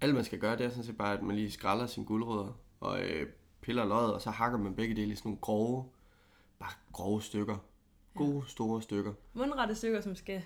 alt 0.00 0.14
man 0.14 0.24
skal 0.24 0.38
gøre, 0.38 0.56
det 0.58 0.66
er 0.66 0.70
sådan 0.70 0.84
set 0.84 0.96
bare, 0.96 1.16
at 1.18 1.22
man 1.22 1.36
lige 1.36 1.50
skræller 1.50 1.86
sine 1.86 2.06
guldrødder 2.06 2.60
og 2.80 3.02
øh, 3.04 3.26
piller 3.60 3.84
løget, 3.84 4.14
og 4.14 4.20
så 4.20 4.30
hakker 4.30 4.58
man 4.58 4.74
begge 4.74 4.96
dele 4.96 5.12
i 5.12 5.14
sådan 5.16 5.28
nogle 5.28 5.40
grove, 5.40 5.84
bare 6.58 6.72
grove 6.92 7.22
stykker. 7.22 7.56
Gode, 8.14 8.42
store 8.46 8.82
stykker. 8.82 9.12
Mundrette 9.34 9.74
stykker, 9.74 10.00
som 10.00 10.14
skal... 10.16 10.42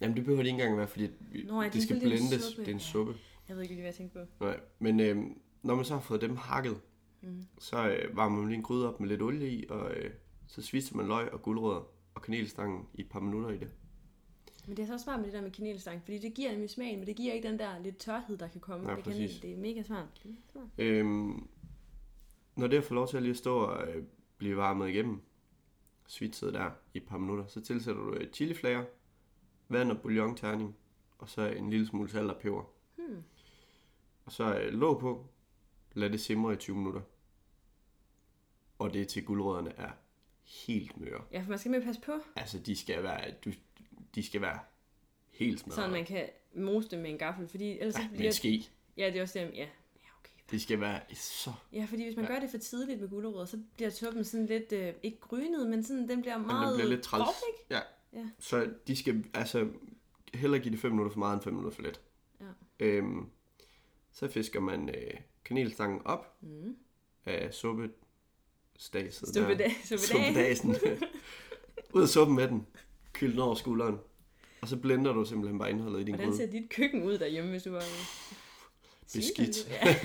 Jamen, 0.00 0.16
det 0.16 0.24
behøver 0.24 0.42
det 0.42 0.48
ikke 0.50 0.60
engang 0.62 0.78
være, 0.78 0.88
fordi 0.88 1.08
Nå, 1.46 1.60
ja, 1.60 1.66
det 1.66 1.74
det 1.74 1.82
skal 1.82 2.00
blendes. 2.00 2.42
suppe. 2.42 2.60
Det 2.62 2.68
er 2.68 2.72
en 2.74 2.78
Ja. 2.78 3.12
Jeg 3.50 3.56
ved 3.56 3.62
ikke, 3.62 3.74
hvad 3.74 3.84
jeg 3.84 3.94
tænkte 3.94 4.18
på. 4.38 4.44
Nej, 4.44 4.60
men 4.78 5.00
øh, 5.00 5.16
når 5.62 5.74
man 5.74 5.84
så 5.84 5.94
har 5.94 6.00
fået 6.00 6.20
dem 6.20 6.36
hakket, 6.36 6.80
Mhm. 7.22 7.46
så 7.58 7.88
øh, 7.88 8.16
varmer 8.16 8.36
man 8.38 8.48
lige 8.48 8.56
en 8.56 8.62
gryde 8.62 8.88
op 8.94 9.00
med 9.00 9.08
lidt 9.08 9.22
olie 9.22 9.50
i, 9.50 9.66
og 9.68 9.94
øh, 9.96 10.10
så 10.46 10.62
svitser 10.62 10.96
man 10.96 11.06
løg 11.06 11.32
og 11.32 11.42
guldrødder 11.42 11.86
og 12.14 12.22
kanelstangen 12.22 12.86
i 12.94 13.00
et 13.00 13.08
par 13.08 13.20
minutter 13.20 13.50
i 13.50 13.56
det. 13.58 13.70
Men 14.66 14.76
det 14.76 14.82
er 14.82 14.86
så 14.86 14.98
smart 14.98 15.18
med 15.18 15.26
det 15.26 15.34
der 15.34 15.42
med 15.42 15.50
kanelstang, 15.50 16.02
fordi 16.02 16.18
det 16.18 16.34
giver 16.34 16.50
nemlig 16.50 16.70
smagen, 16.70 16.98
men 16.98 17.06
det 17.06 17.16
giver 17.16 17.32
ikke 17.34 17.48
den 17.48 17.58
der 17.58 17.78
lidt 17.78 17.98
tørhed, 17.98 18.38
der 18.38 18.48
kan 18.48 18.60
komme 18.60 18.88
ved 18.96 19.02
præcis. 19.02 19.30
kanel. 19.30 19.42
Det 19.42 19.52
er 19.52 19.56
mega 19.56 19.82
smart. 19.82 20.06
Det 20.22 20.30
er 20.30 20.34
smart. 20.52 20.66
Øhm, 20.78 21.48
når 22.56 22.66
det 22.66 22.74
har 22.74 22.82
fået 22.82 22.94
lov 22.96 23.08
til 23.08 23.16
at 23.16 23.22
lige 23.22 23.34
stå 23.34 23.58
og 23.58 23.88
øh, 23.88 24.04
blive 24.36 24.56
varmet 24.56 24.88
igennem, 24.88 25.20
svitset 26.06 26.54
der 26.54 26.70
i 26.94 26.98
et 26.98 27.04
par 27.06 27.18
minutter, 27.18 27.46
så 27.46 27.60
tilsætter 27.60 28.02
du 28.02 28.14
øh, 28.14 28.30
chiliflager, 28.32 28.84
vand 29.68 29.90
og 29.90 30.00
bouillon 30.00 30.36
terning, 30.36 30.76
og 31.18 31.28
så 31.28 31.46
en 31.46 31.70
lille 31.70 31.86
smule 31.86 32.08
salt 32.10 32.30
og 32.30 32.36
peber. 32.40 32.64
Og 34.30 34.34
så 34.34 34.58
øh, 34.58 34.72
låg 34.72 35.00
på, 35.00 35.26
lad 35.92 36.10
det 36.10 36.20
simre 36.20 36.52
i 36.52 36.56
20 36.56 36.76
minutter. 36.76 37.00
Og 38.78 38.94
det 38.94 39.08
til 39.08 39.24
guldrødderne 39.24 39.72
er 39.76 39.90
helt 40.66 41.00
møre. 41.00 41.24
Ja, 41.32 41.40
for 41.42 41.48
man 41.48 41.58
skal 41.58 41.70
med 41.70 41.82
passe 41.82 42.00
på, 42.00 42.12
Altså, 42.36 42.58
de 42.58 42.76
skal 42.76 43.02
være, 43.02 43.30
du, 43.44 43.50
de 44.14 44.22
skal 44.22 44.40
være 44.40 44.58
helt 45.30 45.60
smadret. 45.60 45.74
så 45.84 45.88
man 45.90 46.04
kan 46.04 46.28
mose 46.54 46.88
dem 46.90 47.00
med 47.00 47.10
en 47.10 47.18
gaffel, 47.18 47.48
fordi 47.48 47.78
ellers 47.78 47.94
ja, 47.98 48.08
med 48.10 48.20
en 48.20 48.32
ske. 48.32 48.70
Ja, 48.96 49.06
det 49.06 49.16
er 49.16 49.22
også 49.22 49.38
det, 49.38 49.50
ja. 49.54 49.66
Det 50.50 50.62
skal 50.62 50.80
være 50.80 51.00
så... 51.14 51.52
Ja, 51.72 51.84
fordi 51.88 52.04
hvis 52.04 52.16
man 52.16 52.24
Ja. 52.24 52.32
gør 52.32 52.40
det 52.40 52.50
for 52.50 52.58
tidligt 52.58 53.00
med 53.00 53.08
gulerødder, 53.08 53.44
så 53.44 53.62
bliver 53.76 53.90
tuppen 53.90 54.24
sådan 54.24 54.46
lidt, 54.46 54.72
øh, 54.72 54.94
ikke 55.02 55.20
grynet, 55.20 55.66
men 55.70 55.84
sådan, 55.84 56.08
den 56.08 56.20
bliver 56.20 56.38
Men 56.38 56.46
meget 56.46 56.68
den 56.68 56.76
bliver 56.78 56.90
lidt 56.90 57.02
træls. 57.02 57.28
ikke? 57.48 57.74
Ja. 57.74 57.80
Ja. 58.20 58.28
Så 58.38 58.72
de 58.86 58.96
skal, 58.96 59.24
altså, 59.34 59.68
hellere 60.34 60.60
give 60.60 60.72
det 60.72 60.80
5 60.80 60.90
minutter 60.90 61.12
for 61.12 61.18
meget 61.18 61.34
end 61.34 61.42
5 61.42 61.52
minutter 61.54 61.74
for 61.76 61.82
lidt. 61.82 62.00
Ja. 62.40 62.46
Øhm, 62.80 63.30
så 64.12 64.28
fisker 64.28 64.60
man 64.60 64.88
øh, 64.88 65.20
kanelstangen 65.44 66.00
op 66.04 66.36
Mm. 66.40 66.76
af 67.26 67.54
suppe 67.54 67.90
staset. 68.78 69.28
Suppedasen. 70.00 70.70
Ud 71.94 72.02
af 72.02 72.08
suppen 72.08 72.36
med 72.36 72.48
den. 72.48 72.66
Kyl 73.12 73.30
den 73.30 73.38
over 73.38 73.54
skulderen. 73.54 73.98
Og 74.62 74.68
så 74.68 74.76
blender 74.76 75.12
du 75.12 75.24
simpelthen 75.24 75.58
bare 75.58 75.70
indholdet 75.70 76.00
i 76.00 76.04
din 76.04 76.14
Hvordan 76.14 76.28
gryde. 76.28 76.36
ser 76.38 76.50
dit 76.50 76.70
køkken 76.70 77.02
ud 77.02 77.18
derhjemme, 77.18 77.50
hvis 77.50 77.62
du 77.62 77.70
var... 77.70 77.82
Beskidt. 79.14 79.56
Ja. 79.70 79.96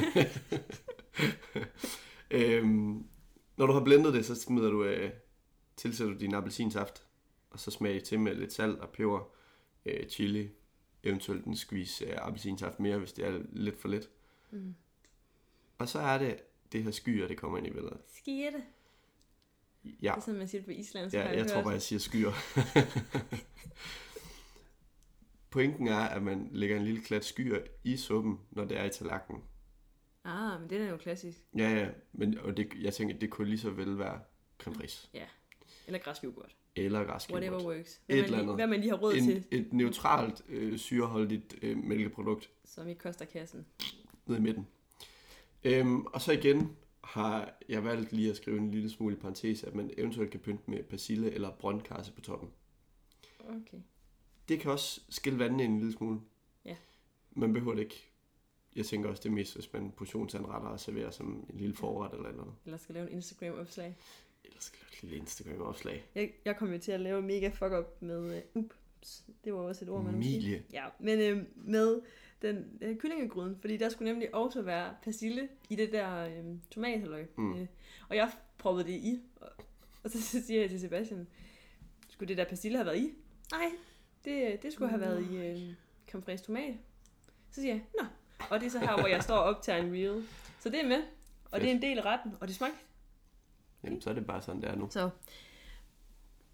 Øhm, 2.32 3.04
når 3.58 3.66
du 3.66 3.74
har 3.74 3.84
blendet 3.84 4.14
det, 4.14 4.26
så 4.26 4.36
smider 4.36 4.70
du, 4.70 4.84
øh, 4.84 5.12
tilsætter 5.76 6.14
du 6.14 6.20
din 6.20 6.34
appelsinsaft, 6.34 7.04
og 7.50 7.60
så 7.60 7.72
smager 7.72 8.00
til 8.02 8.20
med 8.20 8.36
lidt 8.36 8.54
salt 8.54 8.80
og 8.80 8.90
peber, 8.90 9.30
øh, 9.86 10.10
chili, 10.10 10.50
eventuelt 11.06 11.46
en 11.46 11.56
squeeze 11.56 12.06
øh, 12.06 12.18
appelsinsaft 12.18 12.80
mere, 12.80 12.98
hvis 12.98 13.14
det 13.14 13.26
er 13.28 13.42
lidt 13.50 13.82
for 13.82 13.88
lidt. 13.88 14.10
Mm. 14.52 14.76
Og 15.78 15.90
så 15.90 16.00
er 16.00 16.18
det 16.18 16.40
det 16.72 16.84
her 16.84 16.92
skyer, 16.92 17.28
det 17.28 17.38
kommer 17.38 17.58
ind 17.58 17.68
i 17.68 17.72
billedet. 17.72 17.98
Skierte. 18.14 18.64
Ja, 19.84 19.90
Det 20.12 20.18
er 20.18 20.20
sådan, 20.20 20.38
man 20.38 20.48
siger 20.48 20.62
det 20.62 20.66
på 20.66 20.72
Island. 20.72 21.14
ja 21.14 21.22
har 21.24 21.30
jeg 21.30 21.48
tror 21.48 21.62
bare, 21.64 21.74
jeg 21.74 21.82
siger 21.82 22.00
skyer. 22.00 22.32
Pointen 25.52 25.88
er, 25.88 25.98
at 26.00 26.24
man 26.24 26.50
lægger 26.52 26.78
en 26.78 26.86
lille 26.86 27.02
klat 27.02 27.26
skyer 27.26 27.60
i 27.84 27.98
suppen, 27.98 28.40
når 28.52 28.66
det 28.66 28.78
er 28.78 28.84
i 28.84 28.90
tallerkenen. 28.90 29.44
Ah, 30.24 30.62
men 30.62 30.70
det 30.70 30.82
er 30.82 30.90
jo 30.90 30.98
klassisk. 30.98 31.38
Ja, 31.58 31.70
ja, 31.70 31.90
men 32.14 32.38
og 32.38 32.58
det, 32.58 32.74
jeg 32.82 32.94
tænker, 32.94 33.18
det 33.18 33.30
kunne 33.30 33.48
lige 33.48 33.60
så 33.60 33.70
vel 33.70 34.00
være 34.00 34.20
creme 34.60 34.76
fraiche. 34.76 35.10
Eller 35.88 36.00
græsk 36.00 36.24
yoghurt. 36.24 36.56
Eller 36.76 37.04
græsk 37.04 37.30
Whatever 37.32 37.60
yoghurt. 37.60 37.76
works. 37.78 38.02
Et 38.10 38.16
Hvad 38.16 38.16
man, 38.18 38.24
eller 38.26 38.38
lige, 38.38 38.42
andet. 38.42 38.56
hvad 38.56 38.68
man 38.68 38.80
lige 38.80 38.90
har 38.90 38.98
råd 38.98 39.14
en, 39.14 39.24
til, 39.24 39.44
et 39.52 39.74
neutralt 39.74 40.42
øh, 40.50 40.78
syreholdigt 40.78 41.56
øh, 41.62 41.78
mælkeprodukt 41.78 42.50
som 42.66 42.88
ikke 42.88 43.00
koster 43.00 43.26
kassen. 43.26 43.66
ned 44.26 44.38
i 44.38 44.42
midten. 44.42 44.68
Øhm, 45.64 46.06
og 46.06 46.22
så 46.22 46.32
igen 46.32 46.76
har 47.04 47.54
jeg 47.70 47.84
valgt 47.84 48.14
lige 48.14 48.30
at 48.30 48.38
skrive 48.38 48.58
en 48.58 48.72
lille 48.72 48.90
smule 48.90 49.16
i 49.16 49.20
parentes, 49.20 49.64
at 49.64 49.76
man 49.76 49.92
eventuelt 49.98 50.32
kan 50.32 50.40
pynte 50.40 50.64
med 50.72 50.84
persille 50.84 51.32
eller 51.32 51.52
brøndkarse 51.52 52.12
på 52.12 52.22
toppen. 52.22 52.50
Okay. 53.40 53.78
Det 54.50 54.60
kan 54.60 54.72
også 54.72 55.02
skille 55.10 55.40
vandene 55.40 55.64
en 55.64 55.78
lille 55.78 55.94
smule. 55.94 56.20
Ja. 56.66 56.76
Man 57.32 57.54
behøver 57.54 57.76
det 57.76 57.82
ikke 57.82 58.12
jeg 58.76 58.86
tænker 58.86 59.10
også, 59.10 59.24
det 59.24 59.30
er 59.30 59.34
mest, 59.34 59.56
hvis 59.56 59.74
man 59.74 59.92
portionsanretter 59.92 60.68
og 60.68 60.80
serverer 60.80 61.12
som 61.12 61.46
en 61.50 61.58
lille 61.60 61.76
forret 61.76 62.14
eller 62.14 62.32
noget. 62.32 62.54
Eller 62.66 62.78
skal 62.78 62.96
lave 62.96 63.08
en 63.08 63.14
Instagram-opslag. 63.14 63.96
Ellers 64.46 64.64
skal 64.64 64.80
jeg 64.82 64.88
lave 64.92 64.98
et 64.98 65.04
lille 65.04 65.18
Instagram-opslag. 65.18 66.06
Jeg, 66.16 66.32
jeg 66.46 66.58
kom 66.58 66.72
jo 66.74 66.80
til 66.80 66.92
at 66.92 67.00
lave 67.00 67.22
mega 67.22 67.48
fuck 67.48 67.72
up 67.72 68.02
med... 68.02 68.44
Uh, 68.54 68.64
ups, 68.64 69.24
det 69.44 69.54
var 69.54 69.60
også 69.60 69.86
et 69.86 69.90
ord, 69.90 70.04
man. 70.04 70.16
Emilie. 70.16 70.64
Ja, 70.74 70.86
men 71.00 71.20
øh, 71.20 71.44
med 71.56 72.02
den 72.42 72.78
øh, 72.82 72.98
kyllingegryden, 72.98 73.58
fordi 73.60 73.78
der 73.78 73.90
skulle 73.90 74.12
nemlig 74.12 74.36
også 74.36 74.62
være 74.62 74.96
persille 75.04 75.50
i 75.70 75.76
det 75.76 75.92
der 75.92 76.26
øh, 76.26 76.44
tomathalløj. 76.72 77.26
Mm. 77.38 77.62
Øh, 77.62 77.68
og 78.10 78.16
jeg 78.16 78.32
proppede 78.58 78.88
det 78.88 78.94
i, 78.94 79.22
og, 79.36 79.50
og 80.04 80.10
så 80.10 80.22
siger 80.22 80.62
jeg 80.62 80.70
til 80.70 80.80
Sebastian, 80.80 81.28
skulle 82.10 82.30
det 82.30 82.38
der 82.38 82.46
persille 82.46 82.78
have 82.78 82.86
været 82.86 82.98
i? 82.98 83.14
Nej, 83.52 83.72
det, 84.26 84.64
det 84.64 84.74
skulle 84.74 84.90
have 84.90 85.02
været 85.02 85.26
i 85.32 85.36
øh, 85.36 86.24
fraiche 86.24 86.46
tomat. 86.46 86.76
Så 87.52 87.62
siger 87.62 87.74
jeg, 87.74 87.84
nå. 88.00 88.06
Og 88.50 88.60
det 88.60 88.66
er 88.66 88.70
så 88.70 88.80
her, 88.80 89.00
hvor 89.00 89.08
jeg 89.08 89.24
står 89.24 89.36
og 89.36 89.44
optager 89.44 89.84
en 89.84 89.94
reel. 89.94 90.24
Så 90.60 90.70
det 90.70 90.80
er 90.80 90.88
med, 90.88 91.04
og 91.52 91.62
det 91.62 91.70
er 91.70 91.74
en 91.76 91.82
del 91.82 91.98
af 91.98 92.06
retten, 92.06 92.36
og 92.40 92.48
det 92.48 92.56
smagte. 92.56 92.78
Jamen, 93.86 94.02
så 94.02 94.10
er 94.10 94.14
det 94.14 94.28
bare 94.28 94.42
sådan, 94.42 94.62
det 94.62 94.70
er 94.70 94.76
nu. 94.76 94.88
Så 94.90 95.10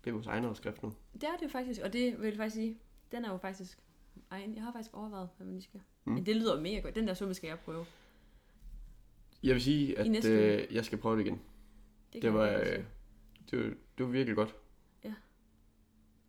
Det 0.04 0.10
er 0.10 0.14
vores 0.14 0.28
egen 0.28 0.46
opskrift 0.46 0.84
nu. 0.84 0.94
det 1.14 1.24
er 1.24 1.36
det 1.38 1.44
jo 1.44 1.50
faktisk, 1.50 1.82
og 1.82 1.94
det 1.94 2.20
vil 2.22 2.28
jeg 2.28 2.38
faktisk 2.38 2.56
sige, 2.56 2.78
den 3.12 3.26
er 3.26 3.32
jo 3.32 3.38
faktisk 3.38 3.78
egen. 4.30 4.56
Jeg 4.56 4.64
har 4.64 4.72
faktisk 4.72 4.94
overvejet, 4.94 5.30
hvad 5.38 5.46
man 5.46 5.54
lige 5.54 5.64
skal. 5.64 5.82
Mm. 6.06 6.14
Men 6.14 6.26
det 6.26 6.36
lyder 6.36 6.62
mega 6.62 6.80
godt. 6.80 6.96
Den 6.96 7.08
der 7.08 7.14
suppe 7.14 7.34
skal 7.34 7.48
jeg 7.48 7.60
prøve. 7.60 7.86
Jeg 9.44 9.54
vil 9.54 9.62
sige, 9.62 10.00
at 10.00 10.26
øh, 10.26 10.76
jeg 10.76 10.86
skal 10.86 10.98
prøve 10.98 11.18
det 11.20 11.26
igen. 11.26 11.42
Det, 12.14 12.22
Det 12.22 12.34
var, 12.34 12.50
øh, 12.50 12.84
det 13.52 13.60
var, 13.60 13.74
det 13.98 14.06
var 14.06 14.12
virkelig 14.12 14.36
godt. 14.36 14.56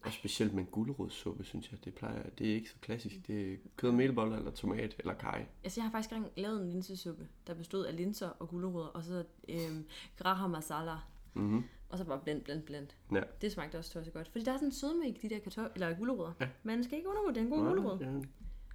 Og 0.04 0.12
specielt 0.12 0.54
med 0.54 0.62
en 0.62 0.68
gulerodssuppe, 0.72 1.44
synes 1.44 1.70
jeg. 1.72 1.84
Det 1.84 1.94
plejer, 1.94 2.30
det 2.30 2.50
er 2.50 2.54
ikke 2.54 2.70
så 2.70 2.76
klassisk. 2.80 3.26
Det 3.26 3.52
er 3.52 3.56
kød 3.76 3.88
og 3.90 3.94
melboller, 3.96 4.36
eller 4.36 4.50
tomat, 4.50 4.96
eller 4.98 5.14
kaj. 5.14 5.46
Altså, 5.64 5.80
jeg 5.80 5.84
har 5.84 5.90
faktisk 5.90 6.12
engang 6.12 6.32
lavet 6.36 6.62
en 6.62 6.70
linsesuppe, 6.70 7.28
der 7.46 7.54
bestod 7.54 7.84
af 7.84 7.96
linser 7.96 8.28
og 8.28 8.48
gulerødder, 8.48 8.88
og 8.88 9.04
så 9.04 9.24
øhm, 9.48 9.86
graha 10.16 10.46
masala, 10.46 10.96
Mm-hmm. 11.34 11.64
og 11.88 11.98
så 11.98 12.04
bare 12.04 12.20
blend, 12.24 12.42
blend, 12.42 12.62
blend. 12.62 12.86
Ja. 13.12 13.22
Det 13.40 13.52
smagte 13.52 13.78
også 13.78 13.92
tosset 13.92 14.14
godt. 14.14 14.28
Fordi 14.28 14.44
der 14.44 14.52
er 14.52 14.56
sådan 14.56 14.68
en 14.68 14.72
sødme 14.72 15.08
i 15.08 15.12
de 15.12 15.30
der 15.30 15.38
kartoffel, 15.38 15.70
eller 15.74 15.96
gulerødder. 15.98 16.32
Ja. 16.40 16.48
Man 16.62 16.84
skal 16.84 16.96
ikke 16.98 17.08
undervurdere 17.08 17.42
en 17.44 17.50
god 17.50 17.58
gulerod. 17.58 17.98
Ja, 18.00 18.20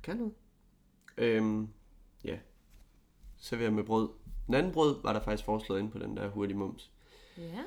kan 0.03 0.17
noget. 0.17 0.33
Øhm, 1.17 1.67
ja. 2.23 2.37
Server 3.37 3.69
med 3.69 3.83
brød. 3.83 4.09
Den 4.47 4.53
anden 4.55 4.71
brød 4.71 5.01
var 5.03 5.13
der 5.13 5.19
faktisk 5.19 5.45
foreslået 5.45 5.79
inde 5.79 5.91
på 5.91 5.99
den 5.99 6.17
der 6.17 6.29
hurtige 6.29 6.57
mums. 6.57 6.91
Ja, 7.37 7.63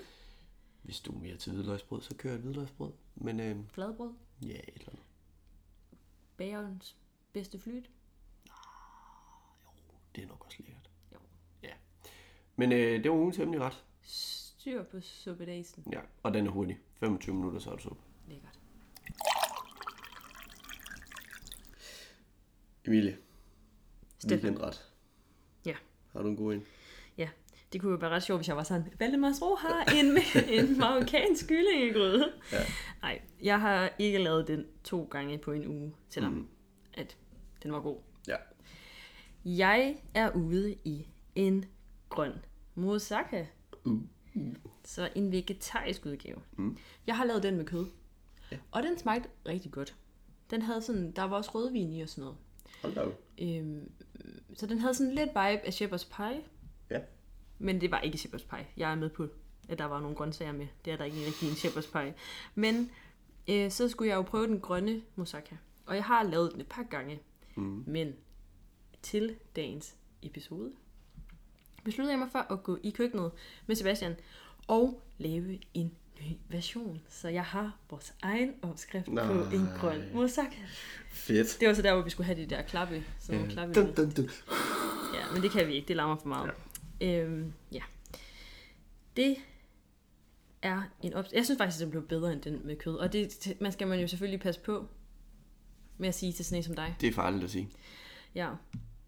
Hvis 0.83 1.01
du 1.01 1.12
er 1.12 1.19
mere 1.19 1.37
til 1.37 1.53
hvidløgsbrød, 1.53 2.03
så 2.03 2.14
kører 2.16 2.33
jeg 2.33 2.38
et 2.38 2.45
hvidløgsbrød. 2.45 2.93
Men 3.14 3.40
øhm, 3.40 3.69
fladbrød. 3.69 4.12
ja, 4.43 4.47
et 4.49 4.69
eller 4.75 4.88
andet. 4.88 5.03
Bagerens 6.37 6.97
bedste 7.33 7.59
flyt. 7.59 7.90
Det 10.14 10.23
er 10.25 10.29
nok 10.29 10.45
også 10.45 10.57
lækkert. 10.61 10.90
Jo. 11.12 11.19
Ja. 11.62 11.73
Men 12.57 12.73
øh, 12.73 13.03
det 13.03 13.11
var 13.11 13.16
ugens 13.16 13.37
hemmelige 13.37 13.62
ret. 13.64 13.85
Styr 14.03 14.83
på 14.83 15.01
suppedasen. 15.01 15.85
Ja, 15.93 16.01
og 16.23 16.35
den 16.35 16.47
er 16.47 16.51
hurtig. 16.51 16.79
25 16.95 17.35
minutter, 17.35 17.59
så 17.61 17.71
er 17.71 17.77
du 17.77 17.83
suppe. 17.83 18.03
Lækkert. 18.29 18.59
Emilie. 22.85 23.19
Stefan. 24.19 24.38
Weekendret. 24.38 24.93
Ja. 25.66 25.77
Har 26.12 26.23
du 26.23 26.29
en 26.29 26.37
god 26.37 26.55
en? 26.55 26.66
Det 27.72 27.80
kunne 27.80 27.92
jo 27.92 27.98
være 27.98 28.11
ret 28.11 28.22
sjovt, 28.22 28.38
hvis 28.38 28.48
jeg 28.48 28.56
var 28.56 28.62
sådan, 28.62 28.92
Valdemars 28.98 29.42
Ro 29.42 29.54
har 29.54 29.85
en, 29.85 30.06
en 30.59 30.78
marokkansk 30.78 31.48
kyllingegryde. 31.48 32.33
Ja. 32.52 32.59
Nej, 33.02 33.20
jeg 33.42 33.61
har 33.61 33.92
ikke 33.98 34.18
lavet 34.18 34.48
den 34.48 34.66
to 34.85 35.02
gange 35.11 35.38
på 35.38 35.52
en 35.52 35.66
uge, 35.66 35.94
selvom 36.09 36.33
Mm. 36.33 36.38
mm. 36.38 36.48
at 36.94 37.16
den 37.62 37.72
var 37.72 37.80
god. 37.80 37.96
Ja. 38.28 38.37
Jeg 39.44 39.96
er 40.14 40.30
ude 40.30 40.72
i 40.85 41.06
en 41.35 41.64
grøn 42.09 42.33
moussaka. 42.74 43.46
Uh. 43.85 43.98
Så 44.85 45.09
en 45.14 45.33
vegetarisk 45.33 46.06
udgave. 46.06 46.38
Mm. 46.56 46.76
Jeg 47.06 47.16
har 47.16 47.24
lavet 47.24 47.42
den 47.42 47.56
med 47.56 47.64
kød. 47.64 47.87
Ja. 48.52 48.56
Og 48.70 48.83
den 48.83 48.98
smagte 48.98 49.28
rigtig 49.48 49.72
godt. 49.72 49.94
Den 50.50 50.62
havde 50.62 50.83
sådan, 50.83 51.11
der 51.12 51.22
var 51.22 51.37
også 51.37 51.50
rødvin 51.54 51.92
i 51.92 52.00
og 52.02 52.09
sådan 52.09 52.22
noget. 52.22 52.38
Hold 52.83 52.94
da. 52.94 53.04
Øhm, 53.44 53.90
så 54.54 54.66
den 54.66 54.78
havde 54.78 54.94
sådan 54.94 55.14
lidt 55.14 55.28
vibe 55.28 55.37
af 55.66 55.70
shepherd's 55.83 56.16
pie. 56.16 56.42
Ja. 56.90 57.00
Men 57.61 57.81
det 57.81 57.90
var 57.90 58.01
ikke 58.01 58.18
shepherd's 58.18 58.57
pie. 58.57 58.66
Jeg 58.77 58.90
er 58.90 58.94
med 58.94 59.11
på, 59.11 59.29
at 59.68 59.79
der 59.79 59.85
var 59.85 60.01
nogle 60.01 60.16
grøntsager 60.16 60.53
med. 60.53 60.66
Det 60.85 60.92
er 60.92 60.96
der 60.96 61.05
ikke 61.05 61.27
rigtig 61.27 61.49
en 61.49 61.55
shepherd's 61.55 61.92
pie. 61.92 62.14
Men 62.55 62.90
øh, 63.49 63.70
så 63.70 63.88
skulle 63.88 64.09
jeg 64.09 64.16
jo 64.16 64.23
prøve 64.23 64.46
den 64.46 64.61
grønne 64.61 65.03
moussaka. 65.16 65.55
Og 65.87 65.94
jeg 65.94 66.05
har 66.05 66.23
lavet 66.23 66.53
den 66.53 66.61
et 66.61 66.66
par 66.66 66.83
gange. 66.83 67.20
Mm. 67.55 67.85
Men 67.87 68.14
til 69.03 69.37
dagens 69.57 69.94
episode 70.23 70.73
besluttede 71.85 72.12
jeg 72.12 72.18
mig 72.18 72.29
for 72.33 72.53
at 72.53 72.62
gå 72.62 72.79
i 72.83 72.90
køkkenet 72.90 73.31
med 73.66 73.77
Sebastian 73.77 74.16
og 74.66 75.03
lave 75.18 75.59
en 75.75 75.92
ny 76.20 76.37
version. 76.49 77.01
Så 77.09 77.29
jeg 77.29 77.44
har 77.44 77.77
vores 77.90 78.14
egen 78.23 78.55
opskrift 78.62 79.09
Nej. 79.09 79.27
på 79.27 79.33
en 79.33 79.68
grøn 79.81 80.03
moussaka. 80.14 80.57
Fedt. 81.11 81.57
Det 81.61 81.68
var 81.68 81.75
så 81.75 81.83
der, 81.83 81.94
hvor 81.94 82.03
vi 82.03 82.11
skulle 82.11 82.27
have 82.27 82.42
de 82.42 82.46
der 82.46 82.62
klappe. 82.62 83.05
Sådan 83.18 83.38
nogle 83.40 83.53
klappe 83.53 83.75
Dun, 83.75 83.94
dun, 83.94 84.11
dun. 84.11 84.31
Ja, 85.14 85.33
men 85.35 85.42
det 85.42 85.51
kan 85.51 85.66
vi 85.66 85.73
ikke. 85.75 85.88
Det 85.88 85.96
larmer 85.96 86.16
for 86.16 86.29
meget. 86.29 86.46
Ja. 86.46 86.53
Øhm, 87.00 87.52
ja. 87.72 87.82
Det 89.16 89.36
er 90.62 90.82
en 91.02 91.14
op... 91.14 91.24
Jeg 91.32 91.44
synes 91.44 91.58
faktisk, 91.58 91.80
at 91.80 91.84
den 91.84 91.90
blev 91.90 92.08
bedre 92.08 92.32
end 92.32 92.42
den 92.42 92.60
med 92.64 92.76
kød. 92.76 92.96
Og 92.96 93.12
det 93.12 93.56
man 93.60 93.72
skal 93.72 93.88
man 93.88 94.00
jo 94.00 94.06
selvfølgelig 94.06 94.40
passe 94.40 94.60
på 94.60 94.86
med 95.98 96.08
at 96.08 96.14
sige 96.14 96.32
til 96.32 96.44
sådan 96.44 96.58
en 96.58 96.62
som 96.62 96.74
dig. 96.74 96.96
Det 97.00 97.08
er 97.08 97.12
farligt 97.12 97.44
at 97.44 97.50
sige. 97.50 97.70
Ja. 98.34 98.50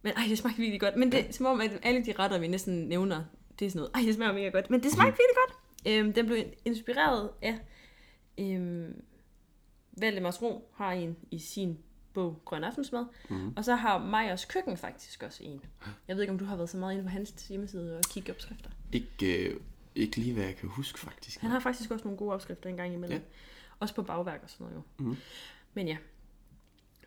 Men 0.03 0.13
ej, 0.13 0.25
det 0.29 0.39
smagte 0.39 0.59
virkelig 0.59 0.81
godt. 0.81 0.97
Men 0.97 1.13
det 1.13 1.29
er 1.29 1.33
som 1.33 1.47
om, 1.47 1.61
at 1.61 1.81
alle 1.83 2.05
de 2.05 2.13
retter, 2.13 2.39
vi 2.39 2.49
næsten 2.49 2.89
nævner, 2.89 3.25
det 3.59 3.67
er 3.67 3.71
sådan 3.71 3.79
noget, 3.79 3.91
ej, 3.95 4.01
det 4.01 4.15
smager 4.15 4.33
mega 4.33 4.49
godt. 4.49 4.71
Men 4.71 4.83
det 4.83 4.93
smagte 4.93 5.19
virkelig 5.19 5.37
godt. 5.47 5.59
Øhm, 5.87 6.13
den 6.13 6.27
blev 6.27 6.45
inspireret 6.65 7.31
af 7.43 7.59
øhm, 8.39 9.03
Valdemars 10.01 10.43
Ro 10.43 10.73
har 10.75 10.93
en 10.93 11.17
i 11.31 11.39
sin 11.39 11.79
bog 12.15 12.43
Grøn 12.45 12.65
Aftensmad. 12.65 13.05
Mhm. 13.31 13.53
Og 13.57 13.65
så 13.65 13.75
har 13.75 13.99
Majers 13.99 14.45
Køkken 14.45 14.77
faktisk 14.77 15.23
også 15.23 15.45
en. 15.45 15.65
Jeg 16.09 16.17
ved 16.17 16.23
ikke, 16.23 16.33
om 16.33 16.39
du 16.39 16.45
har 16.45 16.57
været 16.57 16.71
så 16.71 16.77
meget 16.77 16.93
inde 16.93 17.05
på 17.05 17.11
hans 17.11 17.31
hjemmeside 17.49 17.97
og 17.97 18.05
kigge 18.11 18.33
opskrifter. 18.33 18.71
Ikke, 18.93 19.49
øh, 19.49 19.61
ikke 19.95 20.17
lige, 20.17 20.35
hvad 20.35 20.45
jeg 20.45 20.57
kan 20.57 20.69
huske, 20.69 20.99
faktisk. 20.99 21.41
Han 21.41 21.51
har 21.51 21.61
faktisk 21.61 21.91
også 21.91 22.05
nogle 22.05 22.19
gode 22.19 22.33
opskrifter 22.33 22.71
en 22.71 22.77
gang 22.77 22.95
imellem. 22.95 23.19
Ja. 23.19 23.25
Også 23.79 23.95
på 23.95 24.03
bagværk 24.03 24.41
og 24.43 24.51
sådan 24.51 24.65
noget 24.65 24.77
jo. 24.77 25.05
Mhm. 25.05 25.17
Men 25.75 25.89
ja. 25.89 25.97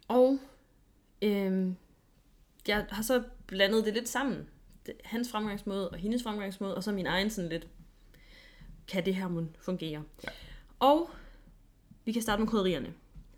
Og 0.08 0.40
øhm, 1.22 1.76
jeg 2.68 2.86
har 2.90 3.04
så 3.04 3.24
blandet 3.48 3.86
det 3.86 3.94
lidt 3.94 4.10
sammen. 4.10 4.48
Hans 5.04 5.32
fremgangsmåde 5.32 5.90
og 5.90 5.98
hendes 5.98 6.24
fremgangsmåde, 6.24 6.76
og 6.76 6.84
så 6.84 6.92
min 6.92 7.06
egen 7.06 7.30
sådan 7.30 7.50
lidt, 7.50 7.68
kan 8.88 9.06
det 9.06 9.16
her 9.16 9.46
fungere? 9.62 10.04
Ja. 10.24 10.30
Og 10.80 11.10
vi 12.06 12.12
kan 12.12 12.22
starte 12.22 12.42
med 12.42 12.50
krydderierne. 12.50 12.94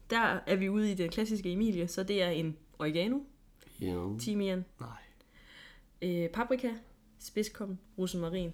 Der 0.10 0.40
er 0.48 0.56
vi 0.56 0.70
ude 0.70 0.92
i 0.92 0.96
det 0.96 1.12
klassiske 1.12 1.52
Emilie, 1.52 1.88
så 1.88 2.04
det 2.04 2.24
er 2.24 2.30
en 2.30 2.58
oregano, 2.80 3.20
Jo. 3.80 4.18
timian, 4.20 4.66
Nej. 4.80 4.90
øh, 6.02 6.30
paprika, 6.30 6.72
spidskom, 7.20 7.78
rosmarin, 7.98 8.54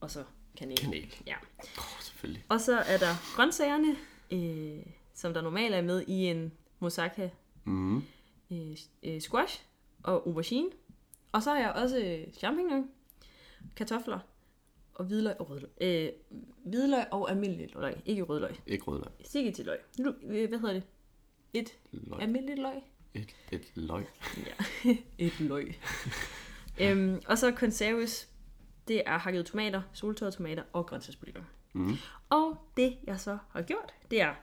og 0.00 0.10
så 0.10 0.24
kanel. 0.56 0.78
Kanel. 0.78 1.14
Ja. 1.26 1.34
Oh, 1.78 2.00
selvfølgelig. 2.00 2.44
Og 2.48 2.60
så 2.60 2.78
er 2.78 2.98
der 2.98 3.34
grøntsagerne, 3.36 3.96
øh, 4.30 4.82
som 5.14 5.34
der 5.34 5.40
normalt 5.42 5.74
er 5.74 5.82
med 5.82 6.04
i 6.06 6.12
en 6.26 6.52
moussaka, 6.80 7.28
Mm. 7.64 7.96
øh, 8.50 8.76
øh, 9.02 9.20
squash 9.20 9.62
og 10.02 10.26
aubergine. 10.26 10.68
Og 11.32 11.42
så 11.42 11.50
har 11.50 11.58
jeg 11.58 11.72
også 11.72 11.98
øh, 11.98 12.32
champignon, 12.32 12.90
kartofler 13.76 14.18
og 14.94 15.04
hvidløg 15.04 15.40
og 15.40 15.50
rødløg. 15.50 15.70
Øh, 15.80 16.08
hvidløg 16.64 17.04
og 17.10 17.30
almindelig 17.30 17.74
løg, 17.74 17.96
ikke 18.06 18.22
rødløg. 18.22 18.56
Ikke 18.66 18.84
rødløg. 18.84 19.12
Sikke 19.24 19.52
til 19.52 19.64
løg. 19.64 19.78
Nu, 19.98 20.14
øh, 20.22 20.48
hvad 20.48 20.58
hedder 20.58 20.74
det? 20.74 20.82
Et 21.54 21.78
Løg. 21.92 22.22
almindeligt 22.22 22.58
løg? 22.58 22.82
Et, 23.14 23.36
et 23.52 23.72
løg. 23.74 24.06
Ja, 24.46 24.94
et 25.26 25.40
løg. 25.40 25.74
øhm, 26.82 27.20
og 27.26 27.38
så 27.38 27.52
conserves, 27.56 28.28
det 28.88 29.02
er 29.06 29.18
hakkede 29.18 29.44
tomater, 29.44 29.82
soltørrede 29.92 30.36
tomater 30.36 30.62
og 30.72 30.86
grøntsagsbouillon. 30.86 31.44
Mm. 31.72 31.94
Og 32.30 32.56
det 32.76 32.96
jeg 33.04 33.20
så 33.20 33.38
har 33.50 33.62
gjort, 33.62 33.94
det 34.10 34.20
er, 34.20 34.34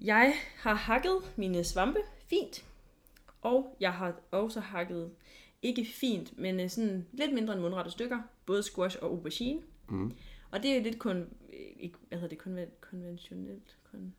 jeg 0.00 0.34
har 0.56 0.74
hakket 0.74 1.16
mine 1.36 1.64
svampe 1.64 1.98
fint, 2.30 2.64
og 3.42 3.76
jeg 3.80 3.92
har 3.92 4.14
også 4.30 4.60
hakket, 4.60 5.10
ikke 5.62 5.84
fint, 5.84 6.38
men 6.38 6.60
øh, 6.60 6.70
sådan 6.70 7.06
lidt 7.12 7.32
mindre 7.32 7.52
end 7.52 7.62
mundrette 7.62 7.90
stykker, 7.90 8.20
både 8.46 8.62
squash 8.62 8.98
og 9.02 9.08
aubergine. 9.10 9.60
Mm. 9.88 10.12
Og 10.50 10.62
det 10.62 10.76
er 10.76 10.82
lidt 10.82 10.98
kun, 10.98 11.16
øh, 11.52 11.58
ikke, 11.80 11.96
hvad 12.08 12.18
hedder 12.18 12.28
det, 12.28 12.38
konven, 12.38 12.68
konventionelt, 12.80 13.76
kon, 13.90 14.14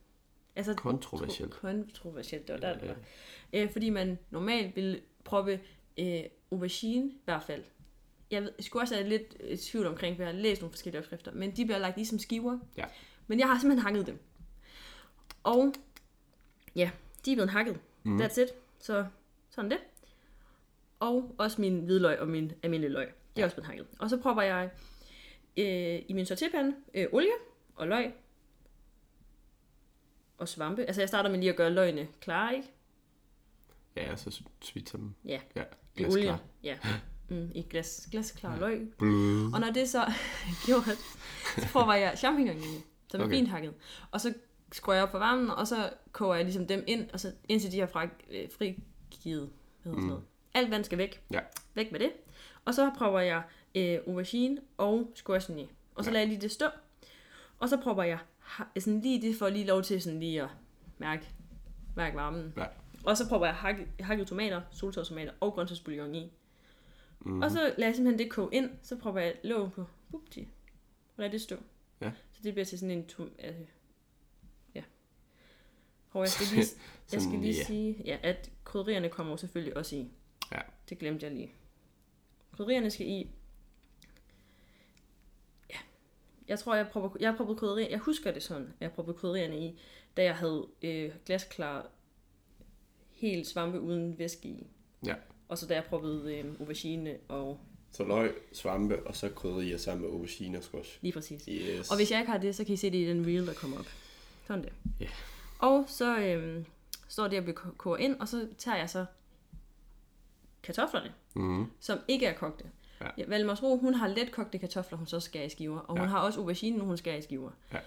altså 0.55 0.73
Kontroversielt. 0.73 1.51
Tro, 1.51 1.59
kontroversielt, 1.61 2.47
det 2.47 2.53
var 2.53 2.59
der, 2.59 2.73
det 2.79 2.81
Ja. 2.81 2.87
var. 2.87 2.97
Øh, 3.53 3.71
fordi 3.71 3.89
man 3.89 4.17
normalt 4.29 4.75
vil 4.75 5.01
proppe 5.23 5.59
øh, 5.99 6.23
aubergine, 6.51 7.09
i 7.11 7.21
hvert 7.25 7.43
fald. 7.43 7.63
Jeg, 8.31 8.41
ved, 8.41 8.51
også 8.81 8.95
have 8.95 9.09
lidt 9.09 9.35
i 9.49 9.57
tvivl 9.57 9.85
omkring, 9.87 10.15
for 10.15 10.23
jeg 10.23 10.33
har 10.33 10.39
læst 10.39 10.61
nogle 10.61 10.71
forskellige 10.71 10.99
opskrifter, 10.99 11.31
men 11.31 11.51
de 11.55 11.65
bliver 11.65 11.77
lagt 11.77 11.97
i 11.97 12.05
som 12.05 12.19
skiver. 12.19 12.59
Ja. 12.77 12.85
Men 13.27 13.39
jeg 13.39 13.47
har 13.47 13.59
simpelthen 13.59 13.85
hakket 13.85 14.07
dem. 14.07 14.19
Og 15.43 15.73
ja, 16.75 16.91
de 17.25 17.31
er 17.31 17.35
blevet 17.35 17.49
hakket. 17.49 17.79
Mm. 18.03 18.17
That's 18.21 18.41
it. 18.41 18.49
Så, 18.79 19.05
Sådan 19.49 19.71
det. 19.71 19.79
Og 20.99 21.35
også 21.37 21.61
min 21.61 21.79
hvidløg 21.79 22.19
og 22.19 22.27
min 22.27 22.51
almindelige 22.63 22.91
løg. 22.93 23.09
Det 23.35 23.41
er 23.41 23.41
Ja. 23.41 23.45
også 23.45 23.55
blevet 23.55 23.67
hakket. 23.67 23.87
Og 23.99 24.09
så 24.09 24.17
propper 24.17 24.43
jeg 24.43 24.69
øh, 25.57 26.01
i 26.07 26.13
min 26.13 26.25
sortépande 26.25 26.73
øh, 26.93 27.07
olie 27.11 27.31
og 27.75 27.87
løg. 27.87 28.13
Og 30.37 30.47
svampe. 30.47 30.85
Altså 30.85 31.01
jeg 31.01 31.07
starter 31.09 31.29
med 31.29 31.39
lige 31.39 31.49
at 31.49 31.55
gøre 31.55 31.69
løgene 31.69 32.07
klare, 32.21 32.55
ikke? 32.55 32.67
Ja, 33.95 34.11
og 34.11 34.19
så 34.19 34.41
svitser 34.61 34.97
dem. 34.97 35.13
Ja. 35.25 35.39
Ja, 35.55 35.63
I 35.97 36.05
olien. 36.05 36.35
Ja. 36.63 36.77
Mm, 37.29 37.51
I 37.55 37.61
glas, 37.61 38.07
glasklar 38.11 38.59
løg. 38.59 38.89
Blød. 38.97 39.53
Og 39.53 39.59
når 39.59 39.71
det 39.71 39.89
så 39.89 39.99
er 40.49 40.65
gjort, 40.65 40.85
så 41.57 41.67
prøver 41.71 41.93
jeg 41.93 42.17
champignon 42.17 42.57
i, 42.57 42.83
som 43.11 43.21
er 43.21 43.29
fint 43.29 43.47
hakket. 43.47 43.73
Og 44.11 44.21
så 44.21 44.33
skruer 44.71 44.95
jeg 44.95 45.03
op 45.03 45.11
for 45.11 45.19
varmen, 45.19 45.49
og 45.49 45.67
så 45.67 45.89
koger 46.11 46.35
jeg 46.35 46.43
ligesom 46.45 46.67
dem 46.67 46.83
ind, 46.87 47.09
og 47.13 47.19
så 47.19 47.31
indtil 47.49 47.71
de 47.71 47.79
har 47.79 47.87
fra, 47.87 48.03
øh, 48.31 48.49
frigivet. 48.51 49.49
Hvad 49.81 49.91
hedder 49.91 49.95
sådan 49.95 50.07
noget. 50.07 50.23
Alt 50.53 50.71
vand 50.71 50.83
skal 50.83 50.97
væk. 50.97 51.21
Ja. 51.31 51.39
Væk 51.73 51.91
med 51.91 51.99
det. 51.99 52.11
Og 52.65 52.73
så 52.73 52.91
prøver 52.97 53.19
jeg 53.19 53.43
øh, 53.75 53.99
aubergine 54.07 54.61
og 54.77 55.11
squashen 55.15 55.59
i. 55.59 55.69
Og 55.95 56.03
så 56.03 56.09
Ja. 56.09 56.13
lader 56.13 56.21
jeg 56.25 56.29
lige 56.29 56.41
det 56.41 56.51
stå. 56.51 56.65
Og 57.59 57.69
så 57.69 57.77
prøver 57.77 58.03
jeg 58.03 58.19
sådan 58.79 59.01
lige 59.01 59.21
det, 59.21 59.35
for 59.35 59.49
lige 59.49 59.65
lov 59.65 59.83
til 59.83 60.01
sådan 60.01 60.19
lige 60.19 60.41
at 60.43 60.49
mærke, 60.97 61.29
mærke 61.95 62.15
varmen. 62.15 62.53
Ja. 62.57 62.65
Og 63.03 63.17
så 63.17 63.29
prøver 63.29 63.45
jeg 63.45 63.55
hakket, 63.55 63.87
hakket 63.99 64.27
tomater, 64.27 64.61
solsovstomater 64.71 65.31
og 65.39 65.53
grøntsagsbouillon 65.53 66.15
i. 66.15 66.31
Mhm. 67.19 67.33
Mm. 67.33 67.41
Og 67.41 67.51
så 67.51 67.57
lader 67.57 67.85
jeg 67.87 67.95
simpelthen 67.95 68.19
det 68.19 68.31
koge 68.31 68.49
ind, 68.51 68.69
så 68.81 68.95
prøver 68.95 69.19
jeg 69.19 69.35
låg 69.43 69.71
på, 69.73 69.85
bupti, 70.11 70.41
og 71.17 71.21
lader 71.21 71.31
det 71.31 71.41
stå. 71.41 71.55
Ja. 72.01 72.11
Så 72.31 72.39
det 72.43 72.53
bliver 72.53 72.65
til 72.65 72.79
sådan 72.79 72.97
en 72.97 73.07
tom, 73.07 73.31
altså, 73.39 73.63
ja. 74.75 74.83
Og 76.11 76.21
jeg 76.21 76.29
skal 76.29 76.45
lige, 76.55 76.65
jeg 77.13 77.21
skal 77.21 77.39
lige 77.39 77.65
sige, 77.65 78.01
ja, 78.05 78.17
at 78.23 78.51
krydderierne 78.63 79.09
kommer 79.09 79.35
selvfølgelig 79.35 79.77
også 79.77 79.95
i. 79.95 80.11
Ja. 80.51 80.59
Det 80.89 80.99
glemte 80.99 81.25
jeg 81.25 81.35
lige. 81.35 81.51
Krydderierne 82.55 82.91
skal 82.91 83.07
i. 83.07 83.29
Ja. 85.69 85.77
Jeg 86.47 86.59
tror, 86.59 86.75
jeg 86.75 86.87
prøver, 86.87 87.09
jeg 87.19 87.29
har 87.29 87.37
prøvet 87.37 87.57
krydderier. 87.59 87.89
Jeg 87.89 87.99
husker 87.99 88.31
det 88.31 88.43
sådan, 88.43 88.65
at 88.67 88.81
jeg 88.81 88.91
prøvede 88.91 89.13
krydderierne 89.13 89.59
i, 89.65 89.79
da 90.17 90.23
jeg 90.23 90.35
havde 90.35 90.67
øh, 90.81 91.11
glasklar 91.25 91.87
helt 93.11 93.47
svampe 93.47 93.79
uden 93.81 94.19
væske 94.19 94.47
i. 94.47 94.67
Ja. 95.05 95.15
Og 95.47 95.57
så 95.57 95.67
da 95.67 95.73
jeg 95.73 95.83
prøvede 95.83 96.35
øh, 96.37 96.45
aubergine 96.59 97.17
og 97.27 97.59
Så 97.91 98.03
løg, 98.03 98.33
svampe, 98.53 99.07
og 99.07 99.15
så 99.15 99.29
krydderier 99.29 99.77
sammen 99.77 100.05
med 100.05 100.13
aubergine 100.13 100.57
og 100.57 100.63
squash. 100.63 100.97
lige 101.01 101.11
præcis. 101.13 101.45
Yes. 101.47 101.91
Og 101.91 101.97
hvis 101.97 102.11
jeg 102.11 102.19
ikke 102.19 102.31
har 102.31 102.37
det, 102.39 102.55
så 102.55 102.63
kan 102.63 102.73
I 102.73 102.77
se 102.77 102.89
det 102.91 102.97
i 102.97 103.07
den 103.09 103.25
reel, 103.25 103.47
der 103.47 103.53
kommer 103.53 103.79
op. 103.79 103.85
Sådan 104.47 104.63
det. 104.63 104.73
Ja. 104.99 105.07
Og 105.59 105.83
så 105.87 106.19
øhm, 106.19 106.65
står 107.07 107.27
det 107.27 107.37
og 107.39 107.43
bliver 107.43 107.55
ko- 107.55 107.71
koger 107.77 107.97
ind, 107.97 108.15
og 108.19 108.27
så 108.27 108.47
tager 108.57 108.77
jeg 108.77 108.89
så 108.89 109.05
kartoflerne, 110.65 111.13
Mm. 111.33 111.71
som 111.79 111.99
ikke 112.07 112.25
er 112.25 112.33
kogte. 112.33 112.63
Ja. 113.01 113.07
Ja, 113.17 113.23
Valmarsro, 113.27 113.77
hun 113.77 113.93
har 113.93 114.07
let 114.07 114.31
kogte 114.31 114.57
kartofler, 114.57 114.97
hun 114.97 115.07
så 115.07 115.19
skærer 115.19 115.43
i 115.45 115.49
skiver. 115.49 115.79
Og 115.79 115.89
hun 115.97 116.01
Ja. 116.01 116.05
har 116.05 116.19
også 116.19 116.39
aubergine, 116.39 116.79
hun 116.83 116.97
skærer 116.97 117.17
i 117.17 117.21
skiver. 117.21 117.51
Ja. 117.73 117.79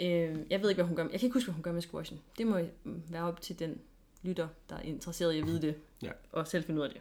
Øhm, 0.00 0.46
jeg 0.50 0.62
ved 0.62 0.68
ikke, 0.70 0.82
hvad 0.82 0.88
hun 0.88 0.96
gør. 0.96 1.02
Jeg 1.02 1.10
kan 1.20 1.26
ikke 1.26 1.34
huske, 1.34 1.46
hvad 1.46 1.54
hun 1.54 1.62
gør 1.62 1.72
med 1.72 1.82
squashen. 1.82 2.20
Det 2.38 2.46
må 2.46 2.58
mm, 2.84 3.02
være 3.08 3.22
op 3.22 3.40
til 3.40 3.58
den 3.58 3.80
lytter, 4.22 4.48
der 4.70 4.76
er 4.76 4.80
interesseret 4.82 5.34
i 5.34 5.38
at 5.38 5.46
vide 5.46 5.62
det. 5.62 5.74
Ja. 6.02 6.10
Og 6.32 6.46
selv 6.48 6.64
finde 6.64 6.80
ud 6.80 6.84
af 6.86 6.90
det. 6.92 7.00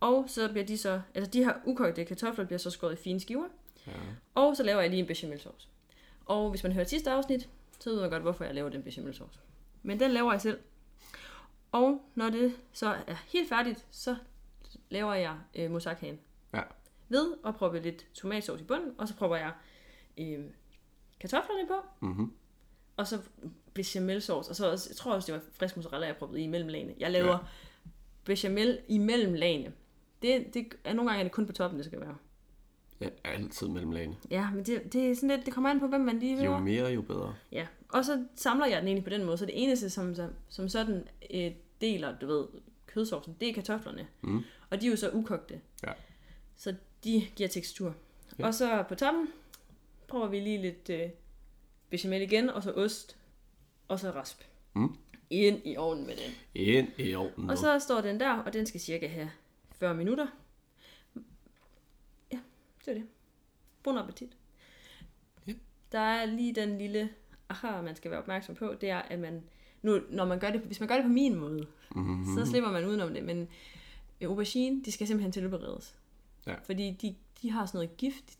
Og 0.00 0.24
så 0.28 0.48
bliver 0.48 0.66
de 0.66 0.78
så, 0.78 1.00
altså 1.14 1.30
de 1.30 1.44
her 1.44 1.52
ukogte 1.64 2.04
kartofler 2.04 2.44
bliver 2.44 2.58
så 2.58 2.70
skåret 2.70 2.92
i 2.92 2.96
fine 2.96 3.20
skiver. 3.20 3.44
Ja. 3.86 3.92
Og 4.34 4.56
så 4.56 4.62
laver 4.62 4.80
jeg 4.80 4.90
lige 4.90 5.00
en 5.00 5.06
bechamelsauce. 5.06 5.68
Og 6.26 6.50
hvis 6.50 6.62
man 6.62 6.72
hører 6.72 6.84
sidste 6.84 7.10
afsnit, 7.10 7.48
så 7.80 7.90
ved 7.90 8.00
man 8.00 8.10
godt, 8.10 8.22
hvorfor 8.22 8.44
jeg 8.44 8.54
laver 8.54 8.68
den 8.68 8.82
bechamelsauce. 8.82 9.38
Men 9.82 10.00
den 10.00 10.10
laver 10.10 10.32
jeg 10.32 10.40
selv. 10.40 10.58
Og 11.72 12.02
når 12.14 12.30
det 12.30 12.54
så 12.72 12.86
er 13.06 13.14
helt 13.28 13.48
færdigt, 13.48 13.84
så 13.90 14.16
laver 14.90 15.14
jeg 15.14 15.36
øh, 15.54 15.70
moussakaen. 15.70 16.18
Ja. 16.54 16.60
Ved 17.08 17.34
at 17.46 17.54
proppe 17.54 17.80
lidt 17.80 18.06
tomatsauce 18.14 18.62
i 18.62 18.66
bunden, 18.66 18.90
og 18.98 19.08
så 19.08 19.14
propper 19.16 19.36
jeg 19.36 19.52
øh, 20.18 20.44
kartoflerne 21.20 21.68
på, 21.68 21.74
Mm-hmm. 22.00 22.32
og 22.96 23.06
så 23.06 23.18
bechamelsauce, 23.74 24.50
og 24.50 24.56
så 24.56 24.70
også, 24.70 24.88
jeg 24.90 24.96
tror 24.96 25.14
også, 25.14 25.32
det 25.32 25.40
var 25.40 25.46
frisk 25.52 25.76
mozzarella, 25.76 26.06
jeg 26.06 26.16
proppede 26.16 26.40
i 26.42 26.46
mellem 26.46 26.68
lagene. 26.68 26.94
Jeg 26.98 27.10
laver 27.10 27.32
Ja. 27.32 27.38
bechamel 28.24 28.78
i 28.88 28.98
mellem 28.98 29.34
lagene. 29.34 29.72
Det, 30.22 30.54
det 30.54 30.66
er 30.84 30.92
nogle 30.92 31.10
gange 31.10 31.18
er 31.20 31.24
det 31.24 31.32
kun 31.32 31.46
på 31.46 31.52
toppen, 31.52 31.78
det 31.78 31.86
skal 31.86 32.00
være. 32.00 32.16
Ja, 33.00 33.08
altid 33.24 33.68
mellem 33.68 33.90
lagene. 33.90 34.16
Ja, 34.30 34.50
men 34.54 34.64
det, 34.66 34.92
det 34.92 35.10
er 35.10 35.14
sådan 35.14 35.28
lidt, 35.28 35.46
det 35.46 35.54
kommer 35.54 35.70
an 35.70 35.80
på, 35.80 35.86
hvem 35.86 36.00
man 36.00 36.18
lige 36.18 36.44
Jo 36.44 36.50
hører. 36.50 36.60
mere, 36.60 36.86
jo 36.86 37.02
bedre. 37.02 37.34
Ja, 37.52 37.66
og 37.88 38.04
så 38.04 38.24
samler 38.34 38.66
jeg 38.66 38.78
den 38.78 38.86
egentlig 38.88 39.04
på 39.04 39.10
den 39.10 39.24
måde, 39.24 39.38
så 39.38 39.46
det 39.46 39.62
eneste, 39.62 39.90
som, 39.90 40.14
som, 40.14 40.30
som 40.48 40.68
sådan 40.68 41.08
øh, 41.34 41.50
deler, 41.80 42.18
du 42.18 42.26
ved, 42.26 42.44
kødsovsen, 42.88 43.36
det 43.40 43.48
er 43.48 43.52
kartoflerne. 43.52 44.08
Mm. 44.20 44.44
Og 44.70 44.80
de 44.80 44.86
er 44.86 44.90
jo 44.90 44.96
så 44.96 45.10
ukogte. 45.10 45.60
Ja. 45.86 45.92
Så 46.56 46.74
de 47.04 47.26
giver 47.36 47.48
tekstur. 47.48 47.94
Ja. 48.38 48.46
Og 48.46 48.54
så 48.54 48.84
på 48.88 48.94
toppen 48.94 49.28
prøver 50.08 50.26
vi 50.26 50.40
lige 50.40 50.62
lidt 50.62 50.90
øh, 50.90 51.10
bechamel 51.90 52.22
igen, 52.22 52.50
og 52.50 52.62
så 52.62 52.72
ost, 52.72 53.16
og 53.88 54.00
så 54.00 54.10
rasp. 54.10 54.42
Mm. 54.74 54.96
Ind 55.30 55.62
i 55.64 55.76
ovnen 55.76 56.06
med 56.06 56.16
den. 56.16 56.32
Ind 56.54 56.88
i 56.98 57.14
ovnen. 57.14 57.50
Og 57.50 57.58
så 57.58 57.78
står 57.78 58.00
den 58.00 58.20
der, 58.20 58.32
og 58.32 58.52
den 58.52 58.66
skal 58.66 58.80
cirka 58.80 59.06
have 59.06 59.30
40 59.72 59.94
minutter. 59.94 60.26
Ja, 62.32 62.38
det 62.84 62.88
er 62.88 62.94
det. 62.94 63.06
Bon 63.82 63.98
appetit. 63.98 64.36
Ja. 65.46 65.52
Der 65.92 65.98
er 65.98 66.26
lige 66.26 66.54
den 66.54 66.78
lille 66.78 67.10
aha, 67.48 67.82
man 67.82 67.96
skal 67.96 68.10
være 68.10 68.20
opmærksom 68.20 68.54
på, 68.54 68.74
det 68.80 68.90
er, 68.90 68.98
at 68.98 69.18
man, 69.18 69.42
nu, 69.82 70.00
når 70.10 70.24
man 70.24 70.38
gør 70.38 70.50
det, 70.50 70.60
hvis 70.60 70.80
man 70.80 70.88
gør 70.88 70.94
det 70.94 71.04
på 71.04 71.08
min 71.10 71.34
måde, 71.34 71.66
Mm-hmm. 71.94 72.24
så 72.36 72.50
slipper 72.50 72.70
man 72.70 72.84
udenom 72.86 73.14
det, 73.14 73.24
men 73.24 73.48
øh, 74.20 74.28
aubergine, 74.28 74.82
de 74.84 74.92
skal 74.92 75.06
simpelthen 75.06 75.32
tilberedes. 75.32 75.94
Ja. 76.46 76.54
Fordi 76.62 76.90
de, 77.02 77.14
de 77.42 77.50
har 77.50 77.66
sådan 77.66 77.78
noget 77.78 77.96
gift 77.96 78.38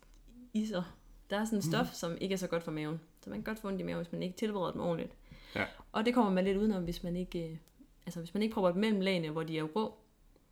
i 0.53 0.65
sig. 0.65 0.83
Der 1.29 1.37
er 1.39 1.45
sådan 1.45 1.59
et 1.59 1.65
stof, 1.65 1.93
som 1.93 2.17
ikke 2.21 2.33
er 2.33 2.37
så 2.37 2.47
godt 2.47 2.63
for 2.63 2.71
maven. 2.71 2.99
Så 3.23 3.29
man 3.29 3.37
kan 3.39 3.43
godt 3.43 3.59
få 3.59 3.67
ondt 3.67 3.81
i 3.81 3.83
maven, 3.83 3.97
hvis 4.03 4.11
man 4.11 4.23
ikke 4.23 4.37
tilbereder 4.37 4.71
dem 4.71 4.81
ordentligt. 4.81 5.11
Ja. 5.55 5.65
Og 5.91 6.05
det 6.05 6.13
kommer 6.13 6.31
man 6.31 6.43
lidt 6.43 6.57
udenom, 6.57 6.83
hvis 6.83 7.03
man 7.03 7.15
ikke, 7.15 7.49
øh, 7.49 7.57
altså 8.05 8.19
hvis 8.19 8.33
man 8.33 8.43
ikke 8.43 8.53
prøver 8.53 8.71
dem 8.71 8.81
mellem 8.81 9.01
lagene, 9.01 9.29
hvor 9.29 9.43
de 9.43 9.57
er 9.57 9.63
rå. 9.63 9.93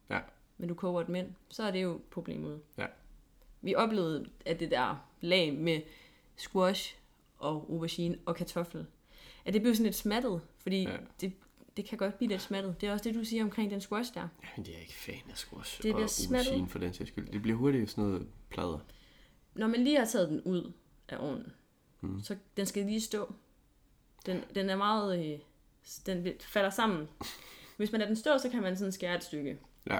Ja. 0.10 0.20
Men 0.58 0.70
du 0.70 0.76
koger 0.76 1.04
dem 1.04 1.16
ind, 1.16 1.28
så 1.50 1.64
er 1.64 1.72
det 1.72 1.84
jo 1.84 2.02
problemet. 2.12 2.62
Ja. 2.78 2.86
Vi 3.62 3.76
oplevede, 3.76 4.26
at 4.46 4.60
det 4.60 4.72
der 4.72 5.06
lag 5.22 5.54
med 5.54 5.82
squash 6.36 6.96
og 7.38 7.66
aubergine 7.70 8.18
og 8.26 8.36
kartoffel, 8.36 8.86
at 9.48 9.54
det 9.54 9.62
blev 9.62 9.76
sådan 9.76 9.84
lidt 9.86 9.96
smattet, 9.96 10.42
fordi 10.60 10.84
Ja. 10.84 10.98
det, 11.22 11.34
det 11.78 11.86
kan 11.86 11.98
godt 11.98 12.18
blive 12.18 12.30
lidt 12.30 12.42
smattet. 12.42 12.82
Det 12.82 12.90
er 12.90 12.94
også 12.94 13.04
det, 13.04 13.16
du 13.16 13.24
siger 13.24 13.44
omkring 13.44 13.72
den 13.72 13.82
squash 13.82 14.14
der. 14.14 14.28
Jamen, 14.44 14.66
det 14.66 14.76
er 14.76 14.80
ikke 14.80 14.94
fan 14.94 15.16
af 15.30 15.38
squash 15.38 15.84
Det 15.84 15.94
og 15.96 16.02
aubergine 16.02 16.70
for 16.70 16.80
den 16.80 16.94
sags 16.94 17.10
skyld. 17.10 17.32
Det 17.32 17.42
bliver 17.42 17.58
hurtigt 17.58 17.90
sådan 17.90 18.04
noget 18.04 18.28
plader. 18.50 18.80
Når 19.56 19.68
man 19.68 19.84
lige 19.84 19.98
har 19.98 20.06
taget 20.06 20.30
den 20.30 20.42
ud 20.42 20.72
af 21.10 21.18
ovnen, 21.20 21.54
Mm. 22.02 22.22
så 22.24 22.36
den 22.58 22.66
skal 22.66 22.86
lige 22.86 23.02
stå. 23.02 23.34
Den, 24.26 24.44
den 24.56 24.70
er 24.70 24.76
meget... 24.76 25.26
Øh, 25.34 25.40
den 26.06 26.28
falder 26.40 26.70
sammen. 26.70 27.08
Hvis 27.78 27.92
man 27.92 28.00
lader 28.00 28.10
den 28.10 28.16
stå, 28.16 28.38
så 28.38 28.50
kan 28.50 28.62
man 28.62 28.78
sådan 28.78 28.92
skære 28.92 29.16
et 29.16 29.24
stykke. 29.24 29.58
Ja. 29.90 30.00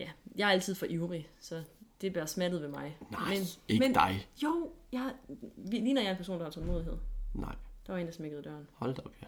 Ja, 0.00 0.10
jeg 0.36 0.48
er 0.48 0.52
altid 0.52 0.74
for 0.74 0.86
ivrig, 0.86 1.28
så 1.40 1.62
det 2.00 2.12
bliver 2.12 2.26
smattet 2.26 2.60
ved 2.62 2.68
mig. 2.68 2.96
Nej, 3.10 3.20
men, 3.28 3.38
ikke 3.68 3.84
men, 3.84 3.94
dig. 3.94 4.28
Jo, 4.42 4.72
jeg, 4.92 5.12
ligner 5.56 6.00
jeg 6.02 6.08
er 6.08 6.12
en 6.12 6.16
person, 6.16 6.38
der 6.38 6.44
har 6.44 6.50
tålmodighed. 6.50 6.96
Nej, 7.34 7.54
Der 7.86 7.92
var 7.92 8.00
en, 8.00 8.06
der 8.06 8.12
smækkede 8.12 8.42
døren. 8.42 8.66
hold 8.72 8.94
da 8.94 9.02
op, 9.04 9.12
ja. 9.22 9.26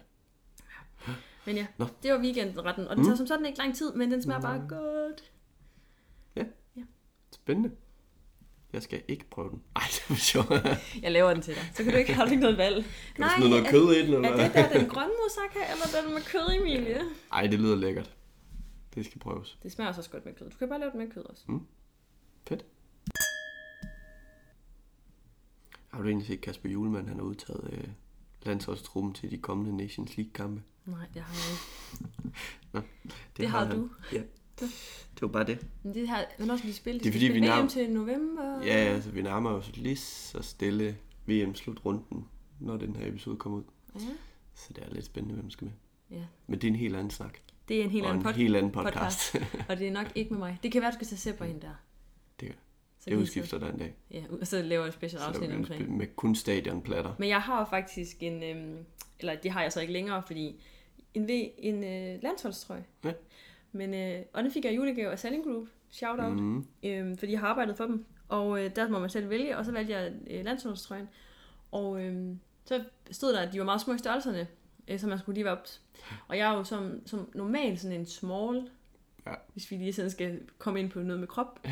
Men 1.45 1.55
ja, 1.55 1.67
Nå. 1.77 1.85
det 2.03 2.11
var 2.11 2.19
weekendretten, 2.19 2.87
og 2.87 2.95
den 2.95 3.01
Mm. 3.03 3.07
tager 3.07 3.17
som 3.17 3.27
sådan 3.27 3.45
ikke 3.45 3.57
lang 3.57 3.75
tid, 3.75 3.93
men 3.93 4.11
den 4.11 4.21
smager 4.23 4.41
bare 4.41 4.65
godt. 4.69 5.31
Spændende. 7.31 7.71
Jeg 8.73 8.81
skal 8.83 9.03
ikke 9.07 9.25
prøve 9.29 9.49
den. 9.49 9.63
Ej, 9.75 9.81
det 9.91 10.09
var 10.09 10.15
sjovt. 10.15 10.49
Jeg 11.03 11.11
laver 11.11 11.33
den 11.33 11.41
til 11.43 11.55
dig, 11.55 11.63
så 11.75 11.83
kan 11.83 11.91
du 11.93 11.97
ikke 11.99 12.13
have 12.13 12.29
ikke 12.29 12.41
noget 12.41 12.57
valg. 12.57 12.85
Kan 13.15 13.23
du 13.25 13.29
smide 13.37 13.49
noget 13.49 13.65
er, 13.65 13.71
kød 13.71 13.91
i 13.95 14.01
den, 14.05 14.13
eller 14.13 14.29
er 14.29 14.45
det 14.47 14.53
der 14.55 14.79
den 14.79 14.89
grønne 14.89 15.13
moussaka, 15.21 15.59
eller 15.73 16.01
den 16.01 16.13
med 16.13 16.21
kød, 16.21 16.59
Emilie? 16.59 17.01
Ej, 17.33 17.47
det 17.47 17.59
lyder 17.59 17.75
lækkert. 17.75 18.15
Det 18.95 19.05
skal 19.05 19.19
prøves. 19.19 19.57
Det 19.63 19.71
smager 19.71 19.93
også 19.93 20.09
godt 20.09 20.25
med 20.25 20.33
kød. 20.33 20.49
Du 20.49 20.57
kan 20.57 20.69
bare 20.69 20.79
lave 20.79 20.91
det 20.91 20.97
med 20.99 21.11
kød 21.11 21.23
også. 21.23 21.43
Fedt. 22.47 22.65
Har 25.87 26.01
du 26.01 26.07
egentlig 26.07 26.27
set 26.27 26.41
Kasper 26.41 26.69
Julemand, 26.69 27.07
han 27.07 27.17
har 27.17 27.23
udtaget 27.25 27.69
øh, 27.73 27.87
landsholdstruppen 28.43 29.13
til 29.13 29.31
de 29.31 29.37
kommende 29.37 29.77
Nations 29.77 30.17
League-kampe? 30.17 30.61
Nej, 30.85 31.05
det 31.13 31.21
har 31.21 31.33
jeg 31.33 31.51
ikke. 31.51 31.63
Det, 33.07 33.37
Det 33.37 33.47
har 33.49 33.65
han. 33.65 33.75
du. 33.77 33.89
Ja. 34.13 34.21
Det 34.59 35.21
var 35.21 35.27
bare 35.27 35.43
det. 35.45 35.67
Men 35.83 35.93
det 35.93 36.07
her, 36.09 36.25
men 36.39 36.49
også 36.49 36.63
lige 36.63 36.73
spille. 36.75 36.99
Det 36.99 37.07
er 37.07 37.11
fordi, 37.11 37.25
vi 37.27 37.39
VM 37.39 37.43
nærm- 37.43 37.69
til 37.69 37.89
november. 37.89 38.61
Ja, 38.63 38.73
altså 38.73 39.09
vi 39.11 39.21
nærmer 39.21 39.49
os 39.49 39.71
lige 39.75 39.95
så 39.95 40.41
stille 40.41 40.97
VM-slutrunden, 41.25 42.25
når 42.59 42.77
den 42.77 42.95
her 42.95 43.07
episode 43.07 43.37
kommer 43.37 43.57
ud. 43.57 43.63
ja. 43.95 43.99
Så 44.55 44.73
det 44.73 44.83
er 44.83 44.89
lidt 44.93 45.05
spændende, 45.05 45.35
hvem 45.35 45.49
skal 45.49 45.65
med. 45.65 45.73
Ja. 46.17 46.23
Men 46.47 46.59
det 46.61 46.67
er 46.67 46.71
en 46.71 46.75
helt 46.75 46.95
anden 46.95 47.11
snak. 47.11 47.37
Det 47.67 47.79
er 47.79 47.83
en 47.83 47.89
helt 47.89 48.05
anden 48.05 48.21
en 48.21 48.27
pod- 48.27 48.31
helt 48.35 48.55
anden 48.55 48.71
podcast. 48.71 49.35
og 49.69 49.77
det 49.79 49.87
er 49.87 49.91
nok 49.91 50.07
ikke 50.15 50.29
med 50.31 50.39
mig. 50.39 50.59
Det 50.63 50.71
kan 50.71 50.81
være, 50.81 50.91
du 50.91 50.95
skal 50.95 51.07
tage 51.07 51.17
Sepper 51.19 51.45
ind 51.45 51.61
der. 51.61 51.73
Det- 52.39 52.51
Så 52.51 52.66
lige 53.07 53.19
udskifter 53.19 53.57
der 53.59 53.71
en 53.71 53.77
dag. 53.79 53.95
Ja, 54.11 54.23
og 54.41 54.47
så 54.47 54.61
laver 54.61 54.83
jeg 54.83 54.93
special 54.93 55.21
afsnit 55.21 55.51
omkring. 55.51 55.97
med 55.97 56.07
kun 56.15 56.35
stadionplatter. 56.35 57.13
Men 57.19 57.29
jeg 57.29 57.41
har 57.41 57.59
jo 57.59 57.65
faktisk 57.65 58.17
en, 58.23 58.43
øhm, 58.43 58.77
eller 59.19 59.35
det 59.35 59.51
har 59.51 59.61
jeg 59.61 59.71
så 59.71 59.81
ikke 59.81 59.93
længere, 59.93 60.23
fordi 60.27 60.63
en, 61.13 61.27
v, 61.27 61.29
en 61.57 61.83
øh, 61.83 62.23
landsholdstrøje 62.23 62.83
Ja. 63.03 63.13
Men, 63.71 63.93
øh, 63.93 64.21
og 64.33 64.43
det 64.43 64.53
fik 64.53 64.65
jeg 64.65 64.73
i 64.73 64.75
julegave 64.75 65.11
af 65.11 65.19
Selling 65.19 65.43
Group. 65.43 65.67
Shout 65.89 66.19
out. 66.19 66.33
Mm. 66.39 66.65
øh, 66.83 67.17
fordi 67.17 67.31
jeg 67.31 67.39
har 67.39 67.47
arbejdet 67.47 67.77
for 67.77 67.85
dem. 67.85 68.05
Og 68.29 68.63
øh, 68.65 68.75
der 68.75 68.89
må 68.89 68.99
man 68.99 69.09
selv 69.09 69.29
vælge, 69.29 69.57
og 69.57 69.65
så 69.65 69.71
valgte 69.71 69.93
jeg 69.93 70.13
øh, 70.29 70.45
landsholdstrøjen. 70.45 71.09
Og 71.71 72.01
øh, 72.03 72.35
så 72.65 72.83
stod 73.11 73.33
der, 73.33 73.39
at 73.39 73.53
de 73.53 73.59
var 73.59 73.65
meget 73.65 73.81
små 73.81 73.93
i 73.93 73.97
størrelserne, 73.97 74.47
øh, 74.87 74.99
så 74.99 75.07
man 75.07 75.19
skulle 75.19 75.33
lige 75.33 75.45
være 75.45 75.57
op. 75.57 75.67
Og 76.27 76.37
jeg 76.37 76.53
er 76.53 76.57
jo 76.57 76.63
som, 76.63 77.01
som 77.05 77.29
normalt 77.35 77.79
sådan 77.79 77.99
en 77.99 78.05
small, 78.05 78.69
Ja. 79.27 79.33
hvis 79.53 79.71
vi 79.71 79.75
lige 79.75 79.93
sådan 79.93 80.11
skal 80.11 80.41
komme 80.57 80.79
ind 80.79 80.89
på 80.89 80.99
noget 80.99 81.19
med 81.19 81.27
krop. 81.27 81.59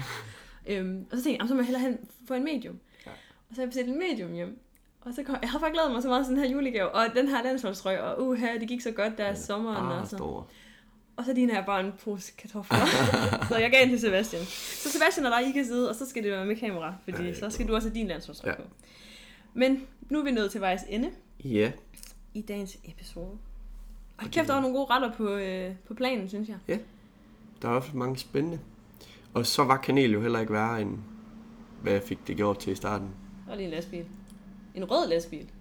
øhm, 0.68 1.06
og 1.12 1.18
så 1.18 1.24
tænkte 1.24 1.30
jeg, 1.30 1.38
"Jamen, 1.38 1.48
så 1.48 1.54
må 1.54 1.60
jeg 1.60 1.66
hellere 1.66 1.82
have, 1.82 1.98
få 2.28 2.34
en 2.34 2.44
medium. 2.44 2.80
Ja. 3.06 3.12
Og 3.50 3.56
så 3.56 3.56
har 3.56 3.62
jeg 3.62 3.70
bestilt 3.70 3.90
en 3.90 4.00
medium 4.00 4.34
hjem. 4.34 4.60
Og 5.02 5.14
så 5.14 5.24
kom, 5.24 5.36
jeg 5.42 5.50
har 5.50 5.60
bare 5.60 5.72
glædet 5.72 5.92
mig 5.92 6.02
så 6.02 6.08
meget 6.08 6.26
til 6.26 6.36
den 6.36 6.44
her 6.44 6.50
julegave, 6.50 6.90
og 6.92 7.06
den 7.16 7.28
her 7.28 7.44
landsholdstrøj, 7.44 7.98
og 7.98 8.28
uha, 8.28 8.48
det 8.60 8.68
gik 8.68 8.82
så 8.82 8.92
godt 8.92 9.18
der 9.18 9.32
i 9.32 9.36
sommeren. 9.36 9.84
Bare 9.86 10.02
og 10.02 10.08
så. 10.08 10.18
store. 10.18 10.44
Og 11.18 11.26
så 11.26 11.34
ligner 11.34 11.54
jeg 11.56 11.64
bare 11.66 11.80
en 11.86 11.92
pose 12.04 12.34
kartofler. 12.38 12.78
så 13.50 13.58
jeg 13.58 13.72
gav 13.72 13.82
den 13.82 13.90
til 13.90 14.00
Sebastian. 14.00 14.44
Så 14.46 14.90
Sebastian 14.92 15.26
og 15.26 15.32
dig, 15.42 15.50
I 15.50 15.52
kan 15.52 15.66
sidde, 15.66 15.90
og 15.90 15.96
så 15.96 16.10
skal 16.10 16.24
det 16.24 16.32
være 16.32 16.46
med 16.46 16.56
kamera, 16.56 16.96
fordi 17.04 17.24
Ej, 17.28 17.34
så 17.34 17.50
skal 17.50 17.68
du 17.68 17.76
også 17.76 17.88
have 17.90 17.96
din 18.00 18.08
landsholdstrøj 18.08 18.52
Ja. 18.52 18.56
på. 18.56 18.68
Men 19.54 19.88
nu 20.10 20.20
er 20.20 20.24
vi 20.24 20.32
nået 20.32 20.52
til 20.52 20.62
vejs 20.62 20.82
ende 20.90 21.10
Ja, 21.44 21.72
i 22.34 22.42
dagens 22.42 22.78
episode. 22.86 23.32
Og 24.18 24.26
kæft, 24.32 24.48
der 24.48 24.54
var 24.54 24.62
nogle 24.62 24.78
gode 24.78 24.90
retter 24.90 25.12
på, 25.12 25.30
øh, 25.36 25.76
på 25.88 25.94
planen, 25.94 26.30
synes 26.30 26.50
jeg. 26.50 26.80
der 27.62 27.70
er 27.70 27.74
også 27.74 27.90
mange 27.98 28.18
spændende. 28.18 28.60
Og 29.36 29.46
så 29.46 29.64
var 29.64 29.78
kanel 29.78 30.12
jo 30.12 30.22
heller 30.22 30.40
ikke 30.40 30.54
værre 30.54 30.82
end, 30.82 30.98
hvad 31.82 31.94
jeg 31.94 32.04
fik 32.04 32.28
det 32.28 32.38
gjort 32.38 32.60
til 32.60 32.74
i 32.74 32.76
starten. 32.76 33.10
Og 33.48 33.58
lige 33.58 33.66
en 33.66 33.72
lastbil. 33.72 34.06
En 34.76 34.92
rød 34.92 35.10
lastbil. 35.10 35.52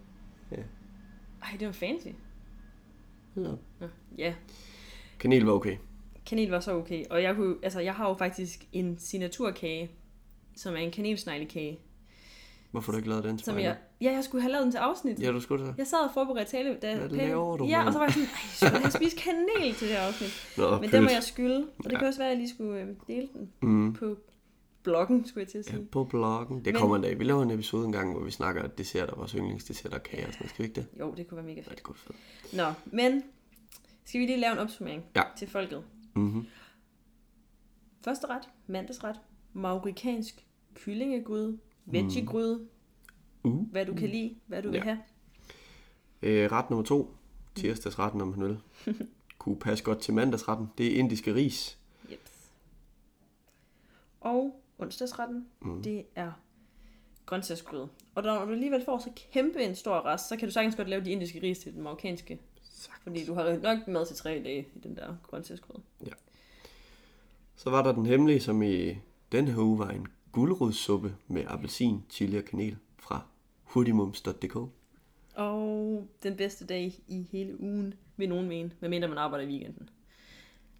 Ja. 0.51 0.63
Ej, 1.43 1.57
det 1.61 1.67
var 1.67 1.73
fancy. 1.73 2.07
Ja. 3.37 3.87
Ja, 4.19 4.35
Kanel 5.19 5.45
var 5.45 5.53
okay. 5.53 5.77
kanel 6.27 6.51
var 6.51 6.61
så 6.61 6.73
okay. 6.73 7.05
Og 7.11 7.23
jeg, 7.23 7.35
kunne, 7.35 7.57
altså, 7.63 7.81
jeg 7.81 7.95
har 7.95 8.09
jo 8.09 8.15
faktisk 8.15 8.67
en 8.73 8.99
signaturkage, 8.99 9.91
som 10.57 10.75
er 10.75 10.79
en 10.79 10.91
kanelsneglekage. 10.91 11.79
Hvorfor 12.75 12.93
har 12.93 12.97
du 12.97 12.99
ikke 12.99 13.09
lavet 13.09 13.25
den 13.25 13.37
til 13.39 13.45
Som 13.45 13.55
mig? 13.55 13.63
jeg, 13.63 13.77
ja, 14.01 14.13
jeg 14.13 14.25
skulle 14.25 14.43
have 14.43 14.53
lavet 14.53 14.65
den 14.65 14.73
til 14.73 14.79
afsnit. 14.79 15.21
Ja, 15.21 15.33
du 15.33 15.41
skulle 15.41 15.67
så. 15.67 15.73
Jeg 15.79 15.87
sad 15.87 15.99
og 15.99 16.11
forberedte 16.15 16.51
tale, 16.51 16.79
da 16.83 16.97
Hvad 16.97 17.09
Pelle- 17.09 17.17
laver 17.17 17.57
du, 17.57 17.65
Ja, 17.65 17.77
mand? 17.79 17.87
og 17.89 17.93
så 17.93 17.99
var 17.99 18.07
jeg 18.07 18.13
sådan, 18.15 18.29
ej, 18.29 18.39
skulle 18.57 18.73
jeg 18.73 18.81
have 18.81 18.91
spist 18.91 19.17
kanel 19.17 19.75
til 19.75 19.89
det 19.89 19.97
her 19.97 20.03
afsnit? 20.03 20.31
Nå, 20.59 20.81
Men 20.81 20.91
den 20.91 21.03
må 21.03 21.09
jeg 21.11 21.23
skylde, 21.23 21.69
og 21.79 21.85
det 21.85 21.93
Ja. 21.93 21.99
kan 21.99 22.09
også 22.09 22.21
være, 22.21 22.29
at 22.29 22.33
jeg 22.33 22.39
lige 22.39 22.55
skulle 22.55 22.81
øh, 22.81 22.89
dele 23.07 23.29
den 23.33 23.53
Mm. 23.63 23.93
på 23.93 24.17
bloggen, 24.83 25.27
skulle 25.27 25.43
jeg 25.43 25.49
til 25.49 25.59
at 25.59 25.67
Ja, 25.67 25.71
sige. 25.73 25.87
på 25.87 26.05
bloggen. 26.05 26.57
Det 26.57 26.67
Men- 26.67 26.75
kommer 26.81 26.97
en 26.97 27.03
dag. 27.03 27.19
Vi 27.19 27.25
laver 27.25 27.43
en 27.43 27.51
episode 27.51 27.87
en 27.87 27.93
gang, 27.93 28.13
hvor 28.13 28.25
vi 28.25 28.31
snakker 28.31 28.67
desserter, 28.67 29.15
vores 29.17 29.33
yndlingsdessert 29.33 29.95
og 29.95 30.03
kager 30.03 30.27
og 30.27 30.33
sådan. 30.33 30.49
Skal 30.49 30.63
vi 30.63 30.69
ikke 30.69 30.81
det? 30.81 30.87
Jo, 31.01 31.15
det 31.17 31.27
kunne 31.29 31.37
være 31.37 31.47
mega 31.47 31.61
Ja, 31.61 31.67
fedt. 31.67 31.75
det 31.77 31.83
kunne 31.83 31.97
fedt. 31.97 32.19
Nå, 32.57 32.65
men 32.87 33.23
skal 34.05 34.21
vi 34.21 34.27
lige 34.27 34.41
lave 34.41 34.53
en 34.53 34.59
opsummering 34.59 35.05
Ja. 35.17 35.23
til 35.39 35.49
folket? 35.49 35.83
Mm-hmm. 36.15 36.47
Første 38.05 38.27
ret, 38.27 38.49
mandagsret, 38.67 39.17
maurikansk 39.53 40.47
kyllingegryde, 40.75 41.59
veggiegryde, 41.85 42.67
Uh. 43.45 43.71
hvad 43.71 43.87
du 43.87 43.95
kan 43.95 44.09
lide, 44.09 44.37
hvad 44.47 44.63
du 44.63 44.71
vil 44.71 44.77
Ja. 44.79 44.83
have. 44.85 44.99
Øh, 46.23 46.53
ret 46.53 46.71
nummer 46.71 46.85
to. 46.85 47.15
Tirsdagsretten, 47.55 48.21
om 48.21 48.29
man 48.29 48.49
vil. 48.49 48.59
Kunne 49.39 49.57
passe 49.59 49.85
godt 49.85 49.99
til 50.01 50.15
mandagsretten. 50.15 50.67
Det 50.79 50.87
er 50.95 50.99
indiske 50.99 51.35
ris. 51.35 51.79
Yep. 52.13 52.29
Og 54.21 54.63
onsdagsretten, 54.79 55.47
Mm. 55.61 55.83
det 55.83 56.05
er 56.15 56.33
grøntsagsgryde. 57.27 57.89
Og 58.15 58.23
når 58.23 58.45
du 58.45 58.53
alligevel 58.53 58.85
får 58.85 58.99
så 58.99 59.11
kæmpe 59.33 59.63
en 59.65 59.75
stor 59.77 60.05
rest, 60.07 60.29
så 60.29 60.37
kan 60.37 60.49
du 60.49 60.53
sagtens 60.53 60.77
godt 60.77 60.89
lave 60.89 61.05
de 61.05 61.11
indiske 61.11 61.43
ris 61.43 61.59
til 61.59 61.73
den 61.75 61.83
marokkanske. 61.83 62.41
Fordi 63.03 63.25
du 63.25 63.35
har 63.35 63.59
nok 63.63 63.89
mad 63.89 64.07
til 64.07 64.17
tre 64.17 64.31
dage 64.31 64.67
i 64.75 64.79
den 64.79 64.97
der 64.97 65.17
grøntsagsgryde. 65.23 65.83
Så 67.57 67.71
var 67.71 67.83
der 67.83 67.93
den 67.93 68.07
hemmelige, 68.07 68.41
som 68.41 68.63
i 68.63 68.95
den 69.33 69.49
her 69.49 69.59
uge 69.59 69.79
var 69.79 69.91
en 69.91 70.07
gulerodssuppe 70.35 71.17
med 71.29 71.45
appelsin, 71.47 72.03
chili 72.11 72.39
og 72.39 72.45
kanel 72.45 72.77
fra 72.99 73.27
hurtigmums.dk. 73.63 74.57
Og 75.35 76.09
den 76.23 76.37
bedste 76.37 76.67
dag 76.67 76.93
i 77.09 77.27
hele 77.33 77.61
ugen, 77.61 77.95
vil 78.17 78.29
nogen 78.29 78.49
mene, 78.49 78.71
medmindre 78.81 79.09
man 79.09 79.19
arbejder 79.19 79.45
i 79.47 79.49
weekenden. 79.49 79.89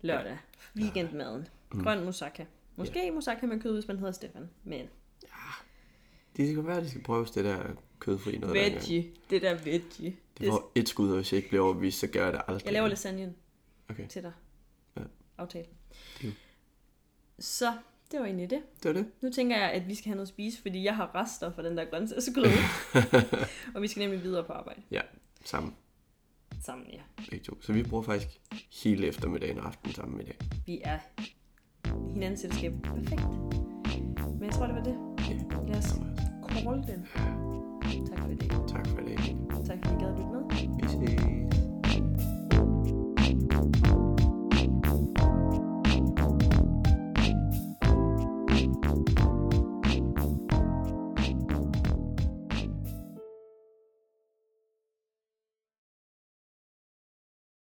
Lørdag. 0.01 0.39
Weekendmaden. 0.77 1.49
Grøn 1.71 2.03
moussaka. 2.05 2.45
Måske 2.77 3.11
moussaka 3.11 3.47
med 3.47 3.61
kød, 3.61 3.75
hvis 3.75 3.89
man 3.89 3.99
hedder 3.99 4.13
Stefan. 4.13 4.51
Men 4.65 4.87
Det 6.37 6.51
skal 6.53 6.67
være, 6.67 6.77
at 6.77 6.83
de 6.83 6.91
skal 6.91 7.03
prøve 7.03 7.25
det 7.25 7.45
der 7.45 7.63
kødfri 7.99 8.39
noget. 8.39 8.55
veggie. 8.55 9.13
Det 9.31 9.43
der 9.43 9.55
veggie. 9.55 10.17
Det 10.39 10.47
får 10.49 10.73
et 10.75 10.89
skud, 10.89 11.09
og 11.11 11.17
hvis 11.17 11.33
jeg 11.33 11.37
ikke 11.37 11.49
bliver 11.49 11.65
overbevist, 11.65 11.99
så 11.99 12.07
gør 12.07 12.25
jeg 12.25 12.33
det 12.33 12.43
aldrig. 12.49 12.65
Jeg 12.65 12.73
laver 12.73 12.89
lasagne 12.89 13.35
Okay, 13.91 14.09
til 14.09 14.23
dig. 14.23 14.33
Ja. 14.97 15.03
Aftale. 15.39 15.67
Deal. 16.23 16.35
Så 17.39 17.73
det 18.11 18.21
var 18.21 18.27
egentlig 18.27 18.51
det. 18.51 18.63
det 18.83 18.95
var 18.95 19.03
det. 19.03 19.07
Nu 19.21 19.31
tænker 19.31 19.57
jeg, 19.57 19.71
at 19.71 19.89
vi 19.89 19.95
skal 19.95 20.09
have 20.09 20.17
noget 20.17 20.27
at 20.27 20.29
spise, 20.29 20.63
fordi 20.63 20.85
jeg 20.85 20.97
har 20.97 21.15
rester 21.15 21.53
fra 21.53 21.63
den 21.63 21.77
der 21.77 21.85
grøntsagsgryde. 21.85 22.51
og 23.75 23.83
vi 23.83 23.89
skal 23.89 24.01
nemlig 24.01 24.23
videre 24.23 24.45
på 24.45 24.53
arbejde. 24.53 24.83
Ja, 24.91 25.01
sammen. 25.45 25.75
Sammen, 26.63 26.87
ja. 26.93 27.01
Begge 27.31 27.45
to. 27.45 27.63
Så 27.63 27.73
vi 27.73 27.83
bruger 27.83 28.03
faktisk 28.03 28.29
hele 28.85 29.07
eftermiddagen 29.07 29.59
og 29.59 29.67
aftenen 29.67 29.95
sammen 29.95 30.21
i 30.21 30.25
dag. 30.25 30.39
Vi 30.67 30.81
er 30.85 30.99
hinandens 32.15 32.41
selskab. 32.41 32.73
Perfekt. 32.83 33.23
Men 34.35 34.45
jeg 34.45 34.53
tror, 34.53 34.67
det 34.67 34.75
var 34.75 34.83
det. 34.83 34.97
Ja, 35.29 35.67
Lad 35.69 35.79
os 35.79 35.93
det 36.55 36.63
call 36.63 36.83
den. 36.87 37.07
Tak 38.07 38.19
for 38.19 38.27
det. 38.29 38.69
Tak 38.69 38.87
for 38.87 38.99
i 38.99 39.05
dag. 39.05 39.37
Tak 39.67 39.79
fordi 39.85 39.95
I 39.95 39.99
gad 39.99 40.09
at 40.09 40.19
lytte 40.19 40.31
med. 40.33 40.43
Vi 40.77 40.89
ses. 40.89 41.34